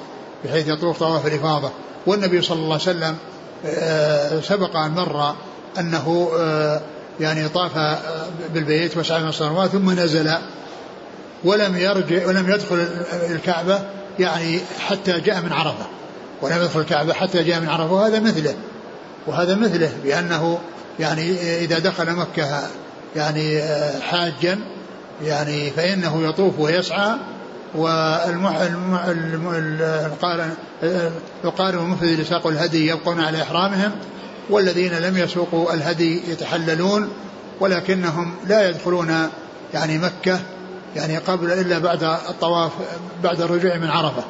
بحيث 0.45 0.67
يطوف 0.67 0.99
طواف 0.99 1.27
الإفاضة. 1.27 1.71
والنبي 2.07 2.41
صلى 2.41 2.59
الله 2.59 2.73
عليه 2.73 2.75
وسلم 2.75 3.15
آه، 3.65 4.41
سبق 4.41 4.75
أن 4.75 4.91
مر 4.91 5.35
أنه 5.79 6.31
آه، 6.39 6.81
يعني 7.19 7.49
طاف 7.49 7.77
آه، 7.77 7.97
بالبيت 8.53 8.97
وسعى 8.97 9.21
من 9.21 9.29
الصلوات 9.29 9.69
ثم 9.69 9.91
نزل 9.91 10.31
ولم 11.43 11.77
يرجع 11.77 12.27
ولم 12.27 12.49
يدخل 12.51 12.87
الكعبة 13.29 13.79
يعني 14.19 14.59
حتى 14.79 15.19
جاء 15.19 15.41
من 15.41 15.51
عرفة. 15.51 15.85
ولم 16.41 16.61
يدخل 16.61 16.79
الكعبة 16.79 17.13
حتى 17.13 17.43
جاء 17.43 17.59
من 17.59 17.69
عرفة 17.69 17.93
وهذا 17.93 18.19
مثله. 18.19 18.55
وهذا 19.27 19.55
مثله 19.55 19.91
بأنه 20.03 20.59
يعني 20.99 21.31
إذا 21.63 21.79
دخل 21.79 22.11
مكة 22.11 22.61
يعني 23.15 23.61
حاجا 24.01 24.59
يعني 25.23 25.71
فإنه 25.71 26.29
يطوف 26.29 26.59
ويسعى 26.59 27.15
والقارن 27.75 28.99
المفرد 31.79 32.25
ساقوا 32.29 32.51
الهدي 32.51 32.87
يبقون 32.87 33.19
على 33.19 33.41
إحرامهم 33.41 33.91
والذين 34.49 34.93
لم 34.93 35.17
يسوقوا 35.17 35.73
الهدي 35.73 36.31
يتحللون 36.31 37.09
ولكنهم 37.59 38.35
لا 38.47 38.69
يدخلون 38.69 39.29
يعني 39.73 39.97
مكة 39.97 40.39
يعني 40.95 41.17
قبل 41.17 41.51
إلا 41.51 41.79
بعد 41.79 42.03
الطواف 42.03 42.71
بعد 43.23 43.41
الرجوع 43.41 43.77
من 43.77 43.89
عرفة. 43.89 44.23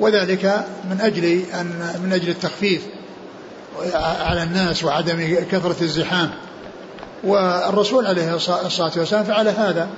وذلك 0.00 0.64
من 0.90 1.00
أجل 1.00 1.42
أن 1.54 2.00
من 2.04 2.12
أجل 2.12 2.28
التخفيف 2.28 2.82
على 3.94 4.42
الناس 4.42 4.84
وعدم 4.84 5.36
كثرة 5.50 5.76
الزحام. 5.82 6.30
والرسول 7.24 8.06
عليه 8.06 8.34
الصلاة 8.34 8.92
والسلام 8.96 9.24
فعل 9.24 9.48
هذا 9.48 9.88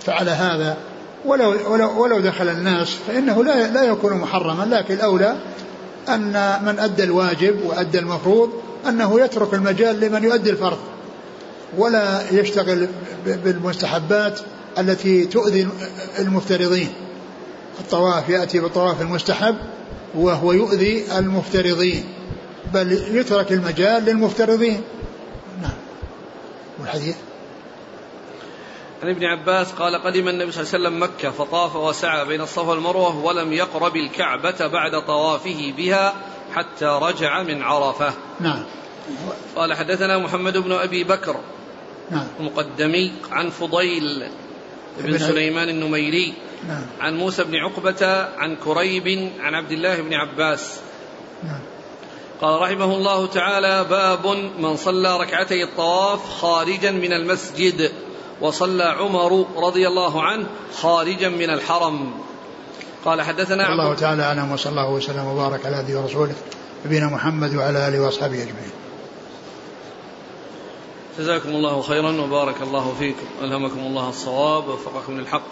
فعل 0.00 0.28
هذا. 0.28 0.76
ولو, 1.24 1.72
ولو, 1.72 2.02
ولو 2.02 2.20
دخل 2.20 2.48
الناس 2.48 2.96
فإنه 3.08 3.44
لا, 3.44 3.72
لا 3.72 3.82
يكون 3.82 4.12
محرما 4.12 4.64
لكن 4.64 4.94
الأولى 4.94 5.36
أن 6.08 6.58
من 6.66 6.78
أدى 6.78 7.04
الواجب 7.04 7.64
وأدى 7.64 7.98
المفروض 7.98 8.50
أنه 8.88 9.20
يترك 9.20 9.54
المجال 9.54 10.00
لمن 10.00 10.24
يؤدي 10.24 10.50
الفرض 10.50 10.78
ولا 11.78 12.30
يشتغل 12.30 12.88
بالمستحبات 13.26 14.40
التي 14.78 15.24
تؤذي 15.24 15.68
المفترضين. 16.18 16.88
الطواف 17.80 18.28
يأتي 18.28 18.60
بالطواف 18.60 19.02
المستحب 19.02 19.56
وهو 20.14 20.52
يؤذي 20.52 21.04
المفترضين 21.18 22.04
بل 22.74 22.92
يترك 22.92 23.52
المجال 23.52 24.04
للمفترضين. 24.04 24.80
نعم. 25.62 25.72
والحديث؟ 26.80 27.14
عن 29.02 29.08
ابن 29.08 29.24
عباس 29.24 29.72
قال 29.72 30.02
قدم 30.02 30.28
النبي 30.28 30.52
صلى 30.52 30.62
الله 30.62 30.74
عليه 30.74 30.84
وسلم 30.88 31.02
مكة 31.02 31.30
فطاف 31.30 31.76
وسعى 31.76 32.24
بين 32.24 32.40
الصفا 32.40 32.62
والمروة 32.62 33.24
ولم 33.24 33.52
يقرب 33.52 33.96
الكعبة 33.96 34.66
بعد 34.66 35.06
طوافه 35.06 35.72
بها 35.76 36.14
حتى 36.54 36.98
رجع 37.02 37.42
من 37.42 37.62
عرفة. 37.62 38.12
نعم. 38.40 38.64
قال 39.56 39.74
حدثنا 39.74 40.18
محمد 40.18 40.56
بن 40.56 40.72
أبي 40.72 41.04
بكر 41.04 41.36
نعم. 42.10 42.26
المقدمي 42.40 43.12
عن 43.30 43.50
فضيل 43.50 44.28
بن 44.98 45.18
سليمان 45.18 45.68
النميري 45.68 46.34
نعم. 46.68 46.82
عن 47.00 47.16
موسى 47.16 47.44
بن 47.44 47.54
عقبة 47.54 48.28
عن 48.38 48.56
كريب 48.56 49.32
عن 49.40 49.54
عبد 49.54 49.72
الله 49.72 50.00
بن 50.00 50.14
عباس. 50.14 50.80
نعم. 51.42 51.60
قال 52.40 52.60
رحمه 52.60 52.96
الله 52.96 53.26
تعالى 53.26 53.86
باب 53.90 54.26
من 54.58 54.76
صلى 54.76 55.20
ركعتي 55.20 55.64
الطواف 55.64 56.40
خارجا 56.40 56.90
من 56.90 57.12
المسجد. 57.12 57.92
وصلى 58.44 58.84
عمر 58.84 59.46
رضي 59.56 59.88
الله 59.88 60.22
عنه 60.22 60.46
خارجا 60.76 61.28
من 61.28 61.50
الحرم. 61.50 62.12
قال 63.04 63.22
حدثنا 63.22 63.72
الله 63.72 63.94
تعالى 63.94 64.22
أعلم 64.22 64.52
وصلى 64.52 64.70
الله 64.70 64.90
وسلم 64.90 65.26
وبارك 65.26 65.66
على 65.66 65.82
نبينا 65.82 66.00
ورسوله 66.00 66.34
نبينا 66.86 67.06
محمد 67.06 67.54
وعلى 67.54 67.88
آله 67.88 68.00
وأصحابه 68.00 68.42
أجمعين. 68.42 68.72
جزاكم 71.18 71.48
الله 71.48 71.82
خيرا 71.82 72.20
وبارك 72.20 72.62
الله 72.62 72.94
فيكم. 72.98 73.26
ألهمكم 73.42 73.78
الله 73.78 74.08
الصواب 74.08 74.68
ووفقكم 74.68 75.20
للحق 75.20 75.42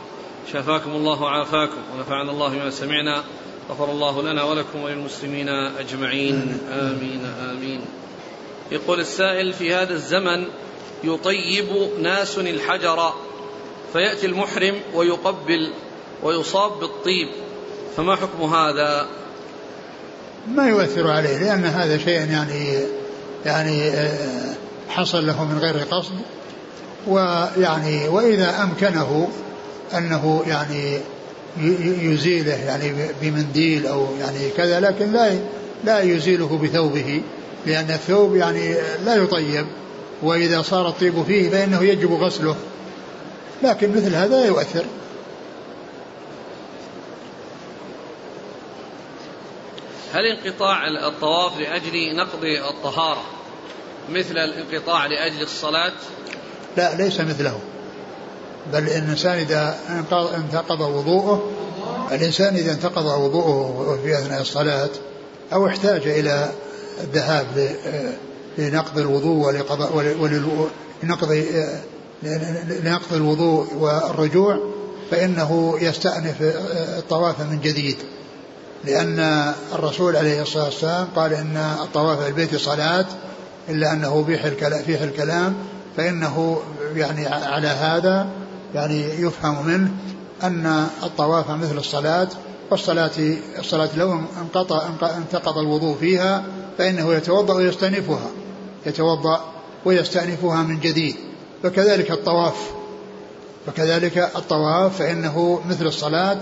شافاكم 0.53 0.91
الله 0.91 1.23
وعافاكم 1.23 1.81
ونفعنا 1.95 2.31
الله 2.31 2.49
بما 2.49 2.71
سمعنا 2.71 3.25
غفر 3.71 3.91
الله 3.91 4.23
لنا 4.23 4.43
ولكم 4.43 4.83
وللمسلمين 4.83 5.49
أجمعين. 5.79 6.59
آمين 6.73 7.25
آمين. 7.51 7.81
يقول 8.73 9.01
السائل 9.01 9.53
في 9.53 9.75
هذا 9.75 9.93
الزمن 9.93 10.47
يطيب 11.05 11.67
ناس 12.01 12.39
الحجر 12.39 13.13
فيأتي 13.93 14.27
المحرم 14.27 14.75
ويقبل 14.95 15.73
ويصاب 16.23 16.81
بالطيب. 16.81 17.29
فما 17.97 18.17
حكم 18.17 18.43
هذا؟ 18.43 19.07
ما 20.49 20.69
يؤثر 20.69 21.11
عليه 21.11 21.39
لأن 21.39 21.65
هذا 21.65 21.99
شيء 21.99 22.31
يعني 22.31 22.79
يعني 23.47 23.93
حصل 24.89 25.27
له 25.27 25.45
من 25.45 25.59
غير 25.59 25.77
قصد. 25.91 26.13
ويعني 27.07 28.09
وإذا 28.09 28.63
أمكنه 28.63 29.29
أنه 29.95 30.43
يعني 30.47 30.99
يزيله 32.03 32.55
يعني 32.55 32.93
بمنديل 33.23 33.87
أو 33.87 34.07
يعني 34.21 34.51
كذا 34.57 34.81
لكن 34.81 35.13
لا 35.13 35.39
لا 35.85 36.01
يزيله 36.01 36.61
بثوبه 36.63 37.23
لأن 37.67 37.91
الثوب 37.91 38.37
يعني 38.37 38.75
لا 39.05 39.15
يطيب. 39.15 39.67
وإذا 40.23 40.63
صار 40.63 40.89
الطيب 40.89 41.23
فيه 41.23 41.51
فإنه 41.51 41.85
يجب 41.85 42.13
غسله. 42.13 42.57
لكن 43.63 43.91
مثل 43.97 44.15
هذا 44.15 44.37
لا 44.41 44.47
يؤثر. 44.47 44.85
هل 50.13 50.27
انقطاع 50.27 50.89
الطواف 50.89 51.59
لأجل 51.59 52.17
نقض 52.17 52.45
الطهارة 52.45 53.23
مثل 54.11 54.39
الانقطاع 54.39 55.07
لأجل 55.07 55.43
الصلاة؟ 55.43 55.93
لا 56.77 56.95
ليس 56.95 57.21
مثله. 57.21 57.59
بل 58.73 58.79
الإنسان 58.79 59.39
إذا 59.39 59.79
انتقض 60.37 60.81
وضوءه 60.81 61.51
الإنسان 62.13 62.55
إذا 62.55 62.73
انتقض 62.73 63.05
وضوءه 63.05 63.99
في 64.05 64.19
أثناء 64.19 64.41
الصلاة 64.41 64.91
أو 65.53 65.67
احتاج 65.67 66.07
إلى 66.07 66.53
الذهاب 67.01 67.77
لنقض 68.59 68.99
الوضوء 68.99 69.47
ولقضاء 69.47 70.03
لنقض 71.03 71.45
لنقض 72.83 73.13
الوضوء 73.13 73.75
والرجوع 73.75 74.59
فإنه 75.11 75.75
يستأنف 75.81 76.37
الطواف 76.99 77.41
من 77.41 77.61
جديد. 77.61 77.97
لأن 78.85 79.53
الرسول 79.73 80.17
عليه 80.17 80.43
الصلاة 80.43 80.65
والسلام 80.65 81.09
قال 81.17 81.33
إن 81.33 81.57
الطواف 81.57 82.27
البيت 82.27 82.57
صلاة 82.57 83.07
إلا 83.69 83.93
أنه 83.93 84.25
فيه 84.87 85.05
الكلام 85.05 85.55
فإنه 85.97 86.63
يعني 86.97 87.27
على 87.27 87.69
هذا 87.69 88.27
يعني 88.75 89.05
يفهم 89.19 89.67
منه 89.67 89.91
أن 90.43 90.87
الطواف 91.03 91.51
مثل 91.51 91.79
الصلاة 91.79 92.29
والصلاة 92.71 93.11
الصلاة 93.59 93.89
لو 93.97 94.21
انقطع 94.41 94.89
انتقض 95.17 95.59
الوضوء 95.59 95.97
فيها 96.01 96.45
فإنه 96.79 97.15
يتوضأ 97.15 97.55
ويستأنفها. 97.55 98.31
يتوضأ 98.87 99.53
ويستأنفها 99.85 100.63
من 100.63 100.81
جديد 100.81 101.17
فكذلك 101.63 102.11
الطواف 102.11 102.71
فكذلك 103.67 104.19
الطواف 104.19 104.99
فإنه 104.99 105.61
مثل 105.69 105.87
الصلاة 105.87 106.39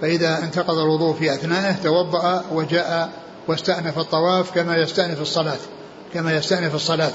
فإذا 0.00 0.38
انتقض 0.42 0.78
الوضوء 0.78 1.14
في 1.14 1.34
أثنائه 1.34 1.72
توضأ 1.82 2.44
وجاء 2.52 3.10
واستأنف 3.48 3.98
الطواف 3.98 4.50
كما 4.54 4.76
يستأنف 4.76 5.20
الصلاة 5.20 5.58
كما 6.14 6.36
يستأنف 6.36 6.74
الصلاة. 6.74 7.12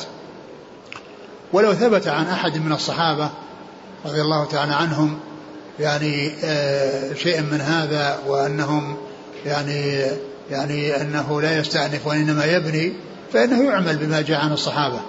ولو 1.54 1.74
ثبت 1.74 2.08
عن 2.08 2.26
أحد 2.26 2.58
من 2.58 2.72
الصحابة 2.72 3.30
رضي 4.06 4.22
الله 4.22 4.46
تعالى 4.46 4.74
عنهم 4.74 5.20
يعني 5.80 6.32
آه 6.44 7.14
شيء 7.14 7.42
من 7.42 7.62
هذا 7.62 8.20
وأنهم 8.28 8.98
يعني 9.46 10.06
يعني 10.52 11.02
أنه 11.02 11.42
لا 11.42 11.58
يستأنف 11.58 12.08
وإنما 12.08 12.46
يبني 12.46 12.94
فإنه 13.34 13.64
يعمل 13.64 13.98
بما 13.98 14.22
جاء 14.22 14.40
عن 14.40 14.54
الصحابة. 14.54 15.00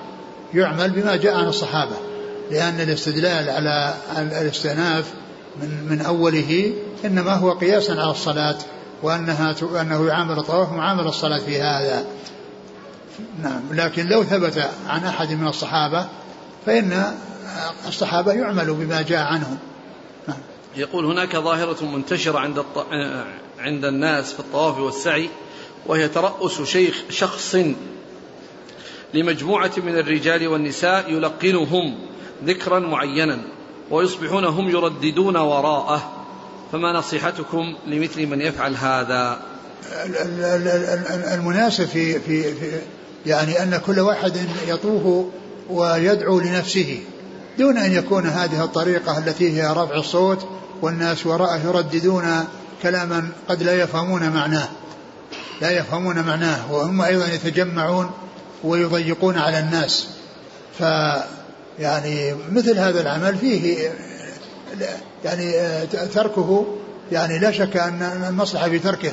يعمل 0.55 0.91
بما 0.91 1.17
جاء 1.17 1.35
عن 1.35 1.49
الصحابة. 1.49 1.97
لأن 2.51 2.81
الاستدلال 2.81 3.51
على 3.51 3.95
الاستئناف 4.17 5.13
من 5.63 5.87
من 5.91 6.01
أوله 6.01 6.73
إنما 7.05 7.35
هو 7.35 7.53
قياسا 7.53 7.93
على 7.93 8.11
الصلاة 8.11 8.57
وأنها 9.03 9.55
أنه 9.81 10.07
يعامل 10.07 10.39
الطواف 10.39 10.73
معامل 10.73 11.07
الصلاة 11.07 11.39
في 11.39 11.61
هذا. 11.61 12.05
نعم. 13.43 13.63
لكن 13.73 14.07
لو 14.07 14.25
ثبت 14.25 14.71
عن 14.89 15.05
أحد 15.05 15.33
من 15.33 15.47
الصحابة 15.47 16.07
فإن 16.67 17.15
الصحابة 17.89 18.33
يعمل 18.33 18.75
بما 18.75 19.03
جاء 19.03 19.27
عنهم. 19.27 19.59
نعم. 20.29 20.39
يقول 20.77 21.05
هناك 21.05 21.37
ظاهرة 21.37 21.85
منتشرة 21.85 22.39
عند 22.39 22.59
الط... 22.59 22.87
عند 23.59 23.85
الناس 23.85 24.33
في 24.33 24.41
الطواف 24.41 24.79
والسعي 24.79 25.31
وهي 25.87 26.09
ترأس 26.09 26.63
شيخ 26.63 27.03
شخص 27.11 27.57
لمجموعة 29.15 29.73
من 29.77 29.99
الرجال 29.99 30.49
والنساء 30.49 31.13
يلقنهم 31.13 31.99
ذكرا 32.45 32.79
معينا 32.79 33.39
ويصبحون 33.91 34.45
هم 34.45 34.69
يرددون 34.69 35.37
وراءه. 35.37 36.13
فما 36.73 36.93
نصيحتكم 36.93 37.75
لمثل 37.87 38.27
من 38.27 38.41
يفعل 38.41 38.77
هذا؟ 38.77 39.41
المناسب 41.35 41.85
في, 41.85 42.21
في, 42.21 42.43
في 42.43 42.81
يعني 43.27 43.63
أن 43.63 43.81
كل 43.87 44.01
واحد 44.01 44.37
يطوف 44.69 45.27
ويدعو 45.71 46.41
لنفسه 46.41 47.01
دون 47.59 47.79
أن 47.79 47.93
يكون 47.93 48.27
هذه 48.27 48.65
الطريقة 48.65 49.19
التي 49.19 49.63
هي 49.63 49.71
رفع 49.71 49.95
الصوت 49.95 50.47
والناس 50.83 51.27
وراءه 51.27 51.67
يرددون 51.67 52.45
كلاما 52.83 53.29
قد 53.49 53.63
لا 53.63 53.83
يفهمون 53.83 54.31
معناه. 54.31 54.69
لا 55.63 55.71
يفهمون 55.71 56.23
معناه 56.23 56.73
وهم 56.73 57.03
أيضا 57.03 57.27
يتجمعون 57.27 58.11
ويضيقون 58.65 59.39
على 59.39 59.59
الناس. 59.59 60.09
ف 60.79 60.83
يعني 61.79 62.35
مثل 62.53 62.79
هذا 62.79 63.01
العمل 63.01 63.37
فيه 63.37 63.93
يعني 65.25 65.53
تركه 66.15 66.67
يعني 67.13 67.39
لا 67.39 67.51
شك 67.51 67.77
أن 67.77 68.25
المصلحة 68.29 68.69
في 68.69 68.79
تركه 68.79 69.13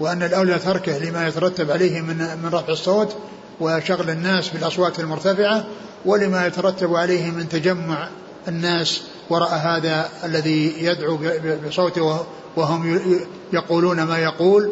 وأن 0.00 0.22
الأولى 0.22 0.58
تركه 0.58 0.98
لما 0.98 1.28
يترتب 1.28 1.70
عليه 1.70 2.00
من 2.00 2.16
من 2.16 2.50
رفع 2.52 2.72
الصوت 2.72 3.16
وشغل 3.60 4.10
الناس 4.10 4.48
بالأصوات 4.48 5.00
المرتفعة 5.00 5.64
ولما 6.04 6.46
يترتب 6.46 6.94
عليه 6.94 7.30
من 7.30 7.48
تجمع 7.48 8.08
الناس 8.48 9.02
وراء 9.30 9.54
هذا 9.54 10.08
الذي 10.24 10.84
يدعو 10.84 11.18
بصوته 11.68 12.26
وهم 12.56 13.00
يقولون 13.52 14.02
ما 14.02 14.18
يقول 14.18 14.70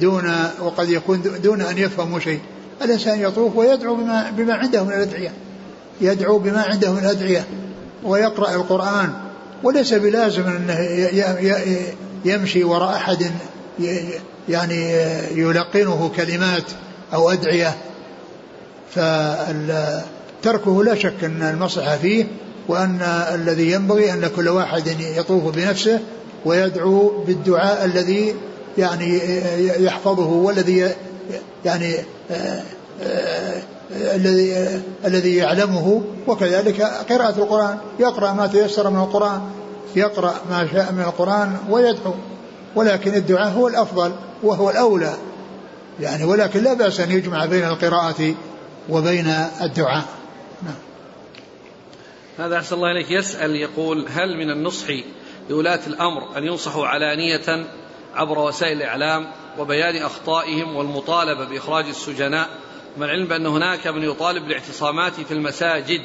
دون 0.00 0.34
وقد 0.60 0.88
يكون 0.88 1.22
دون 1.42 1.60
أن 1.60 1.78
يفهموا 1.78 2.20
شيء. 2.20 2.40
الإنسان 2.82 3.20
يطوف 3.20 3.56
ويدعو 3.56 3.94
بما, 3.94 4.30
بما 4.30 4.54
عنده 4.54 4.84
من 4.84 4.92
الأدعية. 4.92 5.32
يدعو 6.00 6.38
بما 6.38 6.62
عنده 6.62 6.92
من 6.92 6.98
الأدعية 6.98 7.44
ويقرأ 8.04 8.54
القرآن. 8.54 9.12
وليس 9.62 9.94
بلازم 9.94 10.42
أنه 10.42 10.78
يمشي 12.24 12.64
وراء 12.64 12.96
أحد 12.96 13.30
يعني 14.48 14.92
يلقنه 15.34 16.10
كلمات 16.16 16.64
أو 17.14 17.30
أدعية. 17.30 17.76
فتركه 18.90 20.84
لا 20.84 20.94
شك 20.94 21.24
أن 21.24 21.42
المصلحة 21.42 21.96
فيه 21.96 22.26
وأن 22.68 22.98
الذي 23.34 23.72
ينبغي 23.72 24.12
أن 24.12 24.30
كل 24.36 24.48
واحد 24.48 25.00
يطوف 25.00 25.54
بنفسه 25.54 26.00
ويدعو 26.44 27.24
بالدعاء 27.26 27.84
الذي 27.84 28.34
يعني 28.78 29.20
يحفظه 29.84 30.26
والذي 30.26 30.88
يعني 31.64 31.96
الذي 33.92 34.80
الذي 35.04 35.36
يعلمه 35.36 36.02
وكذلك 36.26 36.82
قراءة 36.82 37.38
القرآن. 37.38 37.78
يقرأ 37.98 38.32
ما 38.32 38.46
تيسر 38.46 38.90
من 38.90 39.00
القرآن 39.00 39.50
يقرأ 39.96 40.34
ما 40.50 40.68
شاء 40.72 40.92
من 40.92 41.00
القرآن 41.00 41.56
ويدعو. 41.70 42.14
ولكن 42.74 43.14
الدعاء 43.14 43.52
هو 43.52 43.68
الأفضل 43.68 44.12
وهو 44.42 44.70
الأولى. 44.70 45.14
يعني 46.00 46.24
ولكن 46.24 46.62
لا 46.62 46.74
بأس 46.74 47.00
أن 47.00 47.10
يجمع 47.10 47.46
بين 47.46 47.64
القراءة 47.64 48.34
وبين 48.88 49.26
الدعاء. 49.60 50.04
نعم. 50.62 50.74
هذا 52.38 52.56
أحسن 52.56 52.76
الله 52.76 52.90
إليك. 52.90 53.10
يسأل 53.10 53.50
يقول 53.56 54.06
هل 54.08 54.36
من 54.36 54.50
النصح 54.50 54.86
لولاة 55.50 55.80
الأمر 55.86 56.38
أن 56.38 56.44
ينصحوا 56.44 56.86
علانية 56.86 57.66
عبر 58.14 58.38
وسائل 58.38 58.76
الإعلام 58.76 59.26
وبيان 59.58 59.96
أخطائهم 60.02 60.76
والمطالبة 60.76 61.44
بإخراج 61.44 61.84
السجناء 61.86 62.48
مع 62.98 63.06
العلم 63.06 63.28
بأن 63.28 63.46
هناك 63.46 63.86
من 63.86 64.02
يطالب 64.02 64.42
بالاعتصامات 64.42 65.12
في 65.12 65.34
المساجد 65.34 66.00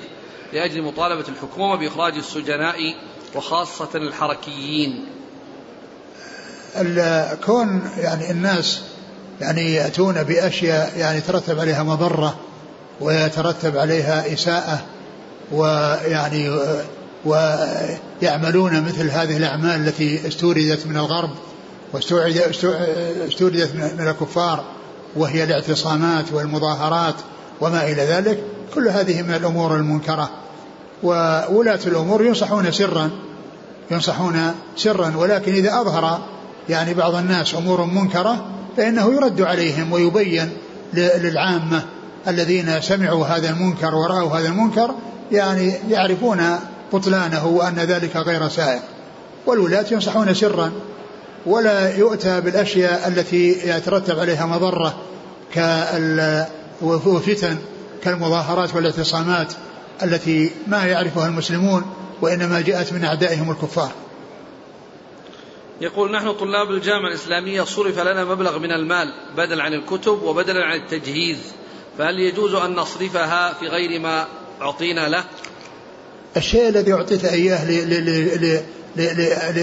لأجل 0.54 0.82
مطالبة 0.82 1.26
الحكومة 1.30 1.76
بإخراج 1.76 2.14
السجناء 2.18 2.96
وخاصة 3.36 3.90
الحركيين. 3.96 5.06
كون 7.46 7.92
يعني 7.98 8.32
الناس 8.32 8.82
يعني 9.42 9.74
يأتون 9.74 10.24
بأشياء 10.24 10.98
يعني 10.98 11.22
ترتب 11.22 11.60
عليها 11.60 11.84
مضرة 11.84 12.40
ويترتب 13.02 13.78
عليها 13.78 14.34
إساءة 14.34 14.86
ويعني 15.52 16.60
ويعملون 17.26 18.82
مثل 18.82 19.10
هذه 19.10 19.38
الأعمال 19.38 19.88
التي 19.88 20.28
استوردت 20.28 20.88
من 20.88 20.98
الغرب. 20.98 21.30
واستوردت 21.96 23.76
من 23.76 24.08
الكفار 24.08 24.64
وهي 25.16 25.44
الاعتصامات 25.44 26.26
والمظاهرات 26.34 27.16
وما 27.62 27.84
إلى 27.88 28.02
ذلك 28.02 28.44
كل 28.76 28.88
هذه 28.88 29.22
من 29.22 29.34
الأمور 29.34 29.76
المنكرة. 29.76 30.30
وولاة 31.04 31.80
الأمور 31.88 32.26
ينصحون 32.26 32.72
سرا 32.72 33.10
ينصحون 33.92 34.56
سرا 34.76 35.14
ولكن 35.18 35.54
إذا 35.54 35.82
أظهر 35.82 36.22
يعني 36.70 36.94
بعض 36.94 37.16
الناس 37.16 37.56
أمور 37.56 37.86
منكرة 37.86 38.46
فإنه 38.78 39.14
يرد 39.14 39.42
عليهم 39.42 39.92
ويبين 39.92 40.50
للعامة 40.94 41.84
الذين 42.28 42.82
سمعوا 42.82 43.26
هذا 43.26 43.50
المنكر 43.50 43.96
ورأوا 43.96 44.40
هذا 44.40 44.48
المنكر 44.48 44.96
يعني 45.32 45.74
يعرفون 45.90 46.60
بطلانه 46.94 47.46
وأن 47.48 47.76
ذلك 47.76 48.16
غير 48.16 48.50
سائق. 48.50 48.82
والولاة 49.46 49.86
ينصحون 49.92 50.34
سرا 50.34 50.72
ولا 51.46 51.98
يؤتى 51.98 52.42
بالأشياء 52.42 53.08
التي 53.08 53.70
يترتب 53.70 54.20
عليها 54.20 54.46
مضرة 54.46 55.02
وفتن 56.82 57.58
كالمظاهرات 58.04 58.76
والاعتصامات 58.76 59.54
التي 60.04 60.52
ما 60.68 60.86
يعرفها 60.86 61.28
المسلمون 61.28 61.84
وإنما 62.22 62.62
جاءت 62.62 62.94
من 62.94 63.04
أعدائهم 63.04 63.52
الكفار. 63.52 63.92
يقول 65.82 66.12
نحن 66.12 66.34
طلاب 66.34 66.72
الجامعة 66.72 67.10
الإسلامية 67.10 67.62
صرف 67.62 68.00
لنا 68.00 68.26
مبلغ 68.26 68.60
من 68.60 68.72
المال 68.72 69.14
بدلا 69.38 69.64
عن 69.64 69.74
الكتب 69.74 70.24
وبدلا 70.24 70.66
عن 70.66 70.80
التجهيز. 70.80 71.38
فهل 71.98 72.20
يجوز 72.20 72.54
أن 72.54 72.76
نصرفها 72.76 73.54
في 73.54 73.68
غير 73.68 74.00
ما 74.00 74.28
أعطينا 74.62 75.10
له؟ 75.10 75.24
الشيء 76.38 76.70
الذي 76.70 76.94
أعطيت 76.94 77.26
إياه 77.26 77.66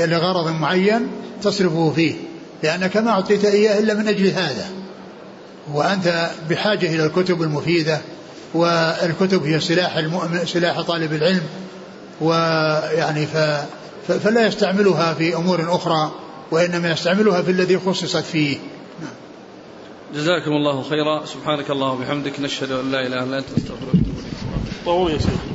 لغرض 0.07 0.49
معين 0.49 1.09
تصرفه 1.43 1.93
فيه 1.97 2.15
لأنك 2.63 2.97
ما 2.97 3.11
أعطيت 3.11 3.45
إياه 3.45 3.79
إلا 3.79 3.95
من 3.95 4.09
أجل 4.09 4.27
هذا. 4.27 4.67
وأنت 5.73 6.31
بحاجة 6.51 6.95
إلى 6.95 7.07
الكتب 7.07 7.43
المفيدة 7.43 8.01
والكتب 8.55 9.47
هي 9.47 9.61
سلاح 9.61 9.97
المؤمن 9.97 10.47
سلاح 10.47 10.81
طالب 10.81 11.13
العلم 11.13 11.43
ويعني 12.21 13.27
ف 13.27 13.37
فلا 14.09 14.47
يستعملها 14.47 15.15
في 15.15 15.37
أمور 15.37 15.77
أخرى 15.77 16.13
وإنما 16.51 16.91
يستعملها 16.91 17.43
في 17.43 17.51
الذي 17.51 17.79
خصصت 17.79 18.25
فيه. 18.25 18.59
نعم. 19.01 19.11
جزاكم 20.15 20.51
الله 20.51 20.83
خيرا. 20.83 21.27
سبحانك 21.27 21.71
الله 21.71 21.93
وبحمدك 21.93 22.41
نشهد 22.41 22.73
أن 22.73 22.93
لا 22.93 23.07
إله 23.07 23.25
إلا 23.25 23.39
أنت 23.39 23.47
نستغفرك 23.57 23.95
ونتوب 23.95 25.07
إليك. 25.09 25.52